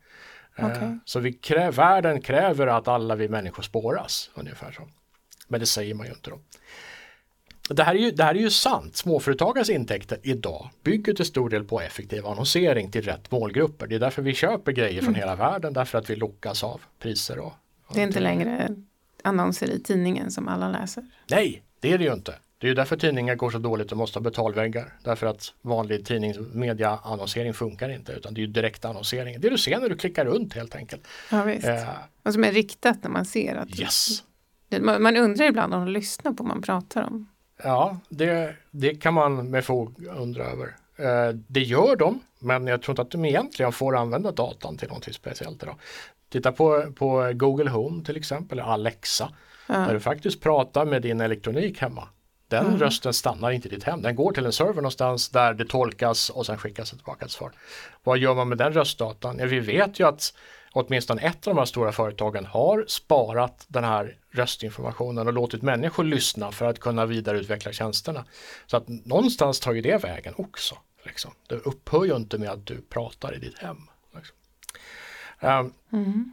Eh, 0.56 0.65
okay. 0.65 0.97
Så 1.06 1.19
vi 1.19 1.34
krä 1.34 1.71
världen 1.71 2.21
kräver 2.21 2.67
att 2.67 2.88
alla 2.88 3.15
vi 3.15 3.30
människor 3.30 3.63
spåras 3.63 4.30
ungefär 4.34 4.71
så. 4.71 4.88
Men 5.47 5.60
det 5.60 5.65
säger 5.65 5.95
man 5.95 6.06
ju 6.06 6.13
inte 6.13 6.30
då. 6.30 6.39
Det 7.73 7.84
här, 7.84 7.95
är 7.95 7.99
ju, 7.99 8.12
det 8.12 8.23
här 8.23 8.36
är 8.36 8.39
ju 8.39 8.49
sant. 8.49 8.95
Småföretagares 8.95 9.69
intäkter 9.69 10.17
idag 10.23 10.69
bygger 10.84 11.13
till 11.13 11.25
stor 11.25 11.49
del 11.49 11.63
på 11.63 11.81
effektiv 11.81 12.25
annonsering 12.25 12.91
till 12.91 13.01
rätt 13.01 13.31
målgrupper. 13.31 13.88
Det 13.88 13.95
är 13.95 13.99
därför 13.99 14.21
vi 14.21 14.34
köper 14.34 14.71
grejer 14.71 15.01
från 15.01 15.15
mm. 15.15 15.19
hela 15.19 15.36
världen 15.36 15.73
därför 15.73 15.97
att 15.97 16.10
vi 16.10 16.15
lockas 16.15 16.63
av 16.63 16.81
priser. 16.99 17.39
Och, 17.39 17.53
och 17.86 17.95
det 17.95 17.99
är 17.99 18.03
inte 18.03 18.19
längre 18.19 18.75
annonser 19.23 19.71
i 19.71 19.79
tidningen 19.79 20.31
som 20.31 20.47
alla 20.47 20.69
läser. 20.69 21.05
Nej, 21.29 21.63
det 21.79 21.91
är 21.91 21.97
det 21.97 22.03
ju 22.03 22.13
inte. 22.13 22.36
Det 22.57 22.67
är 22.67 22.69
ju 22.69 22.75
därför 22.75 22.97
tidningar 22.97 23.36
går 23.36 23.51
så 23.51 23.57
dåligt 23.57 23.91
och 23.91 23.97
måste 23.97 24.19
ha 24.19 24.23
betalväggar. 24.23 24.93
Därför 25.03 25.27
att 25.27 25.53
vanlig 25.62 26.05
tidningsmediaannonsering 26.05 27.53
funkar 27.53 27.89
inte 27.89 28.12
utan 28.12 28.34
det 28.34 28.41
är 28.41 28.45
ju 28.45 28.51
direkt 28.51 28.86
annonsering. 28.86 29.41
Det 29.41 29.49
du 29.49 29.57
ser 29.57 29.79
när 29.79 29.89
du 29.89 29.97
klickar 29.97 30.25
runt 30.25 30.53
helt 30.53 30.75
enkelt. 30.75 31.07
Ja, 31.31 31.43
visst. 31.43 31.67
Eh, 31.67 31.89
och 32.23 32.34
som 32.34 32.43
är 32.43 32.51
riktat 32.51 33.03
när 33.03 33.10
man 33.10 33.25
ser 33.25 33.55
att 33.55 33.79
yes. 33.79 34.23
man 34.81 35.17
undrar 35.17 35.45
ibland 35.45 35.73
om 35.73 35.86
de 35.86 35.91
lyssnar 35.91 36.34
på 36.34 36.43
vad 36.43 36.47
man 36.47 36.62
pratar 36.62 37.03
om. 37.03 37.31
Ja, 37.63 37.97
det, 38.10 38.56
det 38.71 38.95
kan 38.95 39.13
man 39.13 39.50
med 39.50 39.65
fog 39.65 40.06
undra 40.06 40.43
över. 40.43 40.76
Eh, 40.97 41.36
det 41.47 41.62
gör 41.62 41.95
de, 41.95 42.19
men 42.39 42.67
jag 42.67 42.82
tror 42.82 42.93
inte 42.93 43.02
att 43.02 43.12
de 43.12 43.26
egentligen 43.26 43.71
får 43.71 43.97
använda 43.97 44.32
datan 44.32 44.78
till 44.78 44.88
någonting 44.88 45.13
speciellt 45.13 45.63
idag. 45.63 45.76
Titta 46.30 46.52
på, 46.52 46.91
på 46.95 47.32
Google 47.34 47.69
Home 47.69 48.04
till 48.04 48.17
exempel, 48.17 48.60
Alexa, 48.60 49.34
ja. 49.67 49.74
där 49.74 49.93
du 49.93 50.00
faktiskt 50.00 50.41
pratar 50.41 50.86
med 50.86 51.02
din 51.02 51.21
elektronik 51.21 51.82
hemma. 51.82 52.08
Den 52.47 52.65
mm. 52.65 52.80
rösten 52.80 53.13
stannar 53.13 53.52
inte 53.52 53.67
i 53.67 53.71
ditt 53.71 53.84
hem, 53.84 54.02
den 54.02 54.15
går 54.15 54.32
till 54.32 54.45
en 54.45 54.52
server 54.52 54.76
någonstans 54.76 55.30
där 55.30 55.54
det 55.54 55.65
tolkas 55.65 56.30
och 56.30 56.45
sen 56.45 56.58
skickas 56.58 56.89
tillbaka 56.89 57.26
ett 57.26 57.32
svar. 57.32 57.52
Vad 58.04 58.17
gör 58.17 58.36
man 58.36 58.50
med 58.50 58.58
den 58.58 58.74
röstdatan? 58.74 59.39
Ja, 59.39 59.45
vi 59.45 59.60
vet 59.60 60.00
ju 60.00 60.08
att 60.08 60.34
åtminstone 60.73 61.21
ett 61.21 61.47
av 61.47 61.53
de 61.55 61.60
här 61.60 61.65
stora 61.65 61.91
företagen 61.91 62.45
har 62.45 62.86
sparat 62.88 63.65
den 63.67 63.84
här 63.84 64.17
röstinformationen 64.31 65.27
och 65.27 65.34
låtit 65.34 65.62
människor 65.62 66.03
lyssna 66.03 66.51
för 66.51 66.65
att 66.65 66.79
kunna 66.79 67.05
vidareutveckla 67.05 67.71
tjänsterna. 67.71 68.25
Så 68.67 68.77
att 68.77 68.88
någonstans 68.88 69.60
tar 69.60 69.73
ju 69.73 69.81
det 69.81 70.03
vägen 70.03 70.34
också. 70.38 70.77
Liksom. 71.03 71.31
Det 71.47 71.55
upphör 71.55 72.05
ju 72.05 72.15
inte 72.15 72.38
med 72.38 72.49
att 72.49 72.65
du 72.65 72.81
pratar 72.81 73.36
i 73.36 73.39
ditt 73.39 73.57
hem. 73.57 73.77
Liksom. 74.15 74.36
Um, 75.39 75.73
mm. 75.91 76.31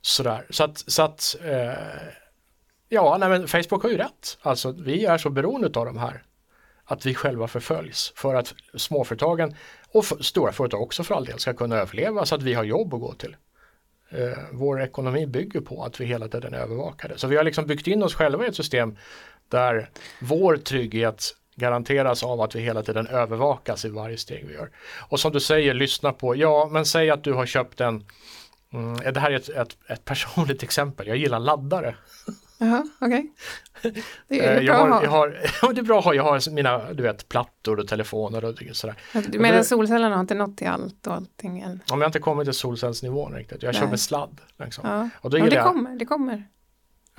Sådär, 0.00 0.46
så 0.50 0.64
att, 0.64 0.78
så 0.78 1.02
att 1.02 1.36
uh, 1.44 1.72
ja, 2.88 3.16
nej, 3.20 3.28
men 3.28 3.48
Facebook 3.48 3.82
har 3.82 3.90
ju 3.90 3.96
rätt. 3.96 4.38
Alltså 4.42 4.72
vi 4.72 5.04
är 5.04 5.18
så 5.18 5.30
beroende 5.30 5.80
av 5.80 5.86
de 5.86 5.98
här 5.98 6.22
att 6.88 7.06
vi 7.06 7.14
själva 7.14 7.48
förföljs 7.48 8.12
för 8.16 8.34
att 8.34 8.54
småföretagen 8.74 9.54
och 9.92 10.04
stora 10.04 10.52
företag 10.52 10.82
också 10.82 11.04
för 11.04 11.14
all 11.14 11.24
del 11.24 11.38
ska 11.38 11.54
kunna 11.54 11.76
överleva 11.76 12.26
så 12.26 12.34
att 12.34 12.42
vi 12.42 12.54
har 12.54 12.64
jobb 12.64 12.94
att 12.94 13.00
gå 13.00 13.12
till. 13.12 13.36
Eh, 14.10 14.38
vår 14.52 14.82
ekonomi 14.82 15.26
bygger 15.26 15.60
på 15.60 15.84
att 15.84 16.00
vi 16.00 16.04
hela 16.04 16.28
tiden 16.28 16.54
är 16.54 16.58
övervakade. 16.58 17.18
Så 17.18 17.26
vi 17.26 17.36
har 17.36 17.44
liksom 17.44 17.66
byggt 17.66 17.86
in 17.86 18.02
oss 18.02 18.14
själva 18.14 18.44
i 18.44 18.48
ett 18.48 18.56
system 18.56 18.96
där 19.48 19.90
vår 20.20 20.56
trygghet 20.56 21.34
garanteras 21.56 22.22
av 22.22 22.40
att 22.40 22.54
vi 22.54 22.60
hela 22.60 22.82
tiden 22.82 23.06
övervakas 23.06 23.84
i 23.84 23.88
varje 23.88 24.16
steg 24.16 24.46
vi 24.46 24.54
gör. 24.54 24.70
Och 25.08 25.20
som 25.20 25.32
du 25.32 25.40
säger, 25.40 25.74
lyssna 25.74 26.12
på, 26.12 26.36
ja 26.36 26.68
men 26.72 26.86
säg 26.86 27.10
att 27.10 27.24
du 27.24 27.32
har 27.32 27.46
köpt 27.46 27.80
en, 27.80 28.04
mm, 28.72 29.14
det 29.14 29.20
här 29.20 29.30
är 29.30 29.36
ett, 29.36 29.48
ett, 29.48 29.76
ett 29.86 30.04
personligt 30.04 30.62
exempel, 30.68 31.06
jag 31.06 31.16
gillar 31.16 31.38
laddare. 31.38 31.94
Jaha, 32.58 32.84
okej. 33.00 33.32
Det 34.28 34.38
Eh, 34.40 34.50
är 34.56 34.60
jag 34.62 34.76
bra 34.76 34.94
har, 34.94 34.96
att 34.96 35.02
jag 35.02 35.10
ha. 35.10 35.18
har, 35.18 35.36
ja, 35.62 35.72
det 35.72 35.80
är 35.80 35.82
bra 35.84 35.98
att 35.98 36.04
ha. 36.04 36.14
Jag 36.14 36.22
har 36.22 36.50
mina 36.50 36.92
du 36.92 37.02
vet, 37.02 37.28
plattor 37.28 37.78
och 37.80 37.88
telefoner 37.88 38.44
och 38.44 38.58
sådär. 38.72 38.96
Du 39.28 39.38
menar 39.38 39.62
solcellerna 39.62 40.14
har 40.16 40.20
inte 40.20 40.34
nått 40.34 40.56
till 40.56 40.68
allt 40.68 41.06
och 41.06 41.14
allting 41.14 41.60
än? 41.60 41.80
Om 41.92 42.00
jag 42.00 42.08
inte 42.08 42.18
kommit 42.18 42.44
till 42.46 42.54
solcellsnivån 42.54 43.34
riktigt. 43.34 43.62
Jag 43.62 43.74
kör 43.74 43.80
Nej. 43.82 43.90
med 43.90 44.00
sladd. 44.00 44.40
Liksom. 44.58 44.84
Ja, 44.88 45.08
Och 45.20 45.30
då 45.30 45.38
ja 45.38 45.44
det 45.44 45.54
jag- 45.54 45.64
kommer, 45.66 45.98
det 45.98 46.04
kommer. 46.04 46.44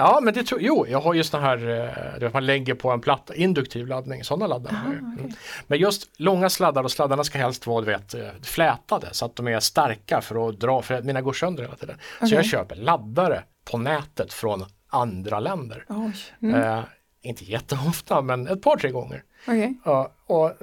Ja, 0.01 0.19
men 0.23 0.33
det 0.33 0.43
tror 0.43 0.61
Jo, 0.61 0.85
jag 0.89 1.01
har 1.01 1.13
ju 1.13 1.23
sån 1.23 1.41
här, 1.41 1.57
eh, 1.69 2.19
du 2.19 2.25
vet, 2.25 2.33
man 2.33 2.45
lägger 2.45 2.73
på 2.75 2.91
en 2.91 3.01
platta, 3.01 3.35
induktiv 3.35 3.87
laddning, 3.87 4.23
sådana 4.23 4.47
laddar 4.47 4.71
ju. 4.71 4.77
okej. 5.13 5.23
Mm. 5.25 5.31
Men 5.67 5.79
just 5.79 6.19
långa 6.19 6.49
sladdar 6.49 6.83
och 6.83 6.91
sladdarna 6.91 7.23
ska 7.23 7.37
helst 7.37 7.67
vara, 7.67 7.81
du 7.85 7.91
vet, 7.91 8.13
eh, 8.13 8.21
flätade 8.43 9.07
så 9.11 9.25
att 9.25 9.35
de 9.35 9.47
är 9.47 9.59
starka 9.59 10.21
för 10.21 10.49
att 10.49 10.59
dra, 10.59 10.81
för 10.81 10.93
att 10.95 11.05
mina 11.05 11.21
går 11.21 11.33
sönder 11.33 11.63
hela 11.63 11.75
tiden. 11.75 11.97
Så 12.19 12.25
Okej. 12.25 12.35
jag 12.35 12.45
köper 12.45 12.75
laddare 12.75 13.43
på 13.71 13.77
nätet 13.77 14.33
från 14.33 14.65
andra 14.89 15.39
länder. 15.39 15.85
Oj. 15.89 16.13
Mm. 16.41 16.61
Eh, 16.61 16.83
inte 17.21 17.43
jätteofta, 17.43 18.21
men 18.21 18.47
ett 18.47 18.61
par, 18.61 18.77
tre 18.77 18.91
gånger. 18.91 19.23
Okej. 19.47 19.73
Ja, 19.85 20.11
och 20.25 20.45
eh, 20.45 20.53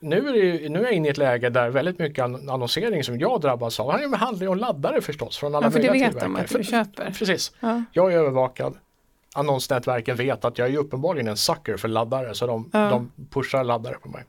nu 0.00 0.28
är, 0.28 0.32
det, 0.32 0.68
nu 0.68 0.78
är 0.78 0.84
jag 0.84 0.92
inne 0.92 1.08
i 1.08 1.10
ett 1.10 1.18
läge 1.18 1.50
där 1.50 1.68
väldigt 1.70 1.98
mycket 1.98 2.24
an- 2.24 2.48
annonsering 2.48 3.04
som 3.04 3.18
jag 3.18 3.40
drabbas 3.40 3.80
av, 3.80 3.98
det 4.10 4.16
handlar 4.16 4.42
ju 4.46 4.48
om 4.48 4.58
laddare 4.58 5.00
förstås 5.00 5.36
från 5.38 5.54
alla 5.54 5.66
Ja, 5.66 5.70
för 5.70 5.82
det 5.82 5.90
vet 5.90 6.20
de 6.20 6.36
att 6.36 6.48
du 6.48 6.64
köper. 6.64 7.10
Precis. 7.18 7.52
Ja. 7.60 7.82
Jag 7.92 8.12
är 8.12 8.16
övervakad. 8.18 8.74
Annonsnätverken 9.34 10.16
vet 10.16 10.44
att 10.44 10.58
jag 10.58 10.68
är 10.70 10.76
uppenbarligen 10.76 11.28
en 11.28 11.36
sucker 11.36 11.76
för 11.76 11.88
laddare 11.88 12.34
så 12.34 12.46
de, 12.46 12.70
Ja. 12.72 12.90
de 12.90 13.10
pushar 13.30 13.64
laddare 13.64 13.94
på 14.02 14.08
mig. 14.08 14.24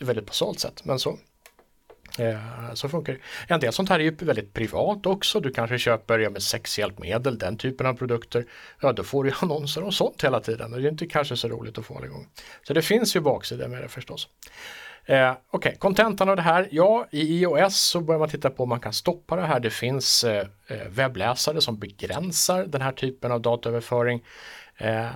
Väldigt 0.00 0.26
basalt 0.26 0.60
sätt 0.60 0.84
men 0.84 0.98
så. 0.98 1.18
Eh, 2.18 2.74
så 2.74 2.88
funkar 2.88 3.12
det. 3.12 3.54
En 3.54 3.60
del 3.60 3.72
sånt 3.72 3.88
här 3.88 4.00
är 4.00 4.04
ju 4.04 4.10
väldigt 4.10 4.52
privat 4.52 5.06
också. 5.06 5.40
Du 5.40 5.52
kanske 5.52 5.78
köper 5.78 6.18
ja, 6.18 6.30
med 6.30 6.42
sexhjälpmedel, 6.42 7.38
den 7.38 7.56
typen 7.56 7.86
av 7.86 7.94
produkter. 7.94 8.44
Ja, 8.80 8.92
då 8.92 9.02
får 9.02 9.24
du 9.24 9.30
ju 9.30 9.36
annonser 9.42 9.84
om 9.84 9.92
sånt 9.92 10.24
hela 10.24 10.40
tiden. 10.40 10.72
och 10.72 10.80
Det 10.80 10.88
är 10.88 10.90
inte 10.90 11.06
kanske 11.06 11.36
så 11.36 11.48
roligt 11.48 11.78
att 11.78 11.86
få 11.86 11.96
alla 11.98 12.06
gånger. 12.06 12.26
Så 12.62 12.74
det 12.74 12.82
finns 12.82 13.16
ju 13.16 13.20
baksidor 13.20 13.68
med 13.68 13.82
det 13.82 13.88
förstås. 13.88 14.28
Eh, 15.06 15.32
Okej, 15.50 15.76
kontentan 15.78 16.28
av 16.28 16.36
det 16.36 16.42
här. 16.42 16.68
Ja, 16.70 17.06
i 17.10 17.42
iOS 17.42 17.80
så 17.80 18.00
börjar 18.00 18.18
man 18.18 18.28
titta 18.28 18.50
på 18.50 18.62
om 18.62 18.68
man 18.68 18.80
kan 18.80 18.92
stoppa 18.92 19.36
det 19.36 19.46
här. 19.46 19.60
Det 19.60 19.70
finns 19.70 20.24
eh, 20.24 20.46
eh, 20.66 20.88
webbläsare 20.88 21.60
som 21.60 21.78
begränsar 21.78 22.66
den 22.66 22.82
här 22.82 22.92
typen 22.92 23.32
av 23.32 23.40
dataöverföring. 23.40 24.24
Eh, 24.76 25.06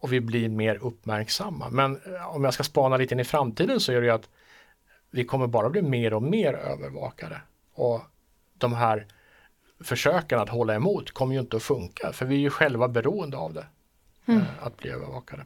och 0.00 0.12
vi 0.12 0.20
blir 0.20 0.48
mer 0.48 0.78
uppmärksamma. 0.82 1.68
Men 1.70 1.96
eh, 1.96 2.36
om 2.36 2.44
jag 2.44 2.54
ska 2.54 2.62
spana 2.62 2.96
lite 2.96 3.14
in 3.14 3.20
i 3.20 3.24
framtiden 3.24 3.80
så 3.80 3.92
är 3.92 4.00
det 4.00 4.06
ju 4.06 4.12
att 4.12 4.28
vi 5.16 5.24
kommer 5.24 5.46
bara 5.46 5.70
bli 5.70 5.82
mer 5.82 6.14
och 6.14 6.22
mer 6.22 6.54
övervakade. 6.54 7.40
Och 7.74 8.00
de 8.58 8.72
här 8.74 9.06
försöken 9.84 10.38
att 10.38 10.48
hålla 10.48 10.74
emot 10.74 11.10
kommer 11.12 11.34
ju 11.34 11.40
inte 11.40 11.56
att 11.56 11.62
funka 11.62 12.12
för 12.12 12.26
vi 12.26 12.34
är 12.34 12.38
ju 12.40 12.50
själva 12.50 12.88
beroende 12.88 13.36
av 13.36 13.52
det. 13.52 13.66
Mm. 14.26 14.40
Eh, 14.40 14.46
att 14.66 14.76
bli 14.76 14.90
övervakade. 14.90 15.44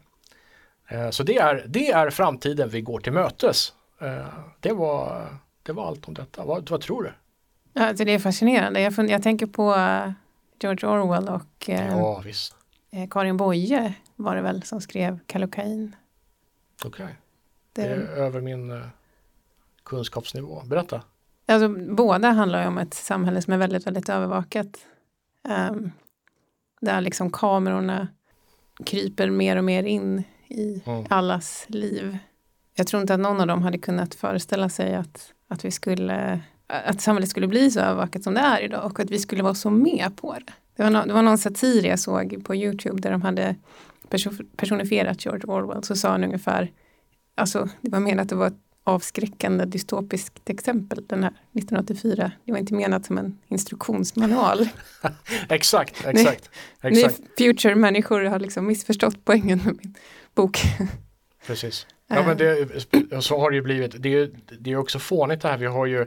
Eh, 0.89 1.11
så 1.11 1.23
det 1.23 1.37
är, 1.39 1.65
det 1.69 1.91
är 1.91 2.11
framtiden 2.11 2.69
vi 2.69 2.81
går 2.81 3.01
till 3.01 3.13
mötes. 3.13 3.73
Eh, 4.01 4.27
det, 4.61 4.73
var, 4.73 5.27
det 5.63 5.73
var 5.73 5.87
allt 5.87 6.09
om 6.09 6.15
detta. 6.15 6.45
Vad, 6.45 6.71
vad 6.71 6.81
tror 6.81 7.03
du? 7.03 7.13
Ja, 7.73 7.87
alltså 7.89 8.05
det 8.05 8.13
är 8.13 8.19
fascinerande. 8.19 8.81
Jag, 8.81 8.95
fund- 8.95 9.11
jag 9.11 9.23
tänker 9.23 9.47
på 9.47 9.75
George 10.61 10.89
Orwell 10.89 11.29
och 11.29 11.69
Ja 11.69 12.23
Karin 13.11 13.37
Boye 13.37 13.95
var 14.17 14.37
det 14.37 14.43
väl 14.43 14.63
som 14.63 14.81
skrev 14.81 15.19
Kallocain. 15.27 15.97
okej. 16.85 17.07
Det, 17.73 17.83
Det 17.83 17.89
är 17.89 17.99
över 18.01 18.41
min 18.41 18.83
kunskapsnivå. 19.91 20.63
Berätta. 20.67 21.03
alltså, 21.49 21.69
båda 21.95 22.31
handlar 22.31 22.63
ju 22.63 22.69
om 22.69 22.79
ett 22.79 22.95
samhälle 22.95 23.43
som 23.43 23.53
är 23.53 23.59
väldigt, 23.59 23.87
väldigt 23.87 24.09
övervakat. 24.09 24.79
Um, 25.71 25.91
där 26.81 27.01
liksom 27.01 27.31
kamerorna 27.33 28.09
kryper 28.85 29.31
mer 29.31 29.57
och 29.57 29.65
mer 29.65 29.83
in 29.83 30.23
i 30.49 30.83
Mm. 30.87 31.05
allas 31.11 31.65
liv. 31.69 32.19
Jag 32.75 32.87
tror 32.87 33.01
inte 33.03 33.15
att 33.15 33.21
någon 33.21 33.41
av 33.41 33.47
dem 33.47 33.63
hade 33.63 33.79
kunnat 33.79 34.15
föreställa 34.15 34.69
sig 34.69 34.95
att, 34.95 35.33
att 35.49 35.65
vi 35.65 35.71
skulle 35.71 36.41
att 36.67 37.01
samhället 37.01 37.29
skulle 37.31 37.47
bli 37.49 37.71
så 37.71 37.81
övervakat 37.81 38.23
som 38.23 38.35
det 38.35 38.41
är 38.41 38.61
idag 38.65 38.85
och 38.85 39.01
att 39.01 39.11
vi 39.11 39.19
skulle 39.19 39.43
vara 39.43 39.55
så 39.55 39.71
med 39.71 40.11
på 40.17 40.33
det. 40.35 40.53
Det 40.77 40.83
var, 40.83 40.91
no, 40.91 41.03
det 41.07 41.13
var 41.13 41.23
någon 41.23 41.39
satir 41.39 41.87
jag 41.87 41.99
såg 41.99 42.45
på 42.45 42.55
Youtube 42.55 43.01
där 43.01 43.11
de 43.11 43.23
hade 43.23 43.57
perso- 44.09 44.47
personifierat 44.57 45.25
George 45.25 45.45
Orwell 45.47 45.85
så 45.85 45.97
sa 45.97 46.11
han 46.11 46.25
ungefär 46.25 46.73
alltså 47.35 47.69
det 47.81 47.91
var 47.91 48.01
menat 48.01 48.23
att 48.23 48.29
det 48.29 48.35
var 48.35 48.47
ett 48.47 48.61
avskräckande 48.91 49.65
dystopiskt 49.65 50.51
exempel 50.51 51.05
den 51.07 51.23
här 51.23 51.31
1984. 51.31 52.33
Det 52.45 52.53
var 52.53 52.59
inte 52.59 52.75
menat 52.75 53.07
som 53.07 53.19
en 53.19 53.39
instruktionsmanual. 53.49 54.69
Exakt, 55.49 56.07
exakt. 56.07 56.51
Ni 56.83 56.91
exakt. 56.91 57.21
future-människor 57.39 58.25
har 58.25 58.39
liksom 58.39 58.67
missförstått 58.67 59.25
poängen 59.25 59.59
med 59.65 59.77
min 59.83 59.95
bok. 60.35 60.59
Precis. 61.47 61.87
Ja, 62.09 62.23
men 62.27 62.37
det, 62.37 62.69
så 63.23 63.39
har 63.39 63.51
det 63.51 63.57
ju 63.57 63.63
blivit. 63.63 64.03
Det 64.03 64.15
är 64.15 64.31
det 64.59 64.73
är 64.73 64.77
också 64.77 64.99
fånigt 64.99 65.43
det 65.43 65.49
här. 65.49 65.59
Vi 65.59 65.67
har 65.67 65.87
ju 65.87 66.01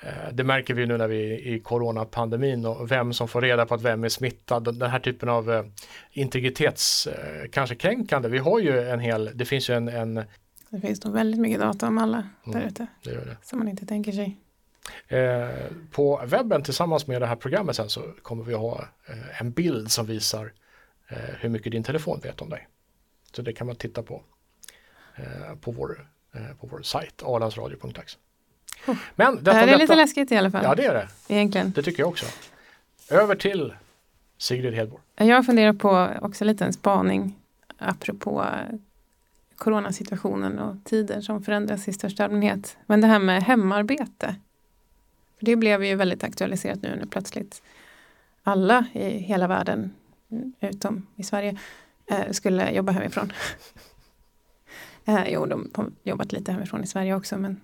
eh, 0.00 0.32
det 0.32 0.44
märker 0.44 0.74
vi 0.74 0.86
nu 0.86 0.96
när 0.96 1.08
vi 1.08 1.32
är 1.32 1.54
i 1.54 1.60
coronapandemin 1.60 2.66
och 2.66 2.90
vem 2.90 3.12
som 3.12 3.28
får 3.28 3.40
reda 3.40 3.66
på 3.66 3.74
att 3.74 3.82
vem 3.82 4.04
är 4.04 4.08
smittad. 4.08 4.78
Den 4.78 4.90
här 4.90 4.98
typen 4.98 5.28
av 5.28 5.52
eh, 5.52 5.64
integritets, 6.12 7.06
eh, 7.06 7.48
kanske 7.52 7.74
kränkande. 7.74 8.28
Vi 8.28 8.38
har 8.38 8.60
ju 8.60 8.88
en 8.88 9.00
hel, 9.00 9.30
det 9.34 9.44
finns 9.44 9.70
ju 9.70 9.74
en, 9.74 9.88
en 9.88 10.24
Det 10.70 10.80
finns 10.80 11.04
nog 11.04 11.14
väldigt 11.14 11.40
mycket 11.40 11.60
data 11.60 11.86
om 11.88 11.98
alla 11.98 12.28
Mm. 12.46 12.60
där 12.60 12.66
ute 12.68 12.86
det 13.02 13.10
det. 13.10 13.36
som 13.42 13.58
man 13.58 13.68
inte 13.68 13.86
tänker 13.86 14.12
sig. 14.12 14.36
Eh, 15.08 15.48
på 15.90 16.22
webben 16.26 16.62
tillsammans 16.62 17.06
med 17.06 17.22
det 17.22 17.26
här 17.26 17.36
programmet 17.36 17.76
sen 17.76 17.88
så 17.88 18.02
kommer 18.22 18.44
vi 18.44 18.54
ha 18.54 18.84
eh, 19.08 19.40
en 19.40 19.50
bild 19.50 19.90
som 19.90 20.06
visar 20.06 20.52
eh, 21.08 21.16
hur 21.40 21.48
mycket 21.48 21.72
din 21.72 21.82
telefon 21.82 22.20
vet 22.22 22.40
om 22.40 22.48
dig. 22.48 22.68
Så 23.32 23.42
det 23.42 23.52
kan 23.52 23.66
man 23.66 23.76
titta 23.76 24.02
på 24.02 24.22
eh, 25.16 25.54
på, 25.60 25.70
vår, 25.70 26.08
eh, 26.34 26.56
på 26.60 26.66
vår 26.66 26.82
sajt 26.82 27.22
arlandsradio.ax. 27.22 28.18
Oh. 28.86 28.96
Men 29.16 29.34
Det 29.36 29.40
detta, 29.42 29.52
här 29.56 29.62
är 29.62 29.72
lite 29.72 29.82
detta, 29.82 29.94
läskigt 29.94 30.32
i 30.32 30.36
alla 30.36 30.50
fall. 30.50 30.64
Ja 30.64 30.74
det 30.74 30.84
är 30.84 30.94
det, 30.94 31.08
Egentligen. 31.34 31.70
det 31.72 31.82
tycker 31.82 32.02
jag 32.02 32.08
också. 32.08 32.26
Över 33.10 33.34
till 33.34 33.74
Sigrid 34.38 34.74
Hedborg. 34.74 35.02
Jag 35.16 35.46
funderar 35.46 35.72
på 35.72 36.08
också 36.26 36.44
lite 36.44 36.64
en 36.64 36.72
spaning 36.72 37.36
apropå 37.78 38.46
coronasituationen 39.60 40.58
och 40.58 40.76
tider 40.84 41.20
som 41.20 41.42
förändras 41.42 41.88
i 41.88 41.92
största 41.92 42.24
allmänhet. 42.24 42.76
Men 42.86 43.00
det 43.00 43.06
här 43.06 43.18
med 43.18 43.42
hemarbete. 43.42 44.36
För 45.38 45.46
det 45.46 45.56
blev 45.56 45.84
ju 45.84 45.94
väldigt 45.94 46.24
aktualiserat 46.24 46.82
nu 46.82 46.96
när 46.96 47.06
plötsligt 47.06 47.62
alla 48.42 48.86
i 48.92 49.18
hela 49.18 49.48
världen, 49.48 49.92
utom 50.60 51.06
i 51.16 51.22
Sverige, 51.22 51.58
eh, 52.06 52.30
skulle 52.30 52.72
jobba 52.72 52.92
hemifrån. 52.92 53.32
eh, 55.04 55.28
jo, 55.28 55.46
de 55.46 55.70
har 55.74 55.90
jobbat 56.02 56.32
lite 56.32 56.52
hemifrån 56.52 56.84
i 56.84 56.86
Sverige 56.86 57.14
också, 57.14 57.38
men 57.38 57.60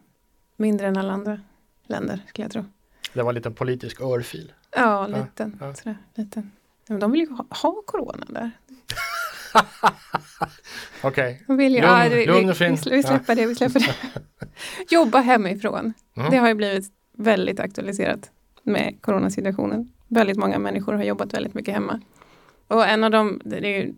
mindre 0.57 0.87
än 0.87 0.97
alla 0.97 1.13
andra 1.13 1.41
länder 1.87 2.21
skulle 2.29 2.45
jag 2.45 2.53
tro. 2.53 2.65
Det 3.13 3.23
var 3.23 3.31
en 3.31 3.35
liten 3.35 3.55
politisk 3.55 4.01
örfil. 4.01 4.53
Ja, 4.71 5.07
liten. 5.07 5.57
ja. 5.61 5.75
Sådär, 5.75 5.97
liten. 6.15 6.53
Men 6.87 7.01
de 7.01 7.13
vill 7.13 7.21
ju 7.21 7.31
ha, 7.31 7.47
ha 7.51 7.83
corona 7.87 8.27
där. 8.29 8.51
Okej, 11.03 11.45
ju, 11.49 11.55
Lugn- 11.55 12.27
ja, 12.27 12.33
lugn 12.35 12.51
och 12.51 12.57
fin. 12.57 12.77
vi, 12.85 12.91
vi 12.91 13.03
släpper 13.03 13.35
det, 13.35 13.47
vi 13.47 13.55
släpper 13.55 13.81
det. 13.81 13.95
Jobba 14.95 15.19
hemifrån. 15.19 15.93
Mm. 16.17 16.31
Det 16.31 16.37
har 16.37 16.49
ju 16.49 16.55
blivit 16.55 16.85
väldigt 17.17 17.61
aktualiserat 17.61 18.31
med 18.63 18.95
coronasituationen. 19.01 19.93
Väldigt 20.09 20.37
många 20.37 20.59
människor 20.59 20.93
har 20.93 21.05
jobbat 21.05 21.35
väldigt 21.35 21.55
mycket 21.55 21.75
hemma. 21.75 22.01
Och 22.69 22.87
en 22.87 23.05
av 23.05 23.11
dem, 23.11 23.41
det 23.45 23.57
är 23.57 23.85
ju 23.85 23.95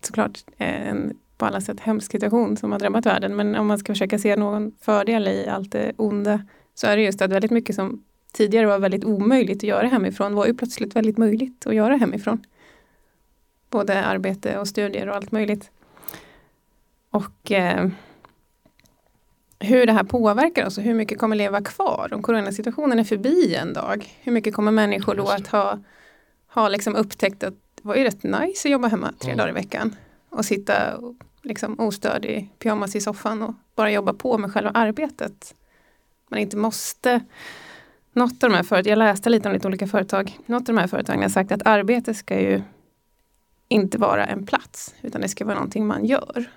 såklart 0.00 0.38
en 0.56 1.16
på 1.38 1.46
alla 1.46 1.60
sätt 1.60 1.80
hemsk 1.80 2.12
situation 2.12 2.56
som 2.56 2.72
har 2.72 2.78
drabbat 2.78 3.06
världen. 3.06 3.36
Men 3.36 3.54
om 3.54 3.66
man 3.66 3.78
ska 3.78 3.92
försöka 3.92 4.18
se 4.18 4.36
någon 4.36 4.72
fördel 4.80 5.28
i 5.28 5.48
allt 5.48 5.72
det 5.72 5.92
onda 5.96 6.40
så 6.74 6.86
är 6.86 6.96
det 6.96 7.02
just 7.02 7.22
att 7.22 7.30
väldigt 7.30 7.50
mycket 7.50 7.76
som 7.76 8.04
tidigare 8.32 8.66
var 8.66 8.78
väldigt 8.78 9.04
omöjligt 9.04 9.56
att 9.56 9.62
göra 9.62 9.86
hemifrån 9.86 10.34
var 10.34 10.46
ju 10.46 10.54
plötsligt 10.54 10.96
väldigt 10.96 11.18
möjligt 11.18 11.66
att 11.66 11.74
göra 11.74 11.96
hemifrån. 11.96 12.44
Både 13.70 14.04
arbete 14.04 14.58
och 14.58 14.68
studier 14.68 15.08
och 15.08 15.16
allt 15.16 15.32
möjligt. 15.32 15.70
Och 17.10 17.52
eh, 17.52 17.88
hur 19.58 19.86
det 19.86 19.92
här 19.92 20.04
påverkar 20.04 20.66
oss 20.66 20.78
och 20.78 20.84
hur 20.84 20.94
mycket 20.94 21.18
kommer 21.18 21.36
leva 21.36 21.60
kvar 21.62 22.08
om 22.12 22.22
coronasituationen 22.22 22.98
är 22.98 23.04
förbi 23.04 23.54
en 23.54 23.72
dag. 23.72 24.18
Hur 24.20 24.32
mycket 24.32 24.54
kommer 24.54 24.72
människor 24.72 25.14
då 25.14 25.28
att 25.28 25.46
ha, 25.46 25.78
ha 26.48 26.68
liksom 26.68 26.96
upptäckt 26.96 27.44
att 27.44 27.54
det 27.74 27.88
var 27.88 27.96
ju 27.96 28.04
rätt 28.04 28.22
nice 28.22 28.68
att 28.68 28.72
jobba 28.72 28.88
hemma 28.88 29.12
tre 29.18 29.30
Mm. 29.30 29.38
dagar 29.38 29.50
i 29.50 29.54
veckan. 29.54 29.96
Och 30.28 30.44
sitta 30.44 30.96
och 30.96 31.14
liksom 31.42 31.80
ostörd 31.80 32.24
i 32.24 32.48
pyjamas 32.58 32.96
i 32.96 33.00
soffan 33.00 33.42
och 33.42 33.54
bara 33.74 33.90
jobba 33.90 34.12
på 34.12 34.38
med 34.38 34.52
själva 34.52 34.70
arbetet. 34.70 35.54
Man 36.28 36.40
inte 36.40 36.56
måste 36.56 37.20
något 38.12 38.44
av 38.44 38.50
de 38.50 38.56
här 38.56 38.62
företagen, 38.62 38.90
jag 38.90 38.98
läste 38.98 39.30
lite 39.30 39.48
om 39.48 39.54
lite 39.54 39.68
olika 39.68 39.86
företag, 39.86 40.38
något 40.46 40.60
av 40.68 40.74
de 40.74 40.78
här 40.78 40.86
företagen 40.86 41.22
har 41.22 41.28
sagt 41.28 41.52
att 41.52 41.66
arbete 41.66 42.14
ska 42.14 42.40
ju 42.40 42.62
inte 43.68 43.98
vara 43.98 44.26
en 44.26 44.46
plats, 44.46 44.94
utan 45.02 45.20
det 45.20 45.28
ska 45.28 45.44
vara 45.44 45.54
någonting 45.54 45.86
man 45.86 46.04
gör. 46.04 46.50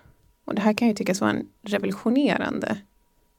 Och 0.45 0.55
det 0.55 0.61
här 0.61 0.73
kan 0.73 0.87
ju 0.87 0.93
tyckas 0.93 1.21
vara 1.21 1.31
en 1.31 1.47
revolutionerande 1.61 2.77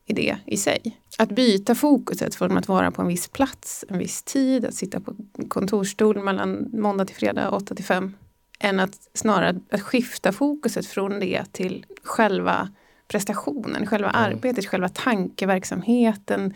idé 0.07 0.37
i 0.47 0.57
sig. 0.57 1.01
Att 1.19 1.29
byta 1.29 1.75
fokuset 1.75 2.35
från 2.35 2.59
att 2.59 2.69
vara 2.69 2.91
på 2.91 3.03
en 3.03 3.09
viss 3.09 3.29
plats, 3.29 3.85
en 3.89 3.99
viss 3.99 4.23
tid, 4.23 4.65
att 4.65 4.75
sitta 4.75 5.01
på 5.01 5.15
kontorsstol 5.49 6.25
mellan 6.25 6.71
måndag 6.73 7.05
till 7.05 7.17
fredag 7.17 7.51
8 7.51 7.75
till 7.75 7.85
5 7.85 8.15
än 8.59 8.81
att 8.81 9.09
snarare 9.15 9.61
att 9.71 9.83
skifta 9.83 10.33
fokuset 10.33 10.87
från 10.87 11.21
det 11.21 11.45
till 11.53 11.87
själva 12.03 12.69
prestationen, 13.09 13.87
själva 13.87 14.11
Mm. 14.11 14.23
arbetet, 14.23 14.67
själva 14.67 14.89
tankeverksamheten, 14.89 16.55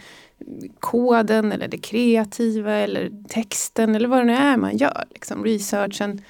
koden 0.81 1.53
eller 1.53 1.69
det 1.69 1.79
kreativa 1.79 2.73
eller 2.73 3.11
texten 3.29 3.95
eller 3.95 4.09
vad 4.09 4.19
det 4.19 4.25
nu 4.25 4.35
är 4.35 4.57
man 4.57 4.77
gör, 4.77 5.05
liksom 5.11 5.45
researchen. 5.45 6.23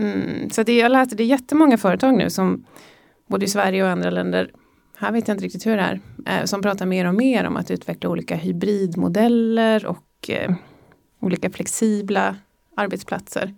Mm, 0.00 0.50
så 0.50 0.62
det, 0.62 0.78
jag 0.78 0.92
läste, 0.92 1.14
det 1.14 1.22
är 1.22 1.26
jättemånga 1.26 1.78
företag 1.78 2.14
nu 2.14 2.30
som 2.30 2.64
både 3.26 3.44
i 3.44 3.48
Sverige 3.48 3.84
och 3.84 3.90
andra 3.90 4.10
länder, 4.10 4.50
här 4.96 5.12
vet 5.12 5.28
jag 5.28 5.34
inte 5.34 5.44
riktigt 5.44 5.66
hur 5.66 5.76
det 5.76 5.82
är, 5.82 6.00
eh, 6.26 6.44
som 6.44 6.62
pratar 6.62 6.86
mer 6.86 7.06
och 7.06 7.14
mer 7.14 7.44
om 7.44 7.56
att 7.56 7.70
utveckla 7.70 8.10
olika 8.10 8.36
hybridmodeller 8.36 9.86
och 9.86 10.30
eh, 10.30 10.54
olika 11.20 11.50
flexibla 11.50 12.36
arbetsplatser. 12.76 13.54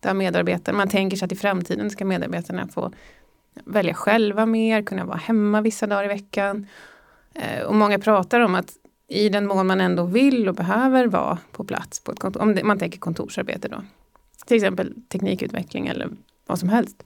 Där 0.00 0.14
medarbetare, 0.14 0.76
man 0.76 0.88
tänker 0.88 1.16
sig 1.16 1.26
att 1.26 1.32
i 1.32 1.36
framtiden 1.36 1.90
ska 1.90 2.04
medarbetarna 2.04 2.68
få 2.68 2.92
välja 3.64 3.94
själva 3.94 4.46
mer, 4.46 4.82
kunna 4.82 5.04
vara 5.04 5.16
hemma 5.16 5.60
vissa 5.60 5.86
dagar 5.86 6.04
i 6.04 6.08
veckan. 6.08 6.66
Eh, 7.34 7.62
och 7.62 7.74
många 7.74 7.98
pratar 7.98 8.40
om 8.40 8.54
att 8.54 8.72
i 9.08 9.28
den 9.28 9.46
mån 9.46 9.66
man 9.66 9.80
ändå 9.80 10.04
vill 10.04 10.48
och 10.48 10.54
behöver 10.54 11.06
vara 11.06 11.38
på 11.52 11.64
plats 11.64 12.00
på 12.00 12.12
ett 12.12 12.18
kontor, 12.18 12.40
om 12.42 12.54
det, 12.54 12.64
man 12.64 12.78
tänker 12.78 12.98
kontorsarbete 12.98 13.68
då. 13.68 13.82
Till 14.50 14.56
exempel 14.56 14.94
teknikutveckling 15.08 15.86
eller 15.86 16.10
vad 16.46 16.58
som 16.58 16.68
helst. 16.68 17.02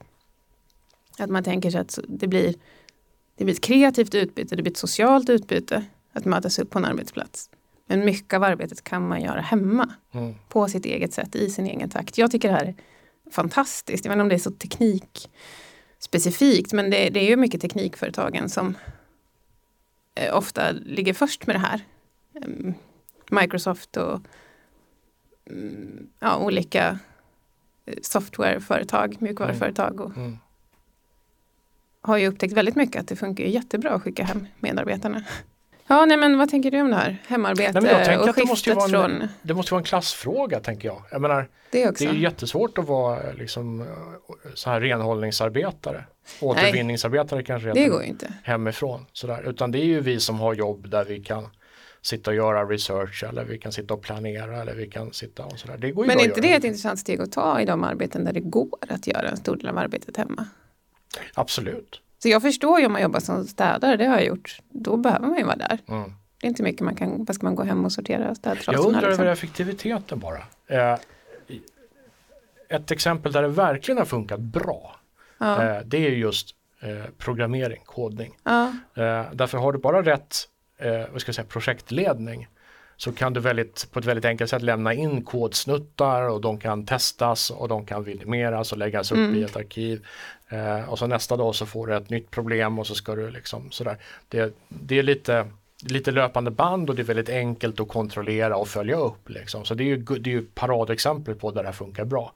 Att 1.17 1.29
man 1.29 1.43
tänker 1.43 1.71
sig 1.71 1.81
att 1.81 1.99
det 2.07 2.27
blir, 2.27 2.55
det 3.35 3.43
blir 3.43 3.55
ett 3.55 3.61
kreativt 3.61 4.15
utbyte, 4.15 4.55
det 4.55 4.61
blir 4.61 4.71
ett 4.71 4.77
socialt 4.77 5.29
utbyte 5.29 5.85
att 6.13 6.25
mötas 6.25 6.59
upp 6.59 6.69
på 6.69 6.79
en 6.79 6.85
arbetsplats. 6.85 7.49
Men 7.87 8.05
mycket 8.05 8.33
av 8.33 8.43
arbetet 8.43 8.83
kan 8.83 9.07
man 9.07 9.21
göra 9.21 9.41
hemma 9.41 9.93
Mm. 10.11 10.35
på 10.49 10.67
sitt 10.67 10.85
eget 10.85 11.13
sätt, 11.13 11.35
i 11.35 11.49
sin 11.49 11.67
egen 11.67 11.89
takt. 11.89 12.17
Jag 12.17 12.31
tycker 12.31 12.47
det 12.47 12.53
här 12.55 12.65
är 12.65 12.75
fantastiskt. 13.31 14.05
Jag 14.05 14.09
vet 14.09 14.15
inte 14.15 14.21
om 14.21 14.29
det 14.29 14.35
är 14.35 14.39
så 14.39 14.51
teknikspecifikt, 14.51 16.73
men 16.73 16.89
det, 16.89 17.09
det 17.09 17.19
är 17.19 17.29
ju 17.29 17.35
mycket 17.35 17.61
teknikföretagen 17.61 18.49
som 18.49 18.75
eh, 20.15 20.37
ofta 20.37 20.71
ligger 20.71 21.13
först 21.13 21.47
med 21.47 21.55
det 21.55 21.59
här. 21.59 21.81
Em, 22.33 22.73
Microsoft 23.31 23.97
och 23.97 24.21
mm, 25.49 26.07
ja, 26.19 26.37
olika 26.37 26.99
softwareföretag, 28.01 29.15
mjukvaruföretag 29.19 30.01
och 30.01 30.17
Mm. 30.17 30.37
har 32.01 32.17
ju 32.17 32.27
upptäckt 32.27 32.53
väldigt 32.53 32.75
mycket 32.75 33.01
att 33.01 33.07
det 33.07 33.15
funkar 33.15 33.43
jättebra 33.43 33.91
att 33.91 34.01
skicka 34.01 34.23
hem 34.23 34.47
medarbetarna. 34.59 35.23
Ja, 35.87 36.05
nej 36.05 36.17
men 36.17 36.37
vad 36.37 36.49
tänker 36.49 36.71
du 36.71 36.81
om 36.81 36.89
det 36.89 36.95
här? 36.95 37.17
Hemarbete 37.27 37.79
Nej, 37.81 37.91
jag 37.91 38.21
och 38.21 38.29
att 38.29 38.35
det 38.35 38.45
måste, 38.45 38.69
skiftet 38.75 38.83
en, 38.83 38.89
från 38.89 39.27
det 39.41 39.53
måste 39.53 39.73
vara 39.73 39.79
en 39.79 39.85
klassfråga 39.85 40.59
tänker 40.59 40.87
jag. 40.87 41.01
Jag 41.11 41.21
menar, 41.21 41.47
det 41.71 41.89
också. 41.89 42.03
det 42.03 42.09
är 42.09 42.13
jättesvårt 42.13 42.77
att 42.77 42.87
vara 42.87 43.31
liksom, 43.31 43.81
eh, 43.81 43.87
så 44.53 44.69
här 44.69 44.81
renhållningsarbetare. 44.81 46.05
Återvinningsarbetare 46.41 47.43
kanske 47.43 47.73
Det 47.73 47.79
heter 47.79 47.91
går 47.91 48.01
ju 48.03 48.07
inte. 48.09 48.33
hemifrån. 48.43 49.05
Sådär. 49.13 49.49
Utan 49.49 49.71
det 49.71 49.79
är 49.79 49.85
ju 49.85 49.99
vi 49.99 50.19
som 50.19 50.39
har 50.39 50.53
jobb 50.53 50.89
där 50.89 51.05
vi 51.05 51.23
kan 51.23 51.47
sitta 52.05 52.31
och 52.31 52.35
göra 52.35 52.65
research 52.65 53.23
eller 53.23 53.45
vi 53.45 53.57
kan 53.57 53.71
sitta 53.71 53.93
och 53.93 54.01
planera 54.01 54.61
eller 54.61 54.75
vi 54.75 54.87
kan 54.87 55.13
sitta 55.13 55.45
och 55.45 55.59
sådär. 55.59 55.77
Det 55.77 55.91
går 55.91 56.05
Men 56.05 56.19
är 56.19 56.23
inte 56.23 56.41
det 56.41 56.53
ett 56.53 56.63
intressant 56.63 56.99
steg 56.99 57.21
att 57.21 57.31
ta 57.31 57.61
i 57.61 57.65
de 57.65 57.83
arbeten 57.83 58.25
där 58.25 58.33
det 58.33 58.39
går 58.39 58.77
att 58.89 59.07
göra 59.07 59.29
en 59.29 59.37
stor 59.37 59.55
del 59.55 59.67
av 59.67 59.77
arbetet 59.77 60.17
hemma? 60.17 60.45
Absolut. 61.33 62.01
Så 62.19 62.29
jag 62.29 62.41
förstår 62.41 62.79
ju 62.79 62.85
om 62.85 62.91
man 62.91 63.01
jobbar 63.01 63.19
som 63.19 63.47
städare, 63.47 63.97
det 63.97 64.05
har 64.05 64.15
jag 64.15 64.25
gjort. 64.25 64.59
Då 64.69 64.97
behöver 64.97 65.27
man 65.27 65.37
ju 65.37 65.43
vara 65.43 65.55
där. 65.55 65.79
Mm. 65.87 66.13
Det 66.39 66.47
är 66.47 66.49
inte 66.49 66.63
mycket 66.63 66.81
man 66.81 66.95
kan, 66.95 67.25
vad 67.25 67.35
ska 67.35 67.45
man 67.45 67.55
gå 67.55 67.63
hem 67.63 67.85
och 67.85 67.91
sortera 67.91 68.35
städtrasorna? 68.35 68.77
Jag 68.77 68.85
undrar 68.85 69.07
liksom? 69.07 69.23
över 69.23 69.33
effektiviteten 69.33 70.19
bara. 70.19 70.43
Eh, 70.67 70.99
ett 72.69 72.91
exempel 72.91 73.31
där 73.31 73.41
det 73.41 73.47
verkligen 73.47 73.97
har 73.97 74.05
funkat 74.05 74.39
bra. 74.39 74.95
Ja. 75.37 75.63
Eh, 75.63 75.81
det 75.85 75.97
är 75.97 76.11
just 76.11 76.55
eh, 76.81 77.11
programmering, 77.17 77.81
kodning. 77.85 78.37
ja. 78.43 78.67
Eh, 78.95 79.25
därför 79.33 79.57
har 79.57 79.73
du 79.73 79.79
bara 79.79 80.01
rätt 80.01 80.35
eh, 80.77 81.03
vad 81.11 81.21
ska 81.21 81.29
jag 81.29 81.35
säga, 81.35 81.45
projektledning 81.45 82.47
så 82.97 83.11
kan 83.11 83.33
du 83.33 83.39
väldigt, 83.39 83.87
på 83.91 83.99
ett 83.99 84.05
väldigt 84.05 84.25
enkelt 84.25 84.49
sätt 84.49 84.61
lämna 84.61 84.93
in 84.93 85.23
kodsnuttar 85.23 86.29
och 86.29 86.41
de 86.41 86.59
kan 86.59 86.85
testas 86.85 87.49
och 87.49 87.67
de 87.67 87.85
kan 87.85 88.03
vidimeras 88.03 88.71
och 88.71 88.77
läggas 88.77 89.11
upp 89.11 89.17
Mm. 89.17 89.35
i 89.35 89.43
ett 89.43 89.55
arkiv. 89.55 90.05
Eh, 90.49 90.89
och 90.89 90.99
så 90.99 91.07
nästa 91.07 91.37
dag 91.37 91.55
så 91.55 91.65
får 91.65 91.87
du 91.87 91.95
ett 91.95 92.09
nytt 92.09 92.31
problem 92.31 92.79
och 92.79 92.87
så 92.87 92.95
ska 92.95 93.15
du 93.15 93.29
liksom 93.31 93.71
sådär. 93.71 93.97
Det, 94.27 94.53
det 94.67 94.99
är 94.99 95.03
lite, 95.03 95.47
lite 95.83 96.11
löpande 96.11 96.51
band 96.51 96.89
och 96.89 96.95
det 96.95 97.01
är 97.01 97.03
väldigt 97.03 97.29
enkelt 97.29 97.79
att 97.79 97.87
kontrollera 97.87 98.57
och 98.57 98.67
följa 98.67 98.95
upp. 98.97 99.29
Liksom. 99.29 99.65
Så 99.65 99.73
det 99.73 99.83
är 99.83 99.85
ju, 99.85 99.97
det 99.97 100.29
är 100.29 100.33
ju 100.33 100.45
paradexempel 100.45 101.35
på 101.35 101.51
där 101.51 101.63
det 101.63 101.67
här 101.67 101.73
funkar 101.73 102.05
bra. 102.05 102.33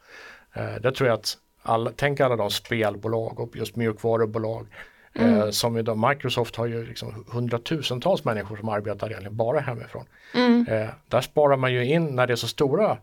Eh, 0.53 0.75
där 0.81 0.91
tror 0.91 1.09
jag 1.09 1.19
att 1.19 1.37
alla, 1.61 1.91
tänk 1.95 2.19
alla 2.19 2.35
de 2.35 2.49
spelbolag 2.51 3.39
och 3.39 3.55
just 3.55 3.75
mjukvarubolag 3.75 4.67
Eh, 5.13 5.49
som 5.49 5.77
idag, 5.77 6.09
Microsoft 6.09 6.55
har 6.55 6.65
ju 6.65 6.85
liksom 6.85 7.25
hundratusentals 7.27 8.23
människor 8.25 8.57
som 8.57 8.69
arbetar 8.69 9.07
egentligen 9.07 9.37
bara 9.37 9.59
hemifrån. 9.59 10.05
Mm. 10.35 10.65
Eh, 10.69 10.89
där 11.07 11.21
sparar 11.21 11.57
man 11.57 11.73
ju 11.73 11.85
in, 11.85 12.05
när 12.05 12.27
det 12.27 12.33
är 12.33 12.35
så 12.35 12.47
stora 12.47 12.97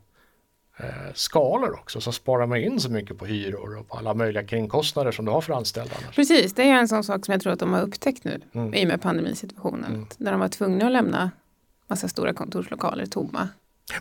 eh, 0.76 0.84
skalor 1.14 1.72
också, 1.72 2.00
så 2.00 2.12
sparar 2.12 2.46
man 2.46 2.58
in 2.58 2.80
så 2.80 2.90
mycket 2.90 3.18
på 3.18 3.26
hyror 3.26 3.76
och 3.78 3.88
på 3.88 3.96
alla 3.96 4.14
möjliga 4.14 4.44
kringkostnader 4.44 5.12
som 5.12 5.24
du 5.24 5.30
har 5.30 5.40
för 5.40 5.52
anställda. 5.52 5.94
Annars. 6.02 6.16
Precis, 6.16 6.54
det 6.54 6.62
är 6.62 6.74
en 6.74 6.88
sån 6.88 7.04
sak 7.04 7.24
som 7.24 7.32
jag 7.32 7.40
tror 7.40 7.52
att 7.52 7.58
de 7.60 7.72
har 7.72 7.82
upptäckt 7.82 8.24
nu 8.24 8.40
Mm. 8.52 8.74
i 8.74 8.84
och 8.84 8.88
med 8.88 9.02
pandemisituationen. 9.02 9.94
Mm. 9.94 10.06
När 10.18 10.30
de 10.30 10.40
var 10.40 10.48
tvungna 10.48 10.86
att 10.86 10.92
lämna 10.92 11.30
massa 11.86 12.08
stora 12.08 12.32
kontorslokaler 12.32 13.06
tomma. 13.06 13.48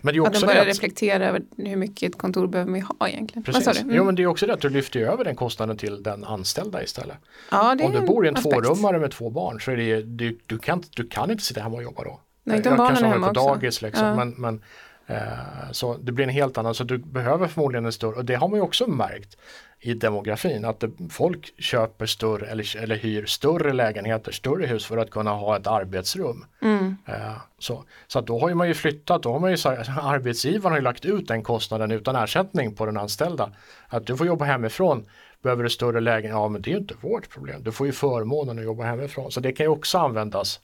Men 0.02 0.14
det 0.14 0.20
är 0.20 0.22
Att 0.22 0.32
de 0.34 0.38
också 0.38 0.46
börjar 0.46 0.66
reflektera 0.66 1.26
över 1.26 1.42
hur 1.58 1.76
mycket 1.76 2.12
ett 2.12 2.18
kontor 2.18 2.48
behöver 2.48 2.72
vi 2.72 2.80
ha 2.80 3.08
egentligen. 3.08 3.44
precis. 3.44 3.82
Mm. 3.82 3.96
Jo, 3.96 4.04
men 4.04 4.16
det 4.16 4.24
är 4.24 4.28
också 4.28 4.46
det 4.48 4.54
att 4.54 4.62
du 4.62 4.70
lyfter 4.70 5.00
över 5.00 5.24
den 5.24 5.36
kostnaden 5.36 5.78
till 5.78 6.04
den 6.04 6.24
anställda 6.24 6.84
istället. 6.84 7.18
ja, 7.52 7.72
Om 7.82 7.92
du 7.92 8.02
bor 8.02 8.26
i 8.26 8.30
en 8.30 8.36
aspekt. 8.38 8.54
tvårummare 8.56 9.00
med 9.00 9.12
två 9.12 9.30
barn 9.30 9.60
så 9.62 9.72
är 9.72 9.78
det 9.78 10.02
du, 10.02 10.40
du, 10.46 10.58
kan, 10.60 10.78
inte- 10.78 10.90
du 10.96 11.08
kan 11.08 11.32
inte 11.32 11.44
sitta 11.44 11.62
hemma 11.62 11.76
och 11.76 11.84
jobba 11.84 12.04
då. 12.04 12.20
Nej, 12.44 12.60
de 12.62 12.70
jag 12.70 12.78
barnen 12.78 12.88
kanske 12.96 13.06
har 13.06 13.14
det 13.16 13.22
på 13.22 13.28
också. 13.30 13.48
dagis 13.48 13.82
liksom. 13.82 14.08
Ja. 14.08 14.16
Men, 14.16 14.30
men, 14.38 14.62
eh, 15.08 15.72
så 15.72 15.98
det 15.98 16.12
blir 16.12 16.24
en 16.24 16.30
helt 16.30 16.58
annan, 16.58 16.76
så 16.76 16.84
du 16.84 16.98
behöver 16.98 17.48
förmodligen 17.48 17.86
en 17.86 17.92
större, 17.92 18.16
och 18.16 18.26
det 18.26 18.36
har 18.36 18.48
man 18.48 18.58
ju 18.58 18.64
också 18.64 18.88
märkt 18.88 19.38
i 19.86 19.94
demografin, 19.94 20.66
att 20.66 20.80
det, 20.80 20.92
folk 21.10 21.62
köper 21.62 22.06
större 22.06 22.48
eller, 22.48 22.78
eller 22.78 22.96
hyr 22.96 23.26
större 23.26 23.74
lägenheter, 23.74 24.32
större 24.32 24.66
hus 24.66 24.86
för 24.86 24.98
att 24.98 25.10
kunna 25.10 25.32
ha 25.32 25.58
ett 25.58 25.68
arbetsrum. 25.68 26.46
Mm. 26.62 26.96
Eh, 27.06 27.38
så 27.60 27.84
så 28.08 28.22
då 28.22 28.40
har 28.40 28.54
man 28.54 28.68
ju 28.68 28.74
flyttat, 28.74 29.24
då 29.24 29.32
har 29.32 29.40
man 29.40 29.52
ju 29.52 29.58
så 29.58 29.70
här, 29.70 30.00
arbetsgivaren 30.02 30.74
har 30.74 30.82
lagt 30.82 31.06
ut 31.06 31.28
den 31.28 31.44
kostnaden 31.44 31.92
utan 31.92 32.16
ersättning 32.16 32.76
på 32.76 32.86
den 32.86 32.98
anställda. 32.98 33.52
Att 33.88 34.08
du 34.08 34.18
får 34.18 34.28
jobba 34.28 34.46
hemifrån, 34.46 35.06
behöver 35.42 35.64
du 35.64 35.70
större 35.70 36.00
lägenhet, 36.00 36.32
ja 36.32 36.48
men 36.48 36.62
det 36.62 36.70
är 36.70 36.72
ju 36.72 36.80
inte 36.80 36.96
vårt 37.02 37.30
problem, 37.30 37.64
du 37.64 37.72
får 37.72 37.88
ju 37.88 37.94
förmånen 37.94 38.60
att 38.60 38.66
jobba 38.66 38.84
hemifrån. 38.84 39.32
Så 39.32 39.40
det 39.40 39.52
kan 39.52 39.66
ju 39.66 39.70
också 39.70 39.98
användas 39.98 40.60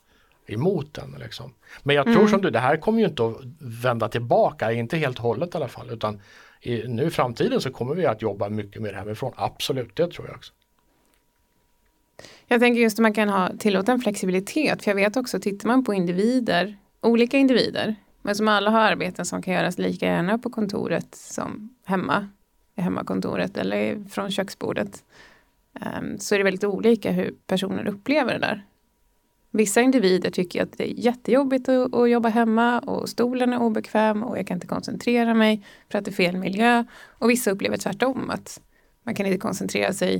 emot 0.48 0.94
den. 0.94 1.16
Liksom. 1.20 1.54
Men 1.84 1.96
jag 1.96 2.06
tror 2.06 2.18
Mm. 2.18 2.28
som 2.28 2.42
du, 2.42 2.50
det 2.50 2.60
här 2.60 2.78
kommer 2.78 3.00
ju 3.00 3.06
inte 3.06 3.26
att 3.26 3.36
vända 3.60 4.10
tillbaka, 4.10 4.72
inte 4.72 4.98
helt 4.98 5.18
och 5.18 5.24
hållet 5.24 5.54
i 5.54 5.58
alla 5.58 5.68
fall, 5.68 5.90
utan 5.90 6.22
i, 6.62 6.88
nu 6.88 7.04
i 7.04 7.10
framtiden 7.10 7.62
så 7.62 7.72
kommer 7.72 7.96
vi 7.96 8.06
att 8.06 8.22
jobba 8.22 8.50
mycket 8.50 8.82
mer 8.82 8.94
hemifrån, 8.94 9.34
absolut, 9.36 9.96
det 9.96 10.08
tror 10.08 10.28
jag 10.28 10.36
också. 10.36 10.54
Jag 12.48 12.60
tänker 12.60 12.82
just 12.82 13.00
att 13.00 13.02
man 13.02 13.14
kan 13.14 13.30
ha, 13.30 13.50
tillåta 13.60 13.92
en 13.92 14.00
flexibilitet. 14.00 14.84
För 14.84 14.92
jag 14.92 14.96
vet 14.96 15.18
också, 15.18 15.40
tittar 15.40 15.68
man 15.68 15.84
på 15.84 15.94
individer, 15.94 16.78
olika 17.02 17.38
individer, 17.38 17.96
men 18.22 18.36
som 18.36 18.48
alla 18.48 18.70
har 18.70 18.80
arbeten 18.80 19.26
som 19.26 19.42
kan 19.42 19.54
göras 19.54 19.78
lika 19.78 20.06
gärna 20.06 20.38
på 20.38 20.50
kontoret 20.50 21.16
som 21.16 21.76
hemma, 21.86 22.30
i 22.76 22.82
hemmakontoret 22.82 23.58
eller 23.58 24.10
från 24.10 24.32
köksbordet. 24.32 25.04
Ehm, 25.82 26.20
så 26.20 26.36
är 26.36 26.40
det 26.40 26.44
väldigt 26.44 26.64
olika 26.64 27.12
hur 27.12 27.36
personer 27.48 27.88
upplever 27.88 28.34
det 28.34 28.40
där. 28.40 28.66
Vissa 29.52 29.82
individer 29.82 30.30
tycker 30.30 30.64
att 30.64 30.78
det 30.78 30.92
är 30.92 30.94
jättejobbigt 31.00 31.70
att, 31.70 31.94
att 31.94 32.10
jobba 32.10 32.30
hemma 32.30 32.80
och 32.80 33.10
stolen 33.10 33.54
är 33.54 33.62
obekväm 33.62 34.24
och 34.24 34.38
jag 34.38 34.48
kan 34.48 34.58
inte 34.58 34.68
koncentrera 34.68 35.34
mig 35.34 35.66
för 35.90 35.98
att 36.00 36.06
det 36.06 36.12
är 36.12 36.14
fel 36.14 36.38
miljö. 36.38 36.86
Och 37.08 37.30
vissa 37.30 37.52
upplever 37.52 37.78
tvärtom 37.78 38.30
att 38.30 38.62
man 39.04 39.16
kan 39.16 39.26
inte 39.26 39.38
koncentrera 39.38 39.94
sig 39.94 40.16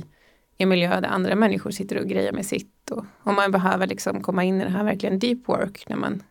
i 0.56 0.62
en 0.62 0.68
miljö 0.68 1.00
där 1.00 1.08
andra 1.08 1.34
människor 1.34 1.70
sitter 1.70 1.98
och 1.98 2.08
grejer 2.08 2.32
med 2.32 2.46
sitt. 2.46 2.90
Och, 2.90 3.04
och 3.22 3.34
man 3.34 3.50
behöver 3.50 3.86
liksom 3.86 4.22
komma 4.22 4.44
in 4.44 4.60
i 4.60 4.64
det 4.64 4.70
här 4.70 4.84
verkligen 4.84 5.18
deep 5.18 5.48
work 5.48 5.88
när 5.88 5.96
man 5.96 6.22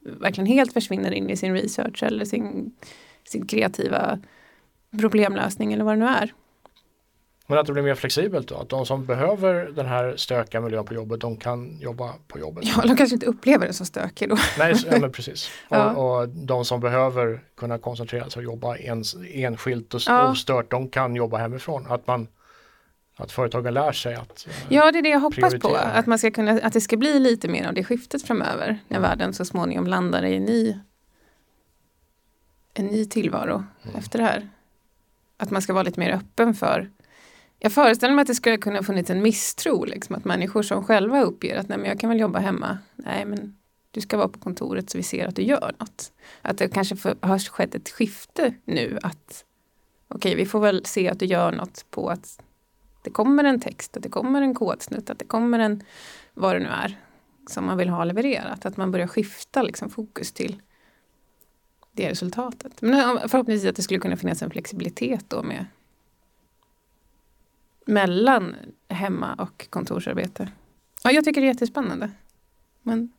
verkligen 0.00 0.46
helt 0.46 0.72
försvinner 0.72 1.12
in 1.12 1.30
i 1.30 1.36
sin 1.36 1.54
research 1.54 2.02
eller 2.02 2.24
sin, 2.24 2.72
sin 3.24 3.46
kreativa 3.46 4.18
problemlösning 5.00 5.72
eller 5.72 5.84
vad 5.84 5.94
det 5.94 6.00
nu 6.00 6.06
är. 6.06 6.32
Men 7.52 7.60
att 7.60 7.66
det 7.66 7.72
blir 7.72 7.82
mer 7.82 7.94
flexibelt 7.94 8.48
då, 8.48 8.56
att 8.56 8.68
de 8.68 8.86
som 8.86 9.06
behöver 9.06 9.64
den 9.64 9.86
här 9.86 10.16
stökiga 10.16 10.60
miljön 10.60 10.84
på 10.84 10.94
jobbet, 10.94 11.20
de 11.20 11.36
kan 11.36 11.78
jobba 11.80 12.12
på 12.28 12.38
jobbet. 12.38 12.64
Ja, 12.66 12.82
de 12.86 12.96
kanske 12.96 13.14
inte 13.14 13.26
upplever 13.26 13.66
det 13.66 13.72
så 13.72 13.84
stökigt 13.84 14.30
då. 14.30 14.36
Nej, 14.58 14.74
så- 14.74 14.88
ja, 14.90 14.98
men 15.00 15.12
precis. 15.12 15.50
Ja. 15.68 15.90
Och, 15.94 16.20
och 16.22 16.28
de 16.28 16.64
som 16.64 16.80
behöver 16.80 17.44
kunna 17.56 17.78
koncentrera 17.78 18.30
sig 18.30 18.40
och 18.40 18.44
jobba 18.44 18.76
ens, 18.76 19.14
enskilt 19.32 19.94
och 19.94 20.00
Ja. 20.06 20.30
ostört, 20.30 20.70
de 20.70 20.88
kan 20.88 21.16
jobba 21.16 21.36
hemifrån. 21.38 21.86
Att, 21.88 22.06
man, 22.06 22.26
att 23.16 23.32
företagen 23.32 23.74
lär 23.74 23.92
sig 23.92 24.14
att 24.14 24.46
eh, 24.48 24.54
Ja, 24.68 24.92
det 24.92 24.98
är 24.98 25.02
det 25.02 25.08
jag 25.08 25.20
hoppas 25.20 25.54
på. 25.60 25.74
Att, 25.76 26.06
man 26.06 26.18
ska 26.18 26.30
kunna, 26.30 26.52
att 26.62 26.72
det 26.72 26.80
ska 26.80 26.96
bli 26.96 27.18
lite 27.18 27.48
mer 27.48 27.68
av 27.68 27.74
det 27.74 27.84
skiftet 27.84 28.22
framöver. 28.26 28.78
När 28.88 29.00
världen 29.00 29.32
så 29.34 29.44
småningom 29.44 29.86
landar 29.86 30.22
i 30.24 30.36
en 30.36 30.44
ny, 30.44 30.78
en 32.74 32.86
ny 32.86 33.04
tillvaro 33.06 33.64
Mm. 33.84 33.96
efter 33.96 34.18
det 34.18 34.24
här. 34.24 34.48
att 35.36 35.50
man 35.50 35.62
ska 35.62 35.72
vara 35.72 35.82
lite 35.82 36.00
mer 36.00 36.10
öppen 36.12 36.54
för 36.54 36.90
jag 37.64 37.72
föreställer 37.72 38.14
mig 38.14 38.22
att 38.22 38.28
det 38.28 38.34
skulle 38.34 38.56
kunna 38.56 38.82
funnits 38.82 39.10
en 39.10 39.22
misstro, 39.22 39.84
liksom, 39.84 40.16
att 40.16 40.24
människor 40.24 40.62
som 40.62 40.84
själva 40.84 41.22
uppger 41.22 41.56
att 41.56 41.68
nej, 41.68 41.78
men 41.78 41.88
jag 41.88 42.00
kan 42.00 42.10
väl 42.10 42.20
jobba 42.20 42.38
hemma. 42.38 42.78
Nej, 42.96 43.24
men 43.24 43.56
du 43.90 44.00
ska 44.00 44.16
vara 44.16 44.28
på 44.28 44.38
kontoret 44.38 44.90
så 44.90 44.98
vi 44.98 45.04
ser 45.04 45.26
att 45.26 45.36
du 45.36 45.42
gör 45.42 45.74
något. 45.78 46.12
Att 46.42 46.58
det 46.58 46.68
kanske 46.68 46.96
för, 46.96 47.16
har 47.20 47.38
skett 47.38 47.74
ett 47.74 47.88
skifte 47.88 48.54
nu 48.64 48.98
att 49.02 49.44
okej, 50.08 50.32
okay, 50.32 50.34
vi 50.34 50.46
får 50.46 50.60
väl 50.60 50.84
se 50.84 51.08
att 51.08 51.18
du 51.18 51.26
gör 51.26 51.52
något 51.52 51.86
på 51.90 52.08
att 52.08 52.42
det 53.02 53.10
kommer 53.10 53.44
en 53.44 53.60
text, 53.60 53.96
att 53.96 54.02
det 54.02 54.08
kommer 54.08 54.42
en 54.42 54.54
kodsnutt, 54.54 55.10
att 55.10 55.18
det 55.18 55.24
kommer 55.24 55.58
en 55.58 55.82
vad 56.34 56.56
det 56.56 56.58
nu 56.58 56.68
är 56.68 56.98
som 57.46 57.64
man 57.66 57.76
vill 57.76 57.88
ha 57.88 58.04
levererat. 58.04 58.66
Att 58.66 58.76
man 58.76 58.90
börjar 58.90 59.06
skifta 59.06 59.62
liksom, 59.62 59.90
fokus 59.90 60.32
till 60.32 60.62
det 61.92 62.10
resultatet. 62.10 62.82
Men 62.82 63.28
förhoppningsvis 63.28 63.70
att 63.70 63.76
det 63.76 63.82
skulle 63.82 64.00
kunna 64.00 64.16
finnas 64.16 64.42
en 64.42 64.50
flexibilitet 64.50 65.24
då 65.28 65.42
med 65.42 65.66
mellan 67.86 68.56
hemma 68.88 69.34
och 69.34 69.70
kontorsarbete. 69.70 70.48
Ja, 71.04 71.10
jag 71.10 71.24
tycker 71.24 71.40
det 71.40 71.46
är 71.46 71.52
jättespännande. 71.52 72.10
Men... 72.82 73.12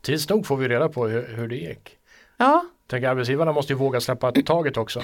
Tids 0.00 0.28
nog 0.28 0.46
får 0.46 0.56
vi 0.56 0.68
reda 0.68 0.88
på 0.88 1.06
hur, 1.06 1.36
hur 1.36 1.48
det 1.48 1.56
gick. 1.56 1.98
Ja. 2.36 2.64
Tänk 2.86 3.04
arbetsgivarna 3.04 3.52
måste 3.52 3.72
ju 3.72 3.78
våga 3.78 4.00
släppa 4.00 4.32
taget 4.32 4.76
också. 4.76 5.02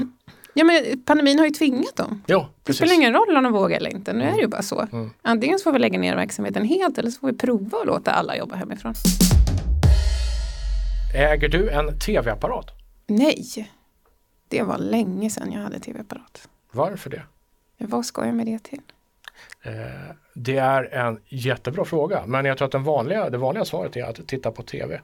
Ja 0.54 0.64
men 0.64 1.02
pandemin 1.06 1.38
har 1.38 1.46
ju 1.46 1.52
tvingat 1.52 1.96
dem. 1.96 2.22
Jo, 2.26 2.46
det 2.62 2.72
spelar 2.72 2.94
ingen 2.94 3.12
roll 3.12 3.36
om 3.36 3.44
de 3.44 3.52
vågar 3.52 3.76
eller 3.76 3.90
inte, 3.90 4.12
nu 4.12 4.24
är 4.24 4.32
det 4.32 4.40
ju 4.40 4.46
bara 4.46 4.62
så. 4.62 4.86
Mm. 4.92 5.10
Antingen 5.22 5.58
så 5.58 5.62
får 5.62 5.72
vi 5.72 5.78
lägga 5.78 5.98
ner 5.98 6.16
verksamheten 6.16 6.64
helt 6.64 6.98
eller 6.98 7.10
så 7.10 7.20
får 7.20 7.26
vi 7.28 7.38
prova 7.38 7.78
att 7.78 7.86
låta 7.86 8.12
alla 8.12 8.36
jobba 8.36 8.56
hemifrån. 8.56 8.94
Äger 11.14 11.48
du 11.48 11.70
en 11.70 11.98
tv-apparat? 11.98 12.66
Nej, 13.06 13.70
det 14.48 14.62
var 14.62 14.78
länge 14.78 15.30
sedan 15.30 15.52
jag 15.52 15.60
hade 15.60 15.80
tv-apparat. 15.80 16.48
Varför 16.72 17.10
det? 17.10 17.22
Vad 17.88 18.06
ska 18.06 18.26
jag 18.26 18.34
med 18.34 18.46
det 18.46 18.58
till? 18.58 18.82
Eh, 19.62 19.72
det 20.34 20.56
är 20.56 20.84
en 20.84 21.20
jättebra 21.28 21.84
fråga, 21.84 22.26
men 22.26 22.44
jag 22.44 22.58
tror 22.58 22.66
att 22.66 22.72
den 22.72 22.84
vanliga, 22.84 23.30
det 23.30 23.38
vanliga 23.38 23.64
svaret 23.64 23.96
är 23.96 24.04
att 24.04 24.28
titta 24.28 24.52
på 24.52 24.62
tv. 24.62 25.00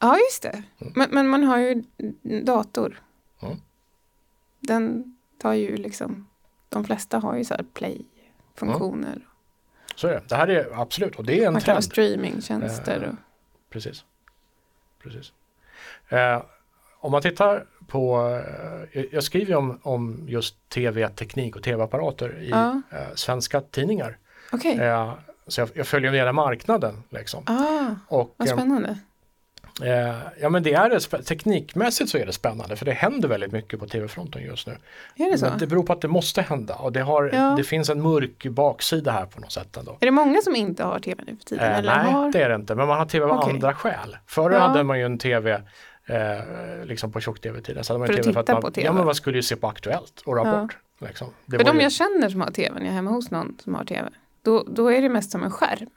Ja, 0.00 0.18
just 0.18 0.42
det. 0.42 0.62
Mm. 0.78 0.92
Men, 0.96 1.10
men, 1.10 1.28
man 1.28 1.44
har 1.44 1.58
ju 1.58 1.82
dator. 2.44 3.00
Mm. 3.42 3.56
Den 4.60 5.16
tar 5.38 5.52
ju 5.52 5.76
liksom, 5.76 6.26
de 6.68 6.84
flesta 6.84 7.18
har 7.18 7.36
ju 7.36 7.44
så 7.44 7.54
här 7.54 7.64
play-funktioner. 7.74 9.12
Mm. 9.12 9.22
Så 9.94 10.08
är 10.08 10.12
det. 10.12 10.22
Det 10.28 10.36
här 10.36 10.48
är 10.48 10.80
absolut, 10.80 11.16
och 11.16 11.24
det 11.24 11.42
är 11.42 11.46
en 11.46 11.52
man 11.52 11.62
trend. 11.62 11.62
Man 11.62 11.62
kan 11.62 11.74
ha 11.74 11.82
streamingtjänster. 11.82 13.02
Eh, 13.02 13.14
precis. 13.70 14.04
precis. 15.02 15.32
Eh, 16.08 16.42
om 17.00 17.12
man 17.12 17.22
tittar 17.22 17.66
på, 17.88 18.34
eh, 18.92 19.04
jag 19.12 19.24
skriver 19.24 19.54
om, 19.54 19.80
om 19.82 20.24
just 20.28 20.68
tv-teknik 20.68 21.56
och 21.56 21.62
tv-apparater 21.62 22.42
i 22.42 22.48
ja. 22.50 22.82
eh, 22.90 23.14
svenska 23.14 23.60
tidningar. 23.60 24.16
Okay. 24.52 24.78
Eh, 24.78 25.12
så 25.46 25.60
jag, 25.60 25.68
jag, 25.74 25.86
följer 25.86 26.10
med 26.10 26.20
hela 26.20 26.32
marknaden. 26.32 27.02
Liksom. 27.10 27.42
Ah, 27.46 28.16
och, 28.16 28.34
vad 28.36 28.48
spännande. 28.48 28.98
Eh, 29.82 30.16
ja 30.40 30.48
men 30.48 30.62
det 30.62 30.72
är 30.72 31.22
teknikmässigt 31.22 32.10
så 32.10 32.18
är 32.18 32.26
det 32.26 32.32
spännande 32.32 32.76
för 32.76 32.84
det 32.84 32.92
händer 32.92 33.28
väldigt 33.28 33.52
mycket 33.52 33.80
på 33.80 33.86
tv-fronten 33.86 34.42
just 34.42 34.66
nu. 34.66 34.76
Är 35.16 35.30
det 35.32 35.38
så? 35.38 35.46
Men 35.46 35.58
det 35.58 35.66
beror 35.66 35.82
på 35.82 35.92
att 35.92 36.00
det 36.00 36.08
måste 36.08 36.42
hända 36.42 36.74
och 36.74 36.92
det, 36.92 37.00
har, 37.00 37.30
ja. 37.32 37.54
det 37.56 37.64
finns 37.64 37.90
en 37.90 38.02
mörk 38.02 38.46
baksida 38.46 39.12
här 39.12 39.26
på 39.26 39.40
något 39.40 39.52
sätt 39.52 39.76
ändå. 39.76 39.96
Är 40.00 40.06
det 40.06 40.12
många 40.12 40.40
som 40.42 40.56
inte 40.56 40.84
har 40.84 40.98
tv 40.98 41.22
nu 41.26 41.36
för 41.36 41.44
tiden? 41.44 41.72
Eh, 41.72 41.82
nej 41.82 42.12
har... 42.12 42.32
det 42.32 42.42
är 42.42 42.48
det 42.48 42.54
inte 42.54 42.74
men 42.74 42.88
man 42.88 42.98
har 42.98 43.06
tv 43.06 43.26
av 43.26 43.38
okay. 43.38 43.54
andra 43.54 43.74
skäl. 43.74 44.16
Förr 44.26 44.50
ja. 44.50 44.58
hade 44.58 44.84
man 44.84 44.98
ju 44.98 45.04
en 45.04 45.18
tv 45.18 45.62
eh, 46.08 46.84
liksom 46.84 47.12
på 47.12 47.20
tjock-tv-tiden. 47.20 47.84
för 47.84 48.04
att 48.04 48.16
titta 48.16 48.32
för 48.32 48.40
att 48.40 48.48
man, 48.48 48.62
på 48.62 48.70
tv? 48.70 48.86
Ja 48.86 48.92
men 48.92 49.04
man 49.04 49.14
skulle 49.14 49.38
ju 49.38 49.42
se 49.42 49.56
på 49.56 49.66
Aktuellt 49.66 50.22
och 50.24 50.36
Rapport. 50.36 50.76
Ja. 50.98 51.06
Liksom. 51.06 51.28
för 51.50 51.64
de 51.64 51.76
ju... 51.76 51.82
jag 51.82 51.92
känner 51.92 52.28
som 52.28 52.40
har 52.40 52.50
tv 52.50 52.74
när 52.74 52.80
jag 52.80 52.90
är 52.90 52.94
hemma 52.94 53.10
hos 53.10 53.30
någon 53.30 53.58
som 53.64 53.74
har 53.74 53.84
tv, 53.84 54.08
då, 54.42 54.64
då 54.68 54.92
är 54.92 55.02
det 55.02 55.08
mest 55.08 55.30
som 55.30 55.44
en 55.44 55.50
skärm. 55.50 55.88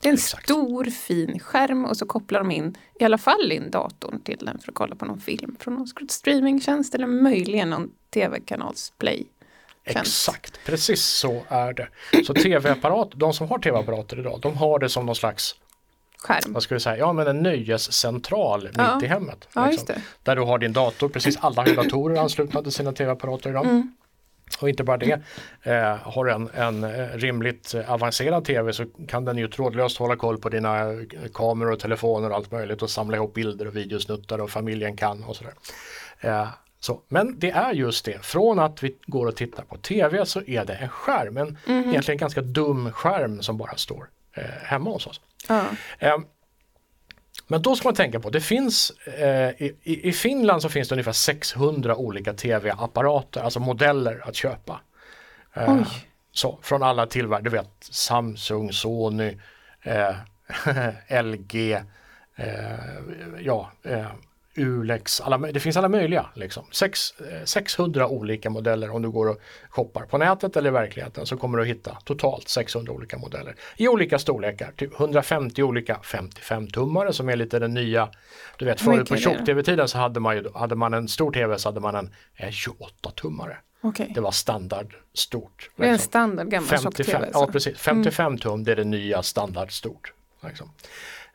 Det 0.00 0.08
är 0.08 0.10
en 0.10 0.14
Exakt. 0.14 0.44
stor 0.44 0.84
fin 0.84 1.38
skärm 1.38 1.84
och 1.84 1.96
så 1.96 2.06
kopplar 2.06 2.38
de 2.38 2.50
in 2.50 2.76
i 3.00 3.04
alla 3.04 3.18
fall 3.18 3.52
in 3.52 3.70
datorn 3.70 4.20
till 4.20 4.38
den 4.38 4.58
för 4.58 4.72
att 4.72 4.74
kolla 4.74 4.96
på 4.96 5.04
någon 5.04 5.20
film 5.20 5.56
från 5.60 5.74
någon 5.74 6.08
streamingtjänst 6.08 6.94
eller 6.94 7.06
möjligen 7.06 7.70
någon 7.70 7.90
tv-kanals 8.10 8.92
play. 8.98 9.26
Exakt, 9.84 10.60
precis 10.66 11.04
så 11.04 11.42
är 11.48 11.72
det. 11.72 11.88
Så 12.24 12.34
tv-apparat, 12.34 13.08
de 13.14 13.32
som 13.32 13.48
har 13.48 13.58
tv-apparater 13.58 14.18
idag, 14.18 14.38
de 14.42 14.56
har 14.56 14.78
det 14.78 14.88
som 14.88 15.06
någon 15.06 15.14
slags 15.14 15.56
skärm. 16.24 16.52
Vad 16.52 16.62
vi 16.74 16.80
säga? 16.80 16.96
Ja 16.96 17.12
men 17.12 17.26
en 17.26 17.42
nöjescentral 17.42 18.68
ja. 18.74 18.94
mitt 18.94 19.02
i 19.02 19.06
hemmet. 19.06 19.48
Ja, 19.54 19.70
liksom. 19.70 19.94
Där 20.22 20.36
du 20.36 20.42
har 20.42 20.58
din 20.58 20.72
dator, 20.72 21.08
precis 21.08 21.36
alla 21.40 21.62
har 21.62 21.74
datorer 21.74 22.20
anslutna 22.20 22.62
till 22.62 22.72
sina 22.72 22.92
tv-apparater 22.92 23.50
idag. 23.50 23.64
Mm. 23.64 23.92
Och 24.60 24.68
inte 24.68 24.84
bara 24.84 24.96
det, 24.96 25.20
eh, 25.62 25.96
har 25.96 26.26
en, 26.26 26.50
en 26.54 26.84
eh, 26.84 27.08
rimligt 27.08 27.74
avancerad 27.86 28.44
tv 28.44 28.72
så 28.72 28.84
kan 29.08 29.24
den 29.24 29.38
ju 29.38 29.48
trådlöst 29.48 29.98
hålla 29.98 30.16
koll 30.16 30.38
på 30.38 30.48
dina 30.48 30.92
eh, 30.92 30.98
kameror 31.34 31.72
och 31.72 31.80
telefoner 31.80 32.30
och 32.30 32.36
allt 32.36 32.52
möjligt 32.52 32.82
och 32.82 32.90
samla 32.90 33.16
ihop 33.16 33.34
bilder 33.34 33.66
och 33.66 33.76
videosnuttar 33.76 34.40
och 34.40 34.50
familjen 34.50 34.96
kan 34.96 35.24
och 35.24 35.36
sådär. 35.36 35.54
Eh, 36.20 36.48
så, 36.80 37.00
men 37.08 37.38
det 37.38 37.50
är 37.50 37.72
just 37.72 38.04
det, 38.04 38.24
från 38.24 38.58
att 38.58 38.82
vi 38.82 38.96
går 39.06 39.26
och 39.26 39.36
tittar 39.36 39.62
på 39.62 39.76
tv 39.76 40.26
så 40.26 40.42
är 40.46 40.64
det 40.64 40.74
en 40.74 40.88
skärm, 40.88 41.36
en 41.36 41.58
mm. 41.66 41.90
egentligen 41.90 42.18
ganska 42.18 42.40
dum 42.40 42.92
skärm 42.92 43.42
som 43.42 43.56
bara 43.56 43.76
står 43.76 44.08
eh, 44.32 44.44
hemma 44.62 44.90
hos 44.90 45.06
oss. 45.06 45.20
Eh, 45.98 46.16
men 47.46 47.62
då 47.62 47.76
ska 47.76 47.88
man 47.88 47.94
tänka 47.94 48.20
på, 48.20 48.30
det 48.30 48.40
finns 48.40 48.90
eh, 49.06 49.50
i, 49.50 49.74
i, 49.82 50.12
Finland 50.12 50.62
så 50.62 50.68
finns 50.68 50.88
det 50.88 50.94
ungefär 50.94 51.12
600 51.12 51.96
olika 51.96 52.32
tv-apparater, 52.32 53.40
alltså 53.40 53.60
modeller 53.60 54.28
att 54.28 54.34
köpa. 54.34 54.80
Eh, 55.54 55.86
så, 56.32 56.58
från 56.62 56.82
alla 56.82 57.06
tillverkare, 57.06 57.44
du 57.44 57.50
vet 57.50 57.70
Samsung, 57.80 58.72
Sony, 58.72 59.38
LG, 61.22 61.72
eh, 62.36 62.52
ja, 63.40 63.70
eh, 63.82 64.06
Ulex, 64.56 65.20
alla, 65.20 65.38
det 65.38 65.60
finns 65.60 65.76
alla 65.76 65.88
möjliga. 65.88 66.26
Liksom. 66.34 66.64
Sex, 66.70 67.14
600 67.44 68.00
eh, 68.00 68.10
olika 68.10 68.50
modeller 68.50 68.90
om 68.90 69.02
du 69.02 69.10
går 69.10 69.28
och 69.28 69.40
shoppar 69.68 70.02
på 70.02 70.18
nätet 70.18 70.56
eller 70.56 70.70
i 70.70 70.72
verkligheten 70.72 71.26
så 71.26 71.36
kommer 71.36 71.58
du 71.58 71.64
hitta 71.64 71.98
totalt 72.04 72.48
600 72.48 72.92
olika 72.92 73.18
modeller 73.18 73.54
i 73.76 73.88
olika 73.88 74.18
storlekar. 74.18 74.72
Typ 74.76 75.00
150 75.00 75.62
olika 75.62 76.00
55-tummare 76.02 77.12
som 77.12 77.28
är 77.28 77.36
lite 77.36 77.58
den 77.58 77.74
nya. 77.74 78.08
Du 78.58 78.64
vet 78.64 78.80
förut 78.80 79.08
på 79.08 79.16
tjock-tv-tiden 79.16 79.88
så 79.88 79.98
hade 79.98 80.20
man, 80.20 80.36
ju, 80.36 80.44
hade 80.54 80.74
man 80.74 80.94
en 80.94 81.08
stor 81.08 81.32
tv 81.32 81.58
så 81.58 81.68
hade 81.68 81.80
man 81.80 81.94
en, 81.94 82.14
en 82.34 82.50
28-tummare. 82.50 83.56
Okay. 83.80 84.08
Det 84.14 84.20
var 84.20 84.30
standard 84.30 84.94
stort. 85.14 85.70
Det 85.76 85.82
är 85.82 85.86
en 85.86 85.92
liksom. 85.92 86.06
standard 86.06 86.50
gammal 86.50 86.78
tjock-tv. 86.78 87.30
Ja 87.32 87.46
precis, 87.52 87.78
55 87.78 88.26
mm. 88.26 88.38
tum 88.38 88.64
det 88.64 88.72
är 88.72 88.76
det 88.76 88.84
nya 88.84 89.22
standard 89.22 89.72
stort. 89.72 90.12
Liksom. 90.42 90.70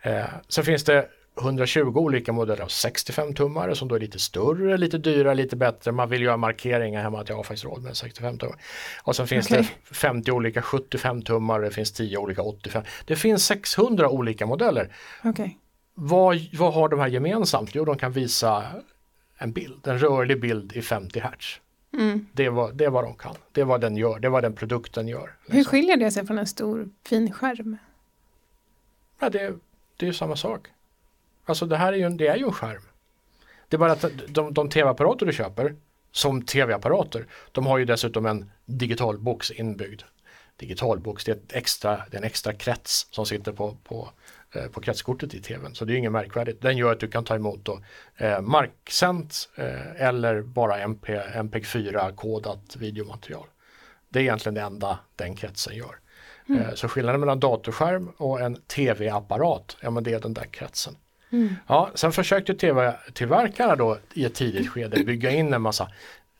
Eh, 0.01 0.25
sen 0.47 0.63
finns 0.63 0.83
det 0.83 1.09
120 1.41 1.97
olika 1.97 2.33
modeller 2.33 2.63
av 2.63 2.67
65 2.67 3.33
tummare 3.33 3.75
som 3.75 3.87
då 3.87 3.95
är 3.95 3.99
lite 3.99 4.19
större, 4.19 4.77
lite 4.77 4.97
dyrare, 4.97 5.35
lite 5.35 5.55
bättre. 5.55 5.91
Man 5.91 6.09
vill 6.09 6.21
göra 6.21 6.37
markeringar 6.37 7.01
hemma 7.01 7.21
att 7.21 7.29
jag 7.29 7.35
har 7.35 7.43
faktiskt 7.43 7.65
råd 7.65 7.83
med 7.83 7.97
65 7.97 8.37
tummar. 8.37 8.55
Och 9.03 9.15
sen 9.15 9.27
finns 9.27 9.51
okay. 9.51 9.61
det 9.61 9.95
50 9.95 10.31
olika 10.31 10.61
75 10.61 11.21
tummare, 11.21 11.65
det 11.65 11.71
finns 11.71 11.91
10 11.91 12.17
olika 12.17 12.41
85. 12.41 12.83
Det 13.05 13.15
finns 13.15 13.45
600 13.45 14.09
olika 14.09 14.45
modeller. 14.45 14.95
Okay. 15.23 15.49
Vad, 15.93 16.37
vad 16.53 16.73
har 16.73 16.89
de 16.89 16.99
här 16.99 17.07
gemensamt? 17.07 17.69
Jo, 17.73 17.85
de 17.85 17.97
kan 17.97 18.11
visa 18.11 18.63
en 19.37 19.51
bild, 19.51 19.87
en 19.87 19.99
rörlig 19.99 20.41
bild 20.41 20.73
i 20.73 20.81
50 20.81 21.19
hertz. 21.19 21.61
Mm. 21.93 22.27
Det, 22.33 22.49
var, 22.49 22.71
det 22.71 22.85
är 22.85 22.89
vad 22.89 23.03
de 23.03 23.15
kan, 23.15 23.35
det 23.51 23.61
är 23.61 23.65
vad 23.65 23.81
den 23.81 23.97
gör, 23.97 24.19
det 24.19 24.27
är 24.27 24.29
vad 24.29 24.43
den 24.43 24.55
produkten 24.55 25.07
gör. 25.07 25.35
Liksom. 25.39 25.57
Hur 25.57 25.63
skiljer 25.63 25.97
det 25.97 26.11
sig 26.11 26.27
från 26.27 26.39
en 26.39 26.47
stor 26.47 26.89
fin 27.05 27.31
skärm? 27.31 27.77
Ja, 29.19 29.29
det, 29.29 29.53
det 29.97 30.07
är 30.07 30.11
samma 30.11 30.35
sak. 30.35 30.67
Alltså 31.49 31.65
det 31.65 31.77
här 31.77 31.93
är 31.93 31.97
ju 31.97 32.03
en, 32.03 32.17
det 32.17 32.27
är 32.27 32.35
ju 32.35 32.43
en 32.43 32.51
skärm. 32.51 32.81
Det 33.67 33.75
är 33.75 33.79
bara 33.79 33.91
att 33.91 34.05
de, 34.27 34.53
de 34.53 34.69
tv-apparater 34.69 35.25
du 35.25 35.33
köper 35.33 35.75
som 36.11 36.41
tv-apparater, 36.41 37.27
de 37.51 37.65
har 37.65 37.77
ju 37.77 37.85
dessutom 37.85 38.25
en 38.25 38.51
digitalbox 38.65 39.51
inbyggd. 39.51 40.01
Digitalbox, 40.57 41.25
det 41.25 41.31
är, 41.31 41.35
ett 41.35 41.53
extra, 41.53 42.01
det 42.11 42.17
är 42.17 42.21
en 42.21 42.23
extra 42.23 42.53
krets 42.53 43.07
som 43.11 43.25
sitter 43.25 43.51
på, 43.51 43.77
på, 43.83 44.09
eh, 44.51 44.65
på 44.65 44.81
kretskortet 44.81 45.33
i 45.33 45.41
tvn. 45.41 45.75
Så 45.75 45.85
det 45.85 45.93
är 45.93 45.97
inget 45.97 46.11
märkvärdigt. 46.11 46.61
Den 46.61 46.77
gör 46.77 46.91
att 46.91 46.99
du 46.99 47.07
kan 47.07 47.23
ta 47.23 47.35
emot 47.35 47.65
då, 47.65 47.81
eh, 48.17 48.41
marksänt 48.41 49.49
eh, 49.55 50.07
eller 50.07 50.41
bara 50.41 50.79
MP, 50.79 51.19
MP4-kodat 51.19 52.75
videomaterial. 52.75 53.47
Det 54.09 54.19
är 54.19 54.23
egentligen 54.23 54.53
det 54.53 54.61
enda 54.61 54.99
den 55.15 55.35
kretsen 55.35 55.75
gör. 55.75 55.99
Mm. 56.49 56.61
Eh, 56.61 56.73
så 56.73 56.87
skillnaden 56.87 57.19
mellan 57.19 57.39
datorskärm 57.39 58.11
och 58.17 58.41
en 58.41 58.55
tv-apparat, 58.55 59.77
ja 59.81 59.89
men 59.89 60.03
det 60.03 60.13
är 60.13 60.19
den 60.19 60.33
där 60.33 60.45
kretsen. 60.45 60.95
Mm. 61.31 61.55
Ja, 61.67 61.91
sen 61.95 62.11
försökte 62.11 62.53
tv-tillverkarna 62.53 63.75
då 63.75 63.97
i 64.13 64.25
ett 64.25 64.33
tidigt 64.35 64.69
skede 64.69 65.03
bygga 65.03 65.31
in 65.31 65.53
en 65.53 65.61
massa, 65.61 65.87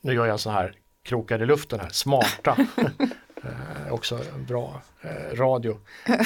nu 0.00 0.12
gör 0.14 0.26
jag 0.26 0.40
så 0.40 0.50
här 0.50 0.72
krokar 1.02 1.42
i 1.42 1.46
luften 1.46 1.80
här, 1.80 1.88
smarta, 1.88 2.56
eh, 3.42 3.92
också 3.92 4.18
bra 4.48 4.82
eh, 5.02 5.36
radio. 5.36 5.78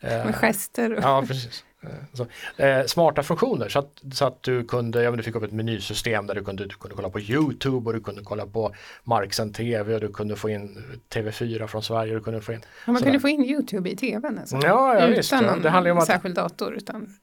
Eh, 0.00 0.24
Med 0.24 0.34
gester. 0.34 0.98
Ja, 1.02 1.24
precis. 1.28 1.64
Eh, 1.82 1.88
Så, 2.12 2.26
eh, 2.62 2.84
smarta 2.86 3.22
funktioner 3.22 3.68
så 3.68 3.78
att, 3.78 4.02
så 4.12 4.24
att 4.26 4.42
du 4.42 4.64
kunde, 4.64 5.02
ja, 5.02 5.10
men 5.10 5.16
du 5.16 5.22
fick 5.22 5.34
upp 5.34 5.42
ett 5.42 5.52
menysystem 5.52 6.26
där 6.26 6.34
du 6.34 6.44
kunde, 6.44 6.64
du 6.66 6.74
kunde 6.74 6.96
kolla 6.96 7.10
på 7.10 7.20
Youtube 7.20 7.86
och 7.86 7.92
du 7.92 8.00
kunde 8.00 8.22
kolla 8.22 8.46
på 8.46 8.74
Marksänd 9.04 9.54
TV 9.54 9.94
och 9.94 10.00
du 10.00 10.12
kunde 10.12 10.36
få 10.36 10.48
in 10.50 10.82
TV4 11.14 11.66
från 11.66 11.82
Sverige. 11.82 12.14
Du 12.14 12.20
kunde 12.20 12.40
få 12.40 12.52
in, 12.52 12.60
Ja, 12.62 12.92
man 12.92 12.96
sådär. 12.96 13.06
kunde 13.10 13.20
få 13.20 13.28
in 13.28 13.44
Youtube 13.44 13.90
i 13.90 13.96
tvn 13.96 14.38
alltså. 14.38 14.56
Ja, 14.56 14.94
ja 14.94 14.96
Utan 14.98 15.10
visst. 15.10 15.32
Ja. 15.32 15.40
någon 15.40 15.62
Det 15.62 15.70
handlar 15.70 15.90
om 15.90 15.98
att 15.98 16.06
särskild 16.06 16.34
dator. 16.34 16.74
Utan, 16.74 17.14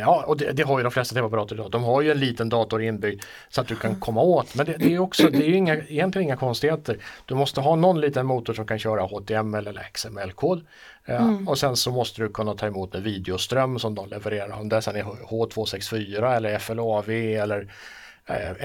Ja, 0.00 0.24
och 0.26 0.36
det, 0.36 0.52
det 0.52 0.62
har 0.62 0.78
ju 0.78 0.82
de 0.82 0.92
flesta 0.92 1.14
tv-apparater 1.14 1.54
idag. 1.54 1.70
De 1.70 1.84
har 1.84 2.02
ju 2.02 2.10
en 2.10 2.18
liten 2.20 2.48
dator 2.48 2.82
inbyggd 2.82 3.22
så 3.48 3.60
att 3.60 3.68
du 3.68 3.76
kan 3.76 3.96
komma 4.00 4.20
åt. 4.22 4.54
Men 4.54 4.66
det, 4.66 4.76
det 4.78 4.94
är 4.94 4.98
också, 4.98 5.28
det 5.30 5.38
är 5.38 5.48
ju 5.48 5.54
inga, 5.56 5.74
egentligen 5.76 6.26
inga 6.28 6.36
konstigheter. 6.36 6.96
Du 7.26 7.34
måste 7.34 7.60
ha 7.60 7.76
någon 7.76 8.00
liten 8.00 8.26
motor 8.26 8.54
som 8.54 8.66
kan 8.66 8.78
köra 8.78 9.02
HTML 9.02 9.66
eller 9.66 9.88
XML-kod. 9.92 10.66
Eh, 11.04 11.30
Och 11.46 11.58
sen 11.58 11.76
så 11.76 11.90
måste 11.90 12.22
du 12.22 12.28
kunna 12.28 12.54
ta 12.54 12.66
emot 12.66 12.94
en 12.94 13.02
videoström 13.02 13.78
som 13.78 13.94
de 13.94 14.08
levererar. 14.08 14.60
Om 14.60 14.68
det 14.68 14.82
sen 14.82 14.96
är 14.96 15.02
H264 15.02 16.36
eller 16.36 16.58
FLAV 16.58 17.10
eller 17.10 17.60
eh, 17.60 17.66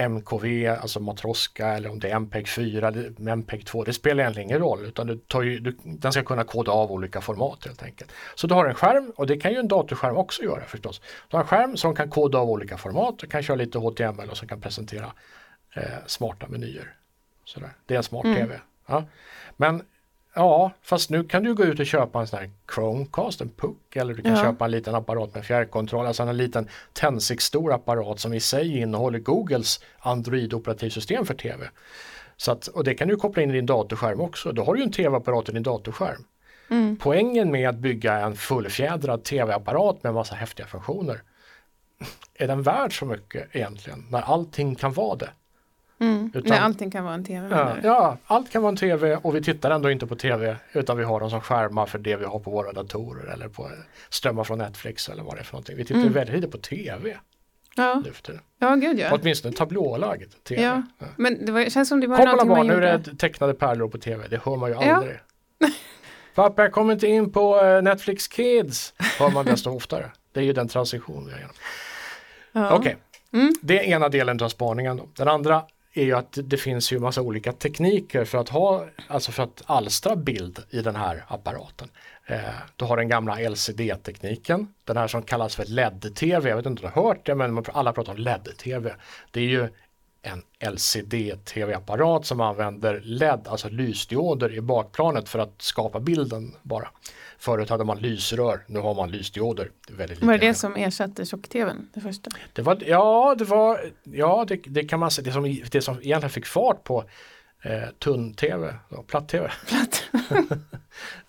MKV, 0.08 0.66
alltså 0.66 1.00
Matroska 1.00 1.68
eller 1.68 1.90
om 1.90 1.98
det 1.98 2.10
är 2.10 2.16
MPEG 2.16 2.48
4 2.48 2.88
eller 2.88 3.28
MPEG 3.28 3.66
2. 3.66 3.84
Det 3.84 3.92
spelar 3.92 4.22
egentligen 4.22 4.48
ingen 4.48 4.60
roll 4.60 4.84
utan 4.84 5.06
du 5.06 5.16
tar 5.16 5.42
ju, 5.42 5.58
du, 5.58 5.76
den 5.84 6.12
ska 6.12 6.22
kunna 6.22 6.44
koda 6.44 6.72
av 6.72 6.92
olika 6.92 7.20
format 7.20 7.64
helt 7.66 7.82
enkelt. 7.82 8.12
Så 8.34 8.46
du 8.46 8.54
har 8.54 8.66
en 8.66 8.74
skärm 8.74 9.12
och 9.16 9.26
det 9.26 9.36
kan 9.36 9.52
ju 9.52 9.58
en 9.58 9.68
datorskärm 9.68 10.16
också 10.16 10.42
göra 10.42 10.64
förstås. 10.64 11.00
Du 11.28 11.36
har 11.36 11.42
en 11.42 11.48
skärm 11.48 11.76
som 11.76 11.94
kan 11.94 12.10
koda 12.10 12.38
av 12.38 12.50
olika 12.50 12.76
format, 12.76 13.18
du 13.18 13.26
kan 13.26 13.42
köra 13.42 13.56
lite 13.56 13.78
HTML 13.78 14.30
och 14.30 14.36
som 14.36 14.48
kan 14.48 14.60
presentera 14.60 15.12
eh, 15.74 15.82
smarta 16.06 16.48
menyer. 16.48 16.94
Sådär. 17.44 17.70
Det 17.86 17.94
är 17.94 17.98
en 17.98 18.04
smart 18.04 18.22
TV. 18.22 18.60
Ja. 18.86 19.04
Men 19.56 19.82
ja, 20.38 20.70
fast 20.82 21.10
nu 21.10 21.24
kan 21.24 21.42
du 21.42 21.54
gå 21.54 21.64
ut 21.64 21.80
och 21.80 21.86
köpa 21.86 22.20
en 22.20 22.26
sån 22.26 22.38
här 22.38 22.50
Chromecast, 22.74 23.40
en 23.40 23.48
puck 23.48 23.96
eller 23.96 24.14
du 24.14 24.22
kan 24.22 24.32
Ja. 24.32 24.42
köpa 24.42 24.64
en 24.64 24.70
liten 24.70 24.94
apparat 24.94 25.34
med 25.34 25.44
fjärrkontroll, 25.44 26.06
alltså 26.06 26.22
en 26.22 26.36
liten 26.36 26.68
tändsticksstor 26.92 27.72
apparat 27.72 28.20
som 28.20 28.34
i 28.34 28.40
sig 28.40 28.78
innehåller 28.78 29.18
Googles 29.18 29.80
Android-operativsystem 29.98 31.24
för 31.24 31.34
TV. 31.34 31.68
Så 32.36 32.52
att, 32.52 32.66
och 32.66 32.84
det 32.84 32.94
kan 32.94 33.08
du 33.08 33.16
koppla 33.16 33.42
in 33.42 33.50
i 33.50 33.52
din 33.52 33.66
datorskärm 33.66 34.20
också, 34.20 34.52
då 34.52 34.64
har 34.64 34.74
du 34.74 34.80
ju 34.80 34.84
en 34.84 34.92
TV-apparat 34.92 35.48
i 35.48 35.52
din 35.52 35.62
datorskärm. 35.62 36.24
mm. 36.70 36.96
Poängen 36.96 37.50
med 37.50 37.68
att 37.68 37.76
bygga 37.76 38.14
en 38.18 38.36
fullfjädrad 38.36 39.24
TV-apparat 39.24 40.02
med 40.02 40.14
massa 40.14 40.34
häftiga 40.34 40.66
funktioner 40.66 41.22
är 42.34 42.46
den 42.48 42.62
värd 42.62 42.98
så 42.98 43.04
mycket 43.06 43.56
egentligen 43.56 44.06
när 44.10 44.20
allting 44.20 44.74
kan 44.74 44.92
vara 44.92 45.16
det? 45.16 45.30
Mm. 46.00 46.30
Utan- 46.34 46.50
Nej, 46.50 46.58
allting 46.58 46.90
kan 46.90 47.04
vara 47.04 47.14
en 47.14 47.24
tv. 47.24 47.48
Ja, 47.56 47.76
ja, 47.82 48.16
allt 48.26 48.50
kan 48.50 48.62
vara 48.62 48.70
en 48.70 48.76
TV 48.76 49.16
och 49.16 49.36
vi 49.36 49.42
tittar 49.42 49.70
ändå 49.70 49.90
inte 49.90 50.06
på 50.06 50.16
TV 50.16 50.56
utan 50.72 50.96
vi 50.96 51.04
har 51.04 51.20
dem 51.20 51.30
som 51.30 51.40
skärmar 51.40 51.86
för 51.86 51.98
det 51.98 52.16
vi 52.16 52.24
har 52.24 52.38
på 52.38 52.50
våra 52.50 52.72
datorer 52.72 53.32
eller 53.32 53.48
på 53.48 53.70
strömmar 54.10 54.44
från 54.44 54.58
Netflix 54.58 55.08
eller 55.08 55.22
vad 55.22 55.34
det 55.36 55.40
är 55.40 55.44
för 55.44 55.52
någonting. 55.52 55.76
Vi 55.76 55.84
tittar 55.84 56.00
Mm. 56.00 56.12
väldigt 56.12 56.36
lite 56.36 56.48
på 56.48 56.58
TV 56.58 57.16
ja. 57.76 58.02
nu 58.04 58.12
för 58.12 58.22
tiden. 58.22 58.40
ja, 58.58 58.74
gud 58.74 58.98
ja. 58.98 59.08
Åtminstone 59.12 59.54
tablålagd 59.54 60.32
TV. 60.48 60.62
Ja, 60.62 60.82
Ja. 60.98 61.06
Men 61.16 61.46
det 61.46 61.52
var, 61.52 61.64
känns 61.70 61.88
som 61.88 62.00
det 62.00 62.06
var 62.06 62.16
Kom 62.16 62.24
någonting 62.24 62.48
man 62.48 62.56
barn, 62.56 62.66
nu 62.66 62.72
är 62.86 62.92
gjorde. 62.92 63.10
det 63.10 63.16
tecknade 63.16 63.54
pärlor 63.54 63.88
på 63.88 63.98
TV, 63.98 64.28
det 64.28 64.40
hör 64.44 64.56
man 64.56 64.70
ju 64.70 64.76
Ja. 64.80 64.94
aldrig. 64.96 65.16
Pappa 66.34 66.62
jag 66.62 66.72
kommer 66.72 66.92
inte 66.92 67.06
in 67.06 67.32
på 67.32 67.60
eh, 67.64 67.82
Netflix 67.82 68.28
Kids, 68.28 68.94
hör 69.18 69.30
man 69.30 69.44
desto 69.44 69.70
oftare. 69.70 70.10
Det 70.32 70.40
är 70.40 70.44
ju 70.44 70.52
den 70.52 70.68
transition 70.68 71.26
vi 71.26 71.32
har 71.32 71.38
genom. 71.38 71.54
Ja. 72.52 72.76
Okej, 72.76 72.96
Mm. 73.32 73.52
det 73.62 73.78
är 73.78 73.82
ena 73.82 74.08
delen 74.08 74.42
av 74.42 74.48
spaningen. 74.48 74.96
Då. 74.96 75.08
Den 75.16 75.28
andra 75.28 75.62
är 75.94 76.04
ju 76.04 76.12
att 76.12 76.38
det 76.44 76.56
finns 76.56 76.92
ju 76.92 76.98
massa 76.98 77.22
olika 77.22 77.52
tekniker 77.52 78.24
för 78.24 78.38
att 78.38 78.48
ha, 78.48 78.86
alltså 79.08 79.32
för 79.32 79.42
att 79.42 79.62
alstra 79.66 80.16
bild 80.16 80.62
i 80.70 80.82
den 80.82 80.96
här 80.96 81.24
apparaten. 81.28 81.88
Eh, 82.26 82.38
du 82.76 82.84
har 82.84 82.96
den 82.96 83.08
gamla 83.08 83.38
LCD-tekniken, 83.40 84.74
den 84.84 84.96
här 84.96 85.08
som 85.08 85.22
kallas 85.22 85.56
för 85.56 85.64
LED-TV. 85.64 86.48
Jag 86.48 86.56
vet 86.56 86.66
inte 86.66 86.68
om 86.68 86.90
du 86.90 87.00
har 87.00 87.04
hört 87.04 87.26
det, 87.26 87.34
men 87.34 87.64
alla 87.72 87.92
pratar 87.92 88.12
om 88.12 88.18
LED-TV. 88.18 88.94
Det 89.30 89.40
är 89.40 89.44
ju 89.44 89.68
en 90.22 90.42
LCD-TV-apparat 90.72 92.26
som 92.26 92.40
använder 92.40 93.00
LED, 93.04 93.48
alltså 93.48 93.68
lysdioder 93.68 94.54
i 94.54 94.60
bakplanet 94.60 95.28
för 95.28 95.38
att 95.38 95.62
skapa 95.62 96.00
bilden 96.00 96.54
bara. 96.62 96.88
Förut 97.38 97.70
hade 97.70 97.84
man 97.84 97.98
lysrör, 97.98 98.64
nu 98.66 98.78
har 98.78 98.94
man 98.94 99.10
lysdioder. 99.10 99.70
Väldigt 99.88 100.22
Var 100.22 100.32
det 100.32 100.46
det 100.46 100.54
som 100.54 100.76
ersatte 100.76 101.26
tjock-tvn? 101.26 101.88
Det 101.94 102.00
första? 102.00 102.30
det 102.52 102.62
var, 102.62 102.78
ja, 102.86 103.34
det 103.38 103.44
var, 103.44 103.92
ja 104.02 104.44
det, 104.48 104.56
det 104.66 104.84
kan 104.84 105.00
man 105.00 105.10
säga, 105.10 105.24
det 105.24 105.32
som, 105.32 105.60
det 105.70 105.82
som 105.82 105.94
egentligen 105.94 106.30
fick 106.30 106.46
fart 106.46 106.84
på 106.84 107.04
eh, 107.62 107.88
tunn-tv, 107.98 108.74
platt-tv. 109.06 109.50
Platt. 109.66 110.04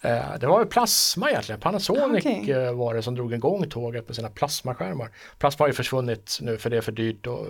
Eh, 0.01 0.37
det 0.39 0.47
var 0.47 0.59
ju 0.59 0.65
plasma 0.65 1.29
egentligen, 1.29 1.61
Panasonic 1.61 2.25
Okej. 2.25 2.51
eh, 2.51 2.73
var 2.73 2.93
det 2.93 3.01
som 3.01 3.15
drog 3.15 3.33
igång 3.33 3.69
tåget 3.69 4.07
med 4.07 4.15
sina 4.15 4.29
plasmaskärmar. 4.29 5.11
Plasma 5.37 5.63
har 5.63 5.67
ju 5.67 5.73
försvunnit 5.73 6.39
nu 6.41 6.57
för 6.57 6.69
det 6.69 6.77
är 6.77 6.81
för 6.81 6.91
dyrt 6.91 7.27
och 7.27 7.47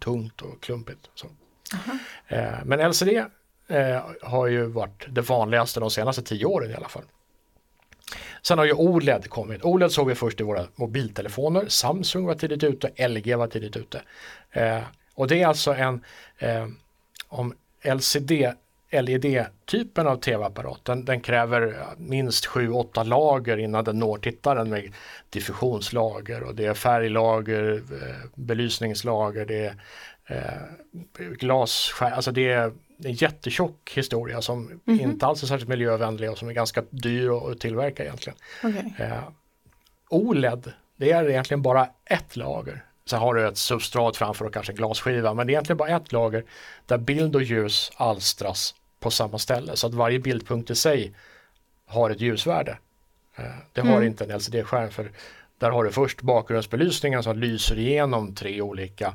tungt 0.00 0.42
och 0.42 0.62
klumpigt. 0.62 1.10
Så. 1.14 1.26
Eh, 2.28 2.54
men 2.64 2.90
LCD 2.90 3.08
eh, 3.68 4.02
har 4.22 4.46
ju 4.46 4.66
varit 4.66 5.06
det 5.08 5.20
vanligaste 5.20 5.80
de 5.80 5.90
senaste 5.90 6.22
tio 6.22 6.46
åren 6.46 6.70
i 6.70 6.74
alla 6.74 6.88
fall. 6.88 7.04
Sen 8.48 8.58
har 8.58 8.64
ju 8.64 8.72
OLED 8.72 9.28
kommit. 9.28 9.64
OLED 9.64 9.92
såg 9.92 10.08
vi 10.08 10.14
först 10.14 10.40
i 10.40 10.44
våra 10.44 10.66
mobiltelefoner. 10.74 11.68
Samsung 11.68 12.26
var 12.26 12.34
tidigt 12.34 12.64
ute, 12.64 13.08
LG 13.08 13.34
var 13.34 13.46
tidigt 13.46 13.76
ute. 13.76 14.02
Eh, 14.50 14.80
och 15.14 15.28
det 15.28 15.42
är 15.42 15.46
alltså 15.46 15.74
en, 15.74 16.04
eh, 16.38 16.66
om 17.28 17.54
LCD, 17.82 18.52
LED-typen 18.90 20.06
av 20.06 20.16
tv-apparat, 20.16 20.84
den, 20.84 21.04
den 21.04 21.20
kräver 21.20 21.76
minst 21.96 22.46
7-8 22.46 23.04
lager 23.04 23.56
innan 23.56 23.84
den 23.84 23.98
når 23.98 24.18
tittaren 24.18 24.70
med 24.70 24.92
diffusionslager 25.30 26.42
och 26.42 26.54
det 26.54 26.66
är 26.66 26.74
färglager, 26.74 27.74
eh, 27.74 28.30
belysningslager, 28.34 29.46
det 29.46 29.66
är 29.66 29.74
eh, 30.26 31.26
glasskär, 31.26 32.10
alltså 32.10 32.32
det 32.32 32.48
är 32.48 32.72
en 33.04 33.12
jättetjock 33.12 33.92
historia 33.94 34.42
som 34.42 34.80
inte 34.86 35.26
alls 35.26 35.42
är 35.42 35.46
särskilt 35.46 35.68
miljövänlig 35.68 36.30
och 36.30 36.38
som 36.38 36.48
är 36.48 36.52
ganska 36.52 36.82
dyr 36.90 37.50
att 37.52 37.60
tillverka 37.60 38.02
egentligen. 38.04 38.38
Okej. 38.64 38.94
Eh, 38.98 39.22
OLED, 40.08 40.72
det 40.96 41.10
är 41.12 41.28
egentligen 41.28 41.62
bara 41.62 41.88
ett 42.04 42.36
lager. 42.36 42.84
Sen 43.06 43.18
har 43.20 43.34
du 43.34 43.48
ett 43.48 43.58
substrat 43.58 44.16
framför 44.16 44.44
och 44.44 44.52
kanske 44.54 44.72
en 44.72 44.76
glasskiva, 44.76 45.34
men 45.34 45.46
det 45.46 45.50
är 45.50 45.54
egentligen 45.54 45.76
bara 45.76 45.88
ett 45.96 46.12
lager 46.12 46.44
där 46.86 46.98
bild 46.98 47.36
och 47.36 47.42
ljus 47.42 47.92
alstras 47.96 48.74
på 49.00 49.10
samma 49.10 49.38
ställe. 49.38 49.76
Så 49.76 49.86
att 49.86 49.94
varje 49.94 50.18
bildpunkt 50.18 50.70
i 50.70 50.74
sig 50.74 51.14
har 51.86 52.10
ett 52.10 52.20
ljusvärde. 52.20 52.78
Eh, 53.36 53.44
det 53.72 53.80
har 53.80 53.88
Mm. 53.96 54.02
inte 54.02 54.24
en 54.24 54.30
LCD-skärm 54.30 54.90
för 54.90 55.10
där 55.58 55.70
har 55.70 55.84
du 55.84 55.90
först 55.92 56.22
bakgrundsbelysningen 56.22 57.22
som 57.22 57.38
lyser 57.38 57.78
igenom 57.78 58.34
tre 58.34 58.60
olika 58.62 59.14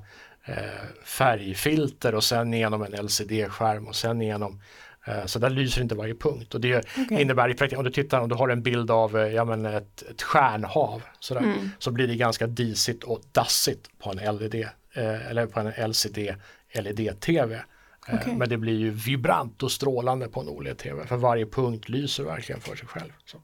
färgfilter 1.03 2.15
och 2.15 2.23
sen 2.23 2.53
igenom 2.53 2.81
en 2.83 3.05
LCD-skärm 3.05 3.87
och 3.87 3.95
sen 3.95 4.21
igenom 4.21 4.61
eh, 5.07 5.25
så 5.25 5.39
där 5.39 5.49
lyser 5.49 5.81
inte 5.81 5.95
varje 5.95 6.15
punkt 6.15 6.53
och 6.55 6.61
det 6.61 6.85
Okej. 6.97 7.21
innebär 7.21 7.49
i 7.49 7.53
praktiken 7.53 7.77
om 7.77 7.83
du 7.85 7.91
tittar 7.91 8.19
om 8.21 8.29
du 8.29 8.35
har 8.35 8.49
en 8.49 8.61
bild 8.61 8.91
av 8.91 9.17
eh, 9.17 9.27
ja, 9.27 9.45
men 9.45 9.65
ett, 9.65 10.01
ett 10.01 10.21
stjärnhav 10.21 11.01
sådär, 11.19 11.41
Mm. 11.41 11.69
så 11.79 11.91
blir 11.91 12.07
det 12.07 12.15
ganska 12.15 12.47
disigt 12.47 13.03
och 13.03 13.21
dassigt 13.31 13.89
på 13.99 14.11
en 14.11 14.37
LED 14.37 14.55
eh, 14.93 15.29
eller 15.29 15.45
på 15.45 15.59
en 15.59 15.89
LCD 15.91 16.35
LED-TV. 16.73 17.55
Eh, 17.55 18.15
Okej. 18.15 18.35
Men 18.35 18.49
det 18.49 18.57
blir 18.57 18.77
ju 18.79 18.89
vibrant 18.89 19.63
och 19.63 19.71
strålande 19.71 20.27
på 20.27 20.39
en 20.41 20.47
OLED-TV 20.49 21.05
för 21.07 21.15
varje 21.15 21.45
punkt 21.45 21.89
lyser 21.89 22.23
verkligen 22.23 22.61
för 22.61 22.75
sig 22.75 22.87
själv. 22.87 23.11
Så. 23.25 23.37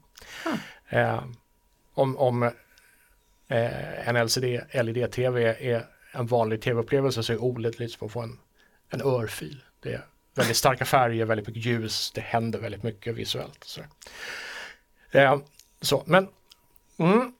Eh, 0.88 1.24
om 1.94 2.16
om 2.16 2.42
eh, 3.48 4.08
en 4.08 4.16
LCD 4.26 4.60
LED-TV 4.72 5.56
är 5.60 5.84
en 6.12 6.26
vanlig 6.26 6.62
tv-upplevelse 6.62 7.22
så 7.22 7.32
är 7.32 7.38
OLED 7.38 7.80
lite 7.80 7.98
som 7.98 8.06
att 8.06 8.12
få 8.12 8.20
en, 8.20 8.38
en 8.88 9.00
örfil. 9.02 9.64
Det 9.80 9.92
är 9.92 10.04
väldigt 10.34 10.56
starka 10.56 10.84
färger, 10.84 11.24
väldigt 11.24 11.46
mycket 11.46 11.64
ljus, 11.64 12.10
det 12.14 12.20
händer 12.20 12.58
väldigt 12.58 12.82
mycket 12.82 13.14
visuellt. 13.14 13.64
Så, 13.64 13.80
eh, 15.10 15.38
så 15.80 16.02
men 16.06 16.28
mm, 16.98 17.32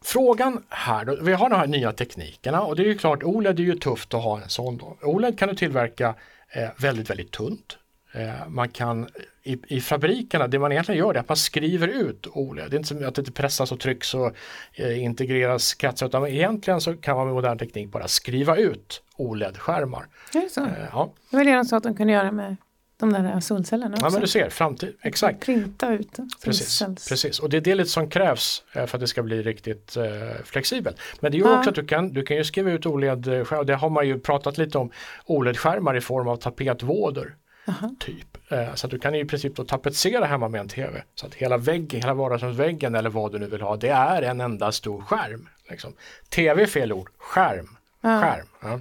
Frågan 0.00 0.64
här 0.68 1.04
då, 1.04 1.16
vi 1.22 1.32
har 1.32 1.50
de 1.50 1.56
här 1.56 1.66
nya 1.66 1.92
teknikerna 1.92 2.62
och 2.62 2.76
det 2.76 2.82
är 2.82 2.86
ju 2.86 2.98
klart 2.98 3.22
OLED 3.22 3.60
är 3.60 3.64
ju 3.64 3.74
tufft 3.74 4.14
att 4.14 4.22
ha 4.22 4.40
en 4.42 4.48
sån 4.48 4.76
då. 4.76 4.96
OLED 5.02 5.38
kan 5.38 5.48
du 5.48 5.54
tillverka 5.54 6.14
eh, 6.48 6.68
väldigt, 6.76 7.10
väldigt 7.10 7.30
tunt. 7.30 7.78
Eh, 8.12 8.48
man 8.48 8.68
kan 8.68 9.08
i, 9.42 9.58
i 9.68 9.80
fabrikerna, 9.80 10.48
det 10.48 10.58
man 10.58 10.72
egentligen 10.72 10.98
gör 10.98 11.14
är 11.14 11.18
att 11.20 11.28
man 11.28 11.36
skriver 11.36 11.88
ut 11.88 12.26
OLED. 12.32 12.70
Det 12.70 12.74
är 12.74 12.78
inte 12.78 12.88
som 12.88 13.08
att 13.08 13.14
det 13.14 13.30
pressas 13.32 13.72
och 13.72 13.80
trycks 13.80 14.14
och 14.14 14.32
eh, 14.74 15.02
integreras 15.04 15.74
kretsar 15.74 16.06
utan 16.06 16.26
egentligen 16.26 16.80
så 16.80 16.96
kan 16.96 17.16
man 17.16 17.26
med 17.26 17.34
modern 17.34 17.58
teknik 17.58 17.88
bara 17.90 18.08
skriva 18.08 18.56
ut 18.56 19.02
OLED-skärmar. 19.16 20.06
Är 20.34 20.40
det 20.40 20.48
så? 20.50 20.60
Eh, 20.60 20.68
ja. 20.92 21.12
Det 21.30 21.36
var 21.36 21.44
det 21.44 21.54
de 21.54 21.64
sa 21.64 21.76
att 21.76 21.82
de 21.82 21.96
kunde 21.96 22.12
göra 22.12 22.32
med 22.32 22.56
de 23.00 23.12
där 23.12 23.40
solcellerna 23.40 23.94
också. 23.94 24.06
ja, 24.06 24.10
men 24.10 24.20
du 24.20 24.26
ser, 24.26 24.50
framtid, 24.50 24.94
exakt. 25.02 25.40
Printa 25.44 25.92
ut 25.92 26.16
Precis, 26.44 27.08
precis. 27.08 27.38
Och 27.38 27.50
det 27.50 27.56
är 27.56 27.60
det 27.60 27.74
lite 27.74 27.90
som 27.90 28.10
krävs 28.10 28.62
eh, 28.72 28.86
för 28.86 28.96
att 28.96 29.00
det 29.00 29.06
ska 29.06 29.22
bli 29.22 29.42
riktigt 29.42 29.96
eh, 29.96 30.04
flexibelt. 30.44 30.96
Men 31.20 31.32
det 31.32 31.38
är 31.38 31.40
ju 31.40 31.46
Ja. 31.46 31.58
också 31.58 31.70
att 31.70 31.76
du 31.76 31.86
kan, 31.86 32.12
du 32.12 32.22
kan 32.22 32.36
ju 32.36 32.44
skriva 32.44 32.70
ut 32.70 32.86
OLED-skärmar, 32.86 33.64
det 33.64 33.74
har 33.74 33.90
man 33.90 34.06
ju 34.08 34.20
pratat 34.20 34.58
lite 34.58 34.78
om, 34.78 34.90
OLED-skärmar 35.26 35.96
i 35.96 36.00
form 36.00 36.28
av 36.28 36.36
tapetvådor. 36.36 37.36
Jaha. 37.68 37.94
Typ. 38.00 38.52
Eh, 38.52 38.74
så 38.74 38.86
att 38.86 38.90
du 38.90 38.98
kan 38.98 39.14
i 39.14 39.24
princip 39.24 39.56
då 39.56 39.64
tapetsera 39.64 40.24
hemma 40.24 40.48
med 40.48 40.60
en 40.60 40.68
tv. 40.68 41.02
Så 41.14 41.26
att 41.26 41.34
hela 41.34 41.56
väggen, 41.56 42.00
hela 42.00 42.14
vardagsrumsväggen 42.14 42.94
eller 42.94 43.10
vad 43.10 43.32
du 43.32 43.38
nu 43.38 43.46
vill 43.46 43.60
ha, 43.60 43.76
det 43.76 43.88
är 43.88 44.22
en 44.22 44.40
enda 44.40 44.72
stor 44.72 45.00
skärm. 45.00 45.48
Liksom. 45.70 45.92
Tv 46.28 46.62
är 46.62 46.66
fel 46.66 46.92
ord, 46.92 47.10
skärm. 47.18 47.76
Ja. 48.00 48.20
skärm. 48.22 48.46
Ja. 48.62 48.80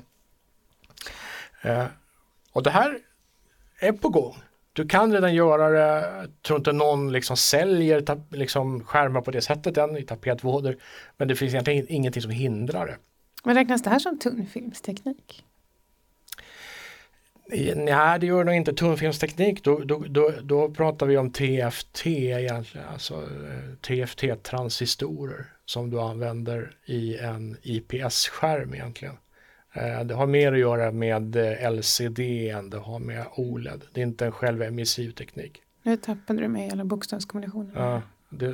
Eh, 1.71 1.85
och 2.51 2.63
det 2.63 2.69
här 2.69 2.99
är 3.79 3.91
på 3.91 4.09
gång. 4.09 4.35
Du 4.73 4.87
kan 4.87 5.13
redan 5.13 5.33
göra 5.35 5.69
det, 5.69 6.17
jag 6.17 6.41
tror 6.41 6.59
inte 6.59 6.71
någon 6.71 7.11
liksom 7.11 7.37
säljer 7.37 8.01
tap- 8.01 8.35
liksom 8.35 8.83
skärmar 8.83 9.21
på 9.21 9.31
det 9.31 9.41
sättet 9.41 9.77
än 9.77 9.97
i 9.97 10.03
tapetvådor. 10.03 10.77
Men 11.17 11.27
det 11.27 11.35
finns 11.35 11.53
egentligen 11.53 11.85
ingenting 11.89 12.21
som 12.21 12.31
hindrar 12.31 12.85
det. 12.85 12.97
Men 13.43 13.55
räknas 13.55 13.83
det 13.83 13.89
här 13.89 13.99
som 13.99 14.19
tunnfilmsteknik? 14.19 15.43
Nej, 17.75 18.19
det 18.19 18.25
gör 18.25 18.43
nog 18.43 18.55
inte 18.55 18.73
tunnfilmsteknik. 18.73 19.63
Då, 19.63 19.79
då, 19.79 20.03
då, 20.09 20.31
då 20.43 20.71
pratar 20.71 21.05
vi 21.05 21.17
om 21.17 21.31
TFT 21.31 22.05
egentligen, 22.07 22.87
alltså 22.87 23.13
eh, 23.13 23.75
TFT-transistorer 23.81 25.45
som 25.65 25.89
du 25.89 25.99
använder 26.01 26.71
i 26.85 27.17
en 27.17 27.57
IPS-skärm 27.61 28.73
egentligen. 28.73 29.13
Eh, 29.73 30.03
Det 30.03 30.13
har 30.13 30.27
mer 30.27 30.53
att 30.53 30.59
göra 30.59 30.91
med 30.91 31.35
eh, 31.35 31.71
LCD 31.71 32.19
än 32.49 32.69
det 32.69 32.77
har 32.77 32.99
med 32.99 33.25
OLED. 33.35 33.81
Det 33.93 34.01
är 34.01 34.05
inte 34.05 34.25
en 34.25 34.31
självemissiv 34.31 35.11
teknik. 35.11 35.61
Nu 35.83 35.97
tappade 35.97 36.41
du 36.41 36.47
mig 36.47 36.67
i 36.67 36.71
alla 36.71 36.85
bokstavskombinationer. 36.85 37.71
Ja, 37.75 38.01
det, 38.29 38.47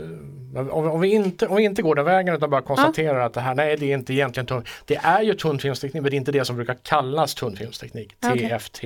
om, 0.56 0.92
om, 0.92 1.02
vi 1.02 1.14
inte, 1.14 1.48
om 1.48 1.56
vi 1.56 1.64
inte 1.64 1.82
går 1.82 1.96
den 1.96 2.06
vägen 2.06 2.36
utan 2.36 2.50
bara 2.50 2.62
konstaterar 2.62 3.20
att 3.20 3.34
det 3.34 3.42
här, 3.42 3.56
nej 3.56 3.78
det 3.78 3.86
är 3.86 3.98
inte 3.98 4.14
egentligen 4.14 4.48
tunn, 4.48 4.66
det 4.86 4.96
är 4.96 5.22
ju 5.22 5.34
tunnfilmsteknik 5.34 6.02
men 6.02 6.10
det 6.10 6.16
är 6.16 6.18
inte 6.18 6.32
det 6.32 6.46
som 6.46 6.56
brukar 6.56 6.78
kallas 6.84 7.36
tunnfilmsteknik, 7.36 8.16
Okej. 8.26 8.60
TFT, 8.60 8.82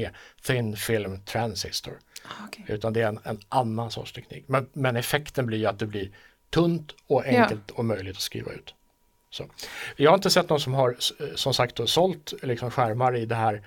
Thin 0.48 0.76
Film 0.76 1.20
Transistor, 1.26 1.94
Ah, 2.24 2.46
okej. 2.48 2.66
utan 2.68 2.94
det 2.94 3.02
är 3.02 3.08
en, 3.08 3.20
en 3.24 3.40
annan 3.50 3.92
sorts 3.92 4.14
teknik. 4.14 4.44
Men, 4.48 4.70
men 4.74 4.96
effekten 4.96 5.46
blir 5.46 5.58
ju 5.58 5.66
att 5.66 5.80
det 5.80 5.86
blir 5.86 6.10
tunt 6.50 6.96
och 7.08 7.26
enkelt 7.26 7.72
och 7.72 7.86
möjligt 7.86 8.16
att 8.16 8.22
skriva 8.22 8.52
ut. 8.52 8.74
Så. 9.30 9.46
Jag 9.96 10.12
har 10.12 10.16
inte 10.16 10.30
sett 10.30 10.50
någon 10.50 10.60
som 10.60 10.74
har 10.74 10.90
eh, 11.20 11.28
som 11.36 11.54
sagt 11.54 11.76
då, 11.76 11.88
sålt 11.88 12.34
liksom, 12.44 12.72
skärmar 12.72 13.16
i 13.16 13.26
det 13.26 13.36
här 13.36 13.62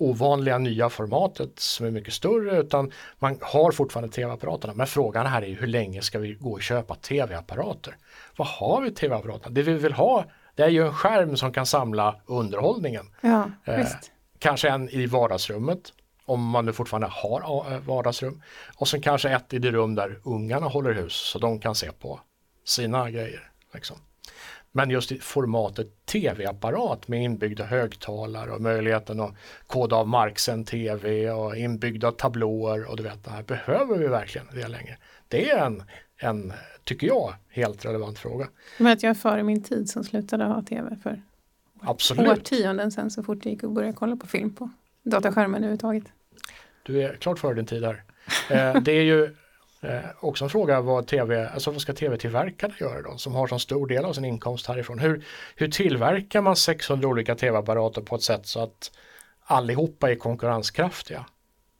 ovanliga 0.00 0.58
nya 0.58 0.90
formatet 0.90 1.60
som 1.60 1.86
är 1.86 1.90
mycket 1.90 2.14
större 2.14 2.60
utan 2.60 2.92
man 3.18 3.38
har 3.40 3.72
fortfarande 3.72 4.14
tv-apparaterna. 4.14 4.74
Men 4.74 4.86
frågan 4.86 5.26
här 5.26 5.42
är 5.42 5.54
hur 5.54 5.66
länge 5.66 6.02
ska 6.02 6.18
vi 6.18 6.34
gå 6.34 6.52
och 6.52 6.62
köpa 6.62 6.94
tv-apparater? 6.94 7.96
Vad 8.36 8.48
har 8.48 8.82
vi 8.82 8.90
tv-apparaterna? 8.90 9.54
Det 9.54 9.62
vi 9.62 9.72
vill 9.72 9.92
ha 9.92 10.24
det 10.54 10.62
är 10.62 10.68
ju 10.68 10.86
en 10.86 10.94
skärm 10.94 11.36
som 11.36 11.52
kan 11.52 11.66
samla 11.66 12.16
underhållningen. 12.26 13.06
Ja, 13.20 13.50
Eh. 13.64 13.86
Kanske 14.38 14.68
en 14.68 14.88
i 14.88 15.06
vardagsrummet 15.06 15.92
om 16.24 16.48
man 16.48 16.66
nu 16.66 16.72
fortfarande 16.72 17.08
har 17.10 17.72
eh, 17.72 17.78
vardagsrum. 17.78 18.42
Och 18.76 18.88
sen 18.88 19.02
kanske 19.02 19.30
ett 19.30 19.52
i 19.52 19.58
det 19.58 19.70
rum 19.70 19.94
där 19.94 20.20
ungarna 20.24 20.66
håller 20.66 20.92
hus 20.92 21.12
så 21.12 21.38
de 21.38 21.60
kan 21.60 21.74
se 21.74 21.92
på 21.92 22.20
sina 22.64 23.10
grejer. 23.10 23.50
Liksom. 23.74 23.96
Men 24.72 24.90
just 24.90 25.12
i 25.12 25.18
formatet 25.18 26.06
tv-apparat 26.06 27.08
med 27.08 27.22
inbyggda 27.22 27.64
högtalare 27.64 28.50
och 28.50 28.60
möjligheten 28.60 29.20
att 29.20 29.34
koda 29.66 29.96
av 29.96 30.08
marksänd 30.08 30.66
tv 30.66 31.30
och 31.30 31.56
inbyggda 31.56 32.12
tablåer 32.12 32.90
och 32.90 32.96
du 32.96 33.02
vet 33.02 33.24
det 33.24 33.30
här 33.30 33.42
behöver 33.42 33.98
vi 33.98 34.06
verkligen 34.06 34.46
det 34.54 34.68
längre. 34.68 34.96
Det 35.28 35.50
är 35.50 35.66
en, 35.66 35.82
en, 36.16 36.52
tycker 36.84 37.06
jag, 37.06 37.34
helt 37.48 37.84
relevant 37.84 38.18
fråga. 38.18 38.48
Men 38.78 38.92
att 38.92 39.02
jag 39.02 39.10
är 39.10 39.14
före 39.14 39.42
min 39.42 39.62
tid 39.62 39.90
som 39.90 40.04
slutade 40.04 40.44
ha 40.44 40.62
tv 40.62 40.96
för 41.02 41.22
Absolut. 41.80 42.28
årtionden 42.28 42.92
sedan 42.92 43.10
så 43.10 43.22
fort 43.22 43.42
det 43.42 43.50
gick 43.50 43.64
att 43.64 43.70
börja 43.70 43.92
kolla 43.92 44.16
på 44.16 44.26
film 44.26 44.54
på 44.54 44.70
dataskärmen 45.02 45.54
överhuvudtaget. 45.54 46.04
Du 46.82 47.02
är 47.02 47.16
klart 47.16 47.38
före 47.38 47.54
din 47.54 47.66
tid 47.66 47.84
här. 47.84 48.02
Eh, 48.50 48.82
det 48.82 48.92
är 48.92 49.02
ju 49.02 49.36
eh, 49.82 49.98
också 50.20 50.44
en 50.44 50.50
fråga 50.50 50.80
vad 50.80 51.06
tv, 51.06 51.48
alltså 51.48 51.70
vad 51.70 51.80
ska 51.80 51.92
tv-tillverkarna 51.92 52.74
göra 52.80 53.02
då, 53.02 53.16
som 53.16 53.34
har 53.34 53.46
så 53.46 53.58
stor 53.58 53.86
del 53.86 54.04
av 54.04 54.12
sin 54.12 54.24
inkomst 54.24 54.66
härifrån. 54.66 54.98
Hur, 54.98 55.24
hur 55.56 55.68
tillverkar 55.68 56.40
man 56.40 56.56
600 56.56 57.08
olika 57.08 57.34
tv-apparater 57.34 58.02
på 58.02 58.16
ett 58.16 58.22
sätt 58.22 58.46
så 58.46 58.60
att 58.60 58.90
allihopa 59.44 60.10
är 60.10 60.14
konkurrenskraftiga? 60.14 61.24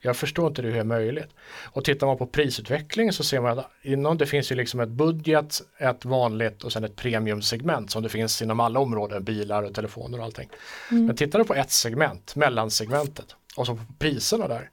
Jag 0.03 0.17
förstår 0.17 0.47
inte 0.49 0.63
hur 0.63 0.73
det 0.73 0.79
är 0.79 0.85
möjligt. 0.85 1.29
Och 1.65 1.85
tittar 1.85 2.07
man 2.07 2.19
på 2.19 2.27
prisutveckling 2.27 3.13
så 3.13 3.25
ser 3.25 3.41
man 3.41 3.59
att 3.59 3.71
inom 3.83 4.19
det 4.19 4.27
finns 4.27 4.53
ju 4.53 4.57
liksom 4.57 4.81
ett 4.81 4.89
budget, 4.89 5.63
ett 5.79 6.05
vanligt 6.05 6.65
och 6.65 6.73
sen 6.73 6.85
ett 6.85 6.97
premiumsegment 6.97 7.91
som 7.91 8.03
det 8.03 8.09
finns 8.09 8.43
inom 8.43 8.61
alla 8.61 8.81
områden, 8.81 9.25
bilar 9.25 9.63
och 9.63 9.75
telefoner 9.75 10.19
och 10.19 10.25
allting. 10.25 10.49
Men 10.91 11.17
tittar 11.17 11.39
du 11.39 11.45
på 11.45 11.55
ett 11.55 11.71
segment, 11.71 12.37
mellansegmentet, 12.37 13.37
och 13.57 13.67
så 13.67 13.75
på 13.75 13.83
priserna 13.99 14.49
där, 14.49 14.71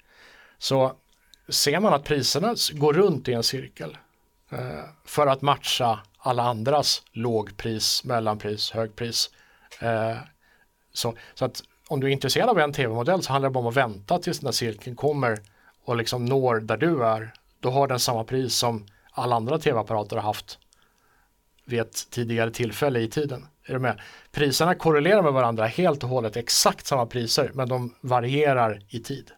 så 0.58 0.94
ser 1.50 1.80
man 1.80 1.94
att 1.94 2.04
priserna 2.04 2.56
går 2.72 2.94
runt 2.94 3.28
i 3.28 3.34
en 3.34 3.44
cirkel 3.44 3.98
eh, 4.52 4.84
för 5.06 5.28
att 5.28 5.42
matcha 5.42 6.00
alla 6.18 6.44
andras 6.44 7.04
lågpris, 7.12 8.04
mellanpris, 8.04 8.72
högpris. 8.72 9.30
Eh, 9.80 10.18
så, 10.94 11.14
så 11.34 11.46
att 11.46 11.64
om 11.88 12.00
du 12.00 12.08
är 12.08 12.12
intresserad 12.12 12.50
av 12.50 12.60
en 12.60 12.74
tv-modell 12.74 13.24
så 13.24 13.32
handlar 13.32 13.50
det 13.50 13.54
bara 13.54 13.60
om 13.60 13.68
att 13.68 13.78
vänta 13.78 14.20
tills 14.20 14.40
den 14.40 14.48
här 14.48 14.52
cirkeln 14.52 14.96
kommer 14.96 15.40
och 15.86 15.98
liksom 15.98 16.26
når 16.26 16.60
där 16.60 16.78
du 16.78 17.06
är. 17.06 17.34
Då 17.60 17.70
har 17.70 17.88
den 17.88 18.00
samma 18.00 18.24
pris 18.24 18.56
som 18.56 18.86
alla 19.12 19.36
andra 19.36 19.60
tv-apparater 19.60 20.16
har 20.16 20.24
haft 20.24 20.60
vid 21.66 21.80
ett 21.80 22.10
tidigare 22.10 22.52
tillfälle 22.52 23.00
i 23.00 23.10
tiden. 23.10 23.48
Är 23.66 23.74
du 23.74 23.80
med? 23.80 24.02
Priserna 24.32 24.76
korrelerar 24.76 25.22
med 25.22 25.34
varandra 25.34 25.66
helt 25.66 26.04
och 26.04 26.10
hållet, 26.10 26.38
exakt 26.38 26.88
samma 26.88 27.06
priser, 27.06 27.52
men 27.54 27.70
de 27.70 27.96
varierar 28.02 28.82
i 28.90 29.00
tid. 29.00 29.32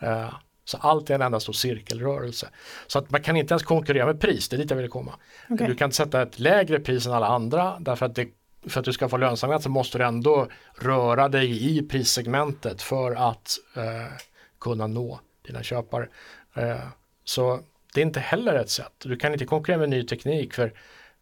Eh, 0.00 0.34
så 0.64 0.76
allt 0.76 1.10
är 1.10 1.14
en 1.14 1.22
enda 1.22 1.40
stor 1.40 1.52
cirkelrörelse. 1.52 2.48
Så 2.86 2.98
att 2.98 3.10
man 3.10 3.22
kan 3.22 3.36
inte 3.36 3.52
ens 3.52 3.62
konkurrera 3.62 4.06
med 4.06 4.20
pris, 4.20 4.48
det 4.48 4.56
är 4.56 4.58
dit 4.58 4.70
jag 4.70 4.76
vill 4.76 4.88
komma. 4.88 5.14
Okej. 5.50 5.66
Du 5.66 5.74
kan 5.74 5.86
inte 5.86 5.96
sätta 5.96 6.22
ett 6.22 6.38
lägre 6.38 6.80
pris 6.80 7.06
än 7.06 7.12
alla 7.12 7.26
andra 7.26 7.76
därför 7.80 8.06
att, 8.06 8.14
det, 8.14 8.28
för 8.66 8.80
att 8.80 8.84
du 8.84 8.92
ska 8.92 9.08
få 9.08 9.16
lönsamhet 9.16 9.62
så 9.62 9.68
måste 9.68 9.98
du 9.98 10.04
ändå 10.04 10.48
röra 10.74 11.28
dig 11.28 11.78
i 11.78 11.82
prissegmentet 11.82 12.82
för 12.82 13.30
att 13.30 13.58
eh, 13.76 14.12
kunna 14.60 14.86
nå 14.86 15.20
dina 15.46 15.62
köpare. 15.62 16.08
Eh, 16.54 16.76
så 17.24 17.60
det 17.94 18.00
är 18.00 18.04
inte 18.04 18.20
heller 18.20 18.54
ett 18.54 18.70
sätt. 18.70 18.92
Du 19.04 19.16
kan 19.16 19.32
inte 19.32 19.44
konkurrera 19.46 19.80
med 19.80 19.88
ny 19.88 20.02
teknik 20.06 20.54
för 20.54 20.72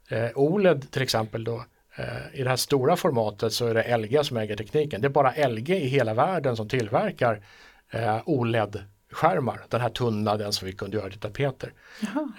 eh, 0.08 0.30
OLED 0.34 0.90
till 0.90 1.02
exempel 1.02 1.44
då 1.44 1.64
eh, 1.96 2.40
i 2.40 2.42
det 2.42 2.48
här 2.48 2.56
stora 2.56 2.96
formatet 2.96 3.52
så 3.52 3.66
är 3.66 3.74
det 3.74 3.96
LG 3.96 4.24
som 4.24 4.36
äger 4.36 4.56
tekniken. 4.56 5.00
Det 5.00 5.06
är 5.06 5.10
bara 5.10 5.48
LG 5.48 5.70
i 5.70 5.88
hela 5.88 6.14
världen 6.14 6.56
som 6.56 6.68
tillverkar 6.68 7.42
eh, 7.90 8.20
OLED-skärmar. 9.12 9.60
Den 9.68 9.80
här 9.80 9.88
tunna, 9.88 10.36
den 10.36 10.52
som 10.52 10.66
vi 10.66 10.72
kunde 10.72 10.96
göra 10.96 11.10
till 11.10 11.20
tapeter. 11.20 11.72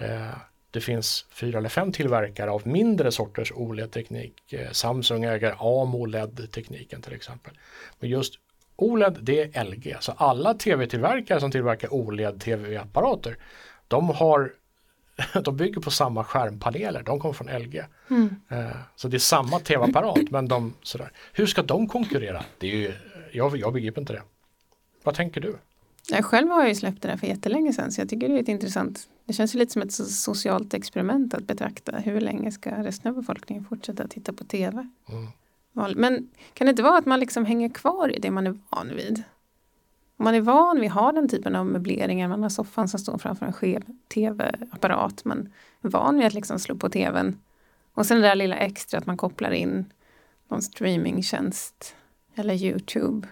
Eh, 0.00 0.36
det 0.70 0.80
finns 0.80 1.26
fyra 1.30 1.58
eller 1.58 1.68
fem 1.68 1.92
tillverkare 1.92 2.50
av 2.50 2.66
mindre 2.66 3.12
sorters 3.12 3.52
OLED-teknik. 3.52 4.52
Eh, 4.52 4.70
Samsung 4.70 5.24
äger 5.24 5.56
AMOLED-tekniken 5.82 7.02
till 7.02 7.12
exempel. 7.12 7.58
Men 8.00 8.10
just 8.10 8.34
OLED 8.76 9.18
det 9.22 9.56
är 9.56 9.64
LG. 9.64 9.96
Så 10.00 10.12
alla 10.12 10.54
tv-tillverkare 10.54 11.40
som 11.40 11.50
tillverkar 11.50 11.88
OLED-tv-apparater 11.92 13.36
de, 13.88 14.08
har, 14.08 14.52
de 15.44 15.56
bygger 15.56 15.80
på 15.80 15.90
samma 15.90 16.24
skärmpaneler. 16.24 17.02
De 17.02 17.20
kommer 17.20 17.34
från 17.34 17.58
LG. 17.58 17.84
Mm. 18.10 18.36
Eh, 18.48 18.76
så 18.96 19.08
det 19.08 19.16
är 19.16 19.18
samma 19.18 19.60
tv-apparat 19.60 20.30
men 20.30 20.48
de 20.48 20.74
sådär. 20.82 21.12
Hur 21.32 21.46
ska 21.46 21.62
de 21.62 21.88
konkurrera? 21.88 22.44
Det 22.58 22.66
är 22.66 22.76
ju, 22.76 22.92
jag, 23.32 23.56
jag 23.56 23.72
begriper 23.72 24.00
inte 24.00 24.12
det. 24.12 24.22
Vad 25.02 25.14
tänker 25.14 25.40
du? 25.40 25.56
Jag 26.08 26.24
själv 26.24 26.48
har 26.48 26.66
ju 26.66 26.74
släppt 26.74 27.02
det 27.02 27.08
där 27.08 27.16
för 27.16 27.26
jättelänge 27.26 27.72
sedan 27.72 27.92
så 27.92 28.00
jag 28.00 28.08
tycker 28.08 28.28
det 28.28 28.34
är 28.34 28.42
ett 28.42 28.48
intressant. 28.48 29.08
Det 29.24 29.32
känns 29.32 29.54
ju 29.54 29.58
lite 29.58 29.72
som 29.72 29.82
ett 29.82 29.88
so- 29.88 30.04
socialt 30.04 30.74
experiment 30.74 31.34
att 31.34 31.44
betrakta 31.44 31.96
hur 31.96 32.20
länge 32.20 32.52
ska 32.52 32.70
resten 32.70 33.10
av 33.10 33.16
befolkningen 33.16 33.64
fortsätta 33.64 34.08
titta 34.08 34.32
på 34.32 34.44
tv. 34.44 34.88
Mm. 35.08 35.92
Men 35.96 36.28
kan 36.54 36.66
det 36.66 36.70
inte 36.70 36.82
vara 36.82 36.98
att 36.98 37.06
man 37.06 37.20
liksom 37.20 37.44
hänger 37.44 37.68
kvar 37.68 38.16
i 38.16 38.18
det 38.20 38.30
man 38.30 38.46
är 38.46 38.58
van 38.68 38.88
vid? 38.96 39.22
Om 40.16 40.24
man 40.24 40.34
är 40.34 40.40
van 40.40 40.80
vid 40.80 40.90
att 40.90 40.94
ha 40.94 41.12
den 41.12 41.28
typen 41.28 41.56
av 41.56 41.66
möbleringar, 41.66 42.28
man 42.28 42.42
har 42.42 42.50
soffan 42.50 42.88
som 42.88 43.00
står 43.00 43.18
framför 43.18 43.46
en 43.46 43.52
skev 43.52 43.82
tv-apparat, 44.14 45.24
man 45.24 45.52
är 45.82 45.88
van 45.88 46.16
vid 46.16 46.26
att 46.26 46.34
liksom 46.34 46.58
slå 46.58 46.76
på 46.76 46.88
tvn 46.88 47.38
och 47.94 48.06
sen 48.06 48.20
det 48.20 48.28
där 48.28 48.34
lilla 48.34 48.56
extra 48.56 48.98
att 48.98 49.06
man 49.06 49.16
kopplar 49.16 49.50
in 49.50 49.92
någon 50.48 50.62
streamingtjänst 50.62 51.96
eller 52.34 52.54
Youtube. 52.54 53.28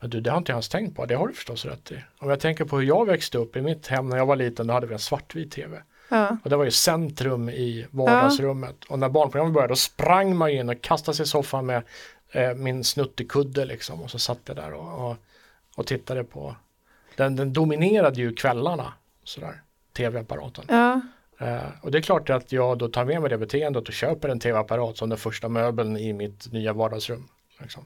Men 0.00 0.10
du, 0.10 0.20
det 0.20 0.30
har 0.30 0.38
inte 0.38 0.52
jag 0.52 0.56
ens 0.56 0.68
tänkt 0.68 0.96
på. 0.96 1.06
Det 1.06 1.14
har 1.14 1.28
du 1.28 1.34
förstås 1.34 1.64
rätt 1.64 1.92
i. 1.92 2.04
Om 2.18 2.30
jag 2.30 2.40
tänker 2.40 2.64
på 2.64 2.76
hur 2.76 2.86
jag 2.86 3.06
växte 3.06 3.38
upp 3.38 3.56
i 3.56 3.60
mitt 3.60 3.86
hem 3.86 4.08
när 4.08 4.16
jag 4.16 4.26
var 4.26 4.36
liten, 4.36 4.66
då 4.66 4.74
hade 4.74 4.86
vi 4.86 4.92
en 4.92 4.98
svartvit 4.98 5.52
tv. 5.52 5.82
Ja, 6.08 6.36
Och 6.44 6.50
det 6.50 6.56
var 6.56 6.64
ju 6.64 6.70
centrum 6.70 7.48
i 7.48 7.86
vardagsrummet. 7.90 8.84
Och 8.84 8.98
när 8.98 9.08
barnprogrammet 9.08 9.54
började 9.54 9.72
då 9.72 9.76
sprang 9.76 10.36
man 10.36 10.50
in 10.50 10.68
och 10.68 10.80
kastade 10.80 11.16
sig 11.16 11.24
i 11.24 11.26
soffan 11.26 11.66
med 11.66 11.82
eh, 12.30 12.54
min 12.54 12.84
snuttekudde 12.84 13.64
liksom. 13.64 14.02
Och 14.02 14.10
så 14.10 14.18
satt 14.18 14.38
jag 14.44 14.56
där 14.56 14.72
och, 14.72 15.10
och, 15.10 15.16
och 15.76 15.86
tittade 15.86 16.24
på. 16.24 16.56
Den, 17.16 17.36
den 17.36 17.52
dominerade 17.52 18.20
ju 18.20 18.34
kvällarna, 18.34 18.92
sådär, 19.24 19.62
tv-apparaten. 19.92 20.64
ja, 20.68 21.00
Eh, 21.38 21.62
och 21.82 21.90
det 21.90 21.98
är 21.98 22.02
klart 22.02 22.30
att 22.30 22.52
jag 22.52 22.78
då 22.78 22.88
tar 22.88 23.04
med 23.04 23.20
mig 23.20 23.30
det 23.30 23.38
beteendet 23.38 23.88
och 23.88 23.94
köper 23.94 24.28
en 24.28 24.40
tv-apparat 24.40 24.96
som 24.96 25.08
den 25.08 25.18
första 25.18 25.48
möbeln 25.48 25.96
i 25.96 26.12
mitt 26.12 26.52
nya 26.52 26.72
vardagsrum. 26.72 27.28
Liksom. 27.60 27.84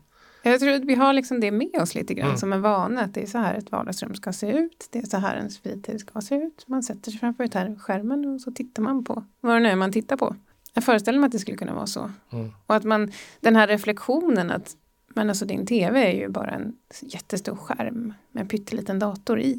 Jag 0.50 0.60
tror 0.60 0.72
att 0.72 0.84
vi 0.84 0.94
har 0.94 1.12
liksom 1.12 1.40
det 1.40 1.50
med 1.50 1.76
oss 1.82 1.94
lite 1.94 2.14
grann 2.14 2.26
Mm. 2.28 2.38
som 2.38 2.52
en 2.52 2.62
vana. 2.62 3.00
Att 3.00 3.14
det 3.14 3.22
är 3.22 3.26
så 3.26 3.38
här 3.38 3.54
ett 3.54 3.72
vardagsrum 3.72 4.14
ska 4.14 4.32
se 4.32 4.50
ut. 4.58 4.88
Det 4.90 4.98
är 4.98 5.06
så 5.06 5.16
här 5.16 5.36
ens 5.36 5.58
fritid 5.58 6.00
ska 6.00 6.20
se 6.20 6.34
ut. 6.34 6.64
Man 6.68 6.82
sätter 6.82 7.10
sig 7.10 7.20
framför 7.20 7.48
här 7.54 7.76
skärmen 7.78 8.24
och 8.34 8.40
så 8.40 8.52
tittar 8.52 8.82
man 8.82 9.04
på 9.04 9.24
vad 9.40 9.56
det 9.56 9.60
nu 9.60 9.68
är 9.68 9.76
man 9.76 9.92
tittar 9.92 10.16
på. 10.16 10.36
Jag 10.74 10.84
föreställer 10.84 11.18
mig 11.18 11.26
att 11.26 11.32
det 11.32 11.38
skulle 11.38 11.56
kunna 11.56 11.74
vara 11.74 11.86
så. 11.86 12.10
Mm. 12.32 12.52
Och 12.66 12.74
att 12.76 12.84
man, 12.84 13.12
den 13.40 13.56
här 13.56 13.66
reflektionen 13.66 14.50
att 14.50 14.76
men 15.14 15.28
alltså 15.28 15.44
din 15.44 15.66
tv 15.66 16.12
är 16.12 16.20
ju 16.20 16.28
bara 16.28 16.50
en 16.50 16.76
jättestor 17.02 17.56
skärm 17.56 18.14
med 18.32 18.40
en 18.42 18.48
pytteliten 18.48 18.98
dator 18.98 19.40
i. 19.40 19.52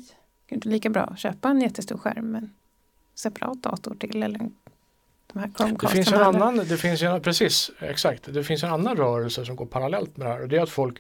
Det 0.46 0.54
är 0.54 0.56
inte 0.56 0.70
lika 0.70 0.90
bra 0.90 1.02
att 1.04 1.20
köpa 1.20 1.50
en 1.50 1.62
jättestor 1.62 1.98
skärm 1.98 2.32
med 2.32 2.42
en 2.44 2.54
separat 3.16 3.64
dator 3.64 3.96
till 4.00 4.24
eller 4.24 4.40
en- 4.40 4.56
de 5.34 5.78
Det 5.82 5.88
finns 5.88 6.12
en 6.12 6.22
annan, 6.22 6.58
det 6.58 6.78
finns 6.78 7.02
en, 7.02 7.22
precis, 7.22 7.72
exakt. 7.80 8.34
Det 8.34 8.44
finns 8.44 8.64
en 8.64 8.70
annan 8.70 8.98
rörelse 8.98 9.46
som 9.46 9.56
går 9.56 9.66
parallellt 9.66 10.18
med 10.18 10.28
det 10.28 10.34
här 10.34 10.42
och 10.42 10.48
det 10.48 10.58
är 10.58 10.62
att 10.62 10.70
folk 10.70 10.98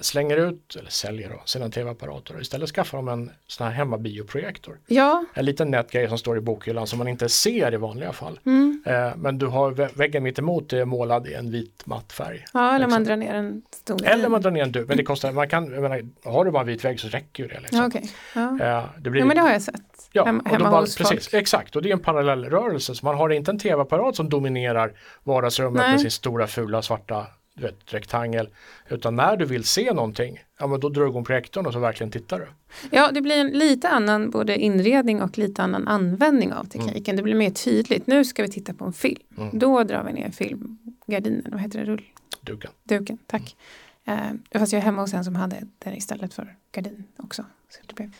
slänger 0.00 0.36
ut, 0.36 0.76
eller 0.78 0.90
säljer 0.90 1.28
då, 1.28 1.42
sina 1.44 1.68
tv-apparater 1.70 2.34
och 2.34 2.40
istället 2.40 2.68
skaffar 2.70 2.98
de 2.98 3.08
en 3.08 3.30
sån 3.46 3.66
här 3.66 3.74
hemmabioprojektor. 3.74 4.78
Ja, 4.86 5.24
En 5.34 5.44
liten 5.44 5.70
nät 5.70 5.90
grej 5.90 6.08
som 6.08 6.18
står 6.18 6.38
i 6.38 6.40
bokhyllan 6.40 6.86
som 6.86 6.98
man 6.98 7.08
inte 7.08 7.28
ser 7.28 7.74
i 7.74 7.76
vanliga 7.76 8.12
fall. 8.12 8.40
mm. 8.46 8.82
Eh, 8.86 9.16
men 9.16 9.38
du 9.38 9.46
har 9.46 9.70
vä- 9.72 9.96
väggen 9.98 10.22
mitt 10.22 10.38
emot 10.38 10.72
är 10.72 10.84
målad 10.84 11.26
i 11.26 11.34
en 11.34 11.50
vit 11.50 11.82
matt 11.86 12.12
färg. 12.12 12.44
ja 12.52 12.74
eller 12.74 12.86
man 12.86 13.04
drar 13.04 13.16
ner 13.16 13.34
en 13.34 13.62
stor 13.74 14.06
Eller 14.06 14.28
man 14.28 14.40
drar 14.42 14.50
ner 14.50 14.62
en 14.62 14.72
duk, 14.72 14.88
men 14.88 14.96
det 14.96 15.04
kostar, 15.04 15.32
man 15.32 15.48
kan, 15.48 15.68
menar, 15.70 16.02
har 16.24 16.44
du 16.44 16.50
bara 16.50 16.60
en 16.60 16.66
vit 16.66 16.84
vägg 16.84 17.00
så 17.00 17.08
räcker 17.08 17.42
ju 17.42 17.48
det. 17.48 17.60
Liksom. 17.60 17.90
Ja. 18.34 18.56
Ja. 18.60 18.78
Eh, 18.78 18.84
det 19.00 19.10
blir, 19.10 19.20
ja, 19.20 19.26
men 19.26 19.36
det 19.36 19.42
har 19.42 19.50
jag 19.50 19.62
sett. 19.62 19.82
Ja, 20.12 20.24
Hem, 20.24 20.42
hemma 20.46 20.70
bara, 20.70 20.80
hos 20.80 20.96
precis, 20.96 21.28
folk. 21.28 21.34
exakt 21.42 21.76
och 21.76 21.82
det 21.82 21.88
är 21.88 21.92
en 21.92 22.00
parallell 22.00 22.44
rörelse. 22.44 22.94
Så 22.94 23.04
man 23.06 23.16
har 23.16 23.30
inte 23.30 23.50
en 23.50 23.58
tv-apparat 23.58 24.16
som 24.16 24.28
dominerar 24.28 24.92
vardagsrummet 25.24 25.80
Nej. 25.82 25.90
med 25.90 26.00
sin 26.00 26.10
stora 26.10 26.46
fula 26.46 26.82
svarta 26.82 27.26
du 27.56 27.62
vet, 27.62 27.94
rektangel. 27.94 28.48
Utan 28.88 29.16
när 29.16 29.36
du 29.36 29.44
vill 29.44 29.64
se 29.64 29.92
någonting, 29.92 30.38
ja 30.58 30.66
men 30.66 30.80
då 30.80 30.88
drar 30.88 31.02
du 31.02 31.08
igång 31.08 31.24
projektorn 31.24 31.66
och 31.66 31.72
så 31.72 31.78
verkligen 31.78 32.10
tittar 32.10 32.38
du. 32.38 32.46
Ja, 32.90 33.10
det 33.12 33.20
blir 33.20 33.40
en 33.40 33.50
lite 33.50 33.88
annan 33.88 34.30
både 34.30 34.56
inredning 34.58 35.22
och 35.22 35.38
lite 35.38 35.62
annan 35.62 35.88
användning 35.88 36.52
av 36.52 36.64
tekniken. 36.64 37.16
Det 37.16 37.22
blir 37.22 37.34
mer 37.34 37.50
tydligt. 37.50 38.06
Nu 38.06 38.24
ska 38.24 38.42
vi 38.42 38.48
titta 38.48 38.74
på 38.74 38.84
en 38.84 38.92
film. 38.92 39.22
Mm. 39.38 39.58
Då 39.58 39.82
drar 39.84 40.04
vi 40.04 40.12
ner 40.12 40.30
filmgardinen, 40.30 41.44
vad 41.50 41.60
heter 41.60 41.78
det, 41.78 41.84
rullduken, 41.84 42.70
Duken. 42.84 43.18
tack. 43.26 43.56
Eh, 44.04 44.16
fast 44.52 44.72
jag 44.72 44.80
är 44.80 44.84
hemma 44.84 45.02
hos 45.02 45.14
en 45.14 45.24
som 45.24 45.36
hade 45.36 45.62
den 45.78 45.94
istället 45.94 46.34
för 46.34 46.56
gardin 46.72 47.04
också. 47.16 47.44
Så 47.68 47.78
det, 47.86 47.94
blev... 47.94 48.10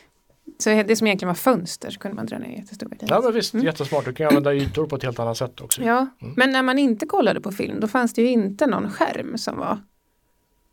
så 0.59 0.71
det 0.83 0.97
som 0.97 1.07
egentligen 1.07 1.29
var 1.29 1.35
fönster 1.35 1.91
så 1.91 1.99
kunde 2.01 2.15
man 2.15 2.27
dra 2.27 2.39
ner 2.39 2.47
en 2.47 2.53
jättestor 2.53 2.89
gardin. 2.89 3.09
Ja 3.11 3.21
men 3.21 3.33
visst, 3.33 3.55
Mm. 3.55 3.67
jättesmart. 3.67 4.05
Du 4.05 4.13
kan 4.13 4.27
använda 4.29 4.55
ytor 4.55 4.87
på 4.87 4.97
ett 4.97 5.03
helt 5.03 5.19
annat 5.19 5.37
sätt 5.37 5.61
också. 5.61 5.83
Ja, 5.83 6.07
Mm. 6.23 6.35
men 6.37 6.51
när 6.53 6.63
man 6.63 6.79
inte 6.79 7.07
kollade 7.07 7.41
på 7.41 7.53
film 7.53 7.81
då 7.81 7.89
fanns 7.89 8.15
det 8.15 8.23
ju 8.23 8.29
inte 8.29 8.67
någon 8.67 8.91
skärm 8.91 9.39
som 9.39 9.59
var 9.59 9.79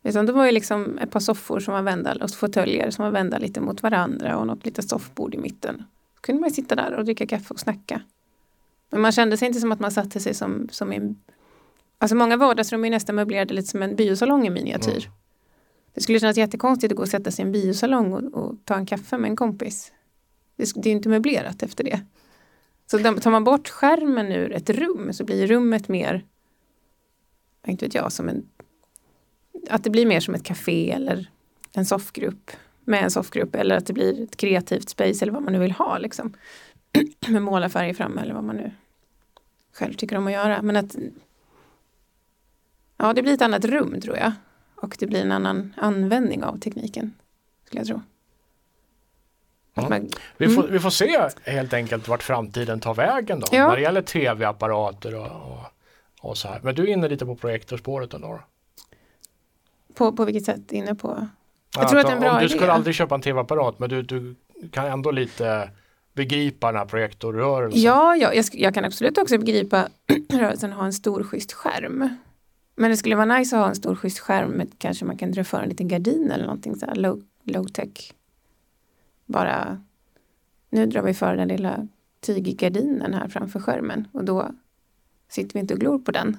utan 0.06 0.26
det 0.26 0.32
var 0.34 0.46
ju 0.46 0.52
liksom 0.52 0.98
ett 0.98 1.12
par 1.12 1.20
soffor 1.20 1.60
som 1.60 1.74
var 1.74 1.82
vända 1.82 2.18
och 2.22 2.32
fåtöljer 2.32 2.90
som 2.92 3.06
var 3.06 3.12
vända 3.12 3.38
lite 3.38 3.62
mot 3.62 3.84
varandra 3.84 4.38
och 4.38 4.48
något 4.48 4.66
litet 4.66 4.90
soffbord 4.90 5.36
i 5.36 5.38
mitten. 5.38 5.78
Då 6.16 6.22
kunde 6.22 6.42
man 6.42 6.50
ju 6.50 6.54
sitta 6.56 6.76
där 6.76 6.94
och 6.94 7.06
dricka 7.06 7.28
kaffe 7.28 7.54
och 7.54 7.60
snacka. 7.60 8.02
Men 8.92 9.02
man 9.02 9.12
kände 9.12 9.38
sig 9.38 9.48
inte 9.48 9.60
som 9.60 9.72
att 9.72 9.80
man 9.80 9.92
satte 9.92 10.20
sig 10.20 10.34
som, 10.34 10.68
som 10.72 10.92
en... 10.92 11.16
Alltså 11.98 12.16
många 12.16 12.38
vardagsrum 12.38 12.86
är 12.86 12.90
nästan 12.90 13.16
möblerade 13.16 13.54
lite 13.54 13.68
som 13.68 13.82
en 13.82 13.96
biosalong 13.96 14.48
i 14.48 14.50
miniatyr. 14.50 14.92
Mm. 14.92 15.12
Det 15.94 16.02
skulle 16.02 16.20
kännas 16.20 16.38
jättekonstigt 16.38 16.92
att 16.92 16.98
gå 16.98 17.04
och 17.04 17.10
sätta 17.10 17.32
sig 17.32 17.44
i 17.44 17.46
en 17.46 17.52
biosalong 17.52 18.14
och, 18.14 18.34
och 18.34 18.56
ta 18.66 18.76
en 18.76 18.86
kaffe 18.86 19.18
med 19.18 19.30
en 19.30 19.36
kompis. 19.36 19.92
Det, 20.56 20.72
det 20.76 20.90
är 20.90 20.92
ju 20.92 20.98
inte 20.98 21.10
möblerat 21.10 21.64
efter 21.64 21.84
det. 21.84 22.02
Så 22.86 22.98
de- 22.98 23.20
tar 23.20 23.32
man 23.32 23.44
bort 23.44 23.70
skärmen 23.70 24.32
ur 24.32 24.52
ett 24.52 24.70
rum 24.70 25.14
så 25.14 25.24
blir 25.24 25.48
rummet 25.48 25.88
mer, 25.88 26.26
inte 27.68 27.86
vet 27.86 27.96
jag, 27.96 28.12
som 28.12 28.30
en, 28.30 28.46
att 29.70 29.84
det 29.84 29.90
blir 29.90 30.06
mer 30.06 30.20
som 30.20 30.34
ett 30.34 30.44
café 30.44 30.92
eller 30.92 31.30
en 31.74 31.86
soffgrupp 31.86 32.52
med 32.86 33.04
en 33.04 33.12
soffgrupp 33.12 33.56
eller 33.56 33.76
att 33.78 33.86
det 33.86 33.94
blir 33.94 34.24
ett 34.24 34.38
kreativt 34.38 34.90
space 34.90 35.26
eller 35.26 35.34
vad 35.34 35.44
man 35.44 35.54
nu 35.54 35.60
vill 35.60 35.72
ha 35.72 35.98
liksom. 35.98 36.34
med 37.28 37.42
målarfärger 37.42 37.94
framme 37.94 38.22
eller 38.22 38.34
vad 38.34 38.44
man 38.44 38.56
nu 38.56 38.72
själv 39.74 39.94
tycker 39.94 40.18
om 40.18 40.28
att 40.28 40.34
göra. 40.34 40.62
Men 40.62 40.76
att 40.76 40.96
ja, 42.98 43.14
det 43.14 43.22
blir 43.22 43.34
ett 43.34 43.42
annat 43.42 43.66
rum 43.66 44.02
tror 44.02 44.18
jag. 44.18 44.32
Och 44.84 44.96
det 45.00 45.08
blir 45.08 45.22
en 45.22 45.32
annan 45.32 45.74
användning 45.78 46.44
av 46.44 46.58
tekniken. 46.60 47.14
Skulle 47.66 47.80
jag 47.80 47.88
tro. 47.88 48.02
Mm. 49.76 49.90
man, 49.90 50.10
Vi, 50.38 50.50
får, 50.50 50.64
vi 50.64 50.80
får 50.80 50.90
se 50.90 51.30
helt 51.44 51.74
enkelt 51.74 52.08
vart 52.08 52.24
framtiden 52.24 52.80
tar 52.80 52.94
vägen 52.94 53.40
då. 53.40 53.48
Ja. 53.52 53.68
När 53.68 53.76
det 53.76 53.82
gäller 53.82 54.02
tv-apparater 54.02 55.16
och, 55.16 55.26
och, 55.28 55.60
och 56.22 56.38
så 56.38 56.48
här. 56.48 56.60
Men 56.64 56.76
du 56.76 56.84
är 56.84 56.88
inne 56.88 57.08
lite 57.08 57.26
på 57.26 57.36
projektorspåret 57.36 58.14
ändå? 58.14 58.28
då? 58.28 58.40
på, 59.94 60.12
på 60.12 60.26
vilket 60.26 60.46
sätt 60.46 60.72
inne 60.72 60.96
på 60.96 61.28
Jag 61.76 61.84
Ja, 61.84 61.90
tror 61.90 62.00
att 62.00 62.06
det 62.06 62.12
är 62.12 62.16
en 62.16 62.22
bra 62.22 62.32
om 62.32 62.38
du 62.40 62.46
idé. 62.46 62.56
skulle 62.56 62.72
aldrig 62.72 62.96
köpa 62.96 63.16
en 63.16 63.22
tv-apparat 63.22 63.80
men 63.80 63.90
du, 63.90 64.02
du 64.02 64.36
kan 64.72 64.86
ändå 64.86 65.12
lite 65.12 65.70
begripa 66.14 66.68
den 66.68 66.76
här 66.76 66.86
projektorrörelsen. 66.86 67.82
Ja, 67.82 68.16
ja 68.16 68.34
jag, 68.34 68.46
jag 68.54 68.74
kan 68.74 68.86
absolut 68.86 69.18
också 69.18 69.38
begripa 69.38 69.88
rörelsen 70.34 70.72
att 70.72 70.78
ha 70.78 70.86
en 70.86 70.94
stor 70.94 71.24
schysst 71.24 71.54
skärm. 71.54 72.18
Men 72.76 72.92
det 72.92 72.98
skulle 72.98 73.16
vara 73.16 73.38
nice 73.38 73.56
att 73.56 73.62
ha 73.62 73.70
en 73.70 73.76
stor 73.76 73.96
schysst 73.96 74.20
skärm 74.20 74.52
med 74.52 74.80
kanske 74.80 75.06
man 75.06 75.18
kan 75.18 75.32
dra 75.32 75.44
för 75.44 75.64
en 75.64 75.70
liten 75.70 75.88
gardin 75.88 76.32
eller 76.32 76.46
någonting 76.46 76.76
så 76.76 76.86
här 76.86 76.96
low, 76.96 77.24
low 77.44 77.68
tech. 77.68 78.14
Bara 79.26 79.84
nu 80.70 80.86
drar 80.86 81.02
vi 81.02 81.14
för 81.14 81.36
den 81.36 81.48
lilla 81.48 81.88
tyggardinen 82.20 83.14
här 83.14 83.28
framför 83.28 83.60
skärmen 83.60 84.08
och 84.12 84.24
då 84.24 84.52
sitter 85.30 85.54
vi 85.54 85.60
inte 85.60 85.74
och 85.74 85.80
glor 85.80 86.00
på 86.00 86.12
den. 86.12 86.38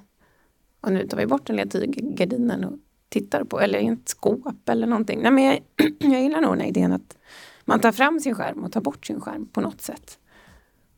Och 0.80 0.92
nu 0.92 1.06
tar 1.06 1.18
vi 1.18 1.26
bort 1.26 1.46
den 1.46 1.56
lilla 1.56 1.70
tyggardinen 1.70 2.64
och 2.64 2.78
tittar 3.08 3.44
på 3.44 3.60
eller 3.60 3.78
i 3.78 3.86
ett 3.86 4.08
skåp 4.08 4.68
eller 4.68 4.86
någonting. 4.86 5.22
Nej, 5.22 5.30
men 5.30 5.44
jag, 5.44 5.60
jag 6.12 6.22
gillar 6.22 6.40
nog 6.40 6.52
den 6.52 6.60
här 6.60 6.68
idén 6.68 6.92
att 6.92 7.16
man 7.64 7.80
tar 7.80 7.92
fram 7.92 8.20
sin 8.20 8.34
skärm 8.34 8.64
och 8.64 8.72
tar 8.72 8.80
bort 8.80 9.06
sin 9.06 9.20
skärm 9.20 9.46
på 9.46 9.60
något 9.60 9.80
sätt. 9.80 10.18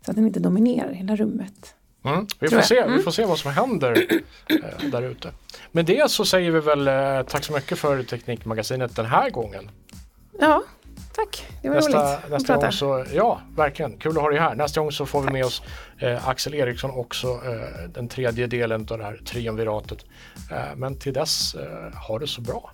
Så 0.04 0.10
att 0.10 0.16
den 0.16 0.26
inte 0.26 0.40
dominerar 0.40 0.92
hela 0.92 1.16
rummet. 1.16 1.75
Mm. 2.06 2.26
Vi, 2.38 2.48
får 2.48 2.60
se, 2.60 2.78
Mm. 2.78 2.96
vi 2.96 3.02
får 3.02 3.10
se 3.10 3.24
vad 3.24 3.38
som 3.38 3.52
händer 3.52 4.06
eh, 4.46 4.88
där 4.90 5.02
ute. 5.02 5.30
Med 5.72 5.84
det 5.84 6.10
så 6.10 6.24
säger 6.24 6.50
vi 6.50 6.60
väl 6.60 6.88
eh, 6.88 7.22
tack 7.22 7.44
så 7.44 7.52
mycket 7.52 7.78
för 7.78 8.02
Teknikmagasinet 8.02 8.96
den 8.96 9.06
här 9.06 9.30
gången. 9.30 9.70
Ja, 10.40 10.62
tack. 11.14 11.46
Det 11.62 11.68
var 11.68 11.74
Nästa, 11.76 11.90
roligt 11.90 12.24
att 12.24 12.30
nästa 12.30 12.52
prata. 12.52 12.66
gång 12.66 12.72
så, 12.72 13.04
ja 13.12 13.40
verkligen, 13.56 13.96
kul 13.98 14.16
att 14.16 14.22
ha 14.22 14.30
dig 14.30 14.38
här. 14.38 14.54
Nästa 14.54 14.80
gång 14.80 14.92
så 14.92 15.06
får 15.06 15.22
vi 15.22 15.30
med 15.32 15.44
oss 15.44 15.62
eh, 15.98 16.28
Axel 16.28 16.54
Eriksson 16.54 16.90
också, 16.90 17.28
eh, 17.28 17.88
den 17.88 18.08
tredje 18.08 18.46
delen 18.46 18.86
av 18.90 18.98
det 18.98 19.04
här 19.04 19.16
triumviratet. 19.26 19.98
Eh, 20.50 20.76
men 20.76 20.98
till 20.98 21.12
dess, 21.12 21.54
eh, 21.54 21.98
ha 22.08 22.18
det 22.18 22.26
så 22.26 22.40
bra. 22.40 22.70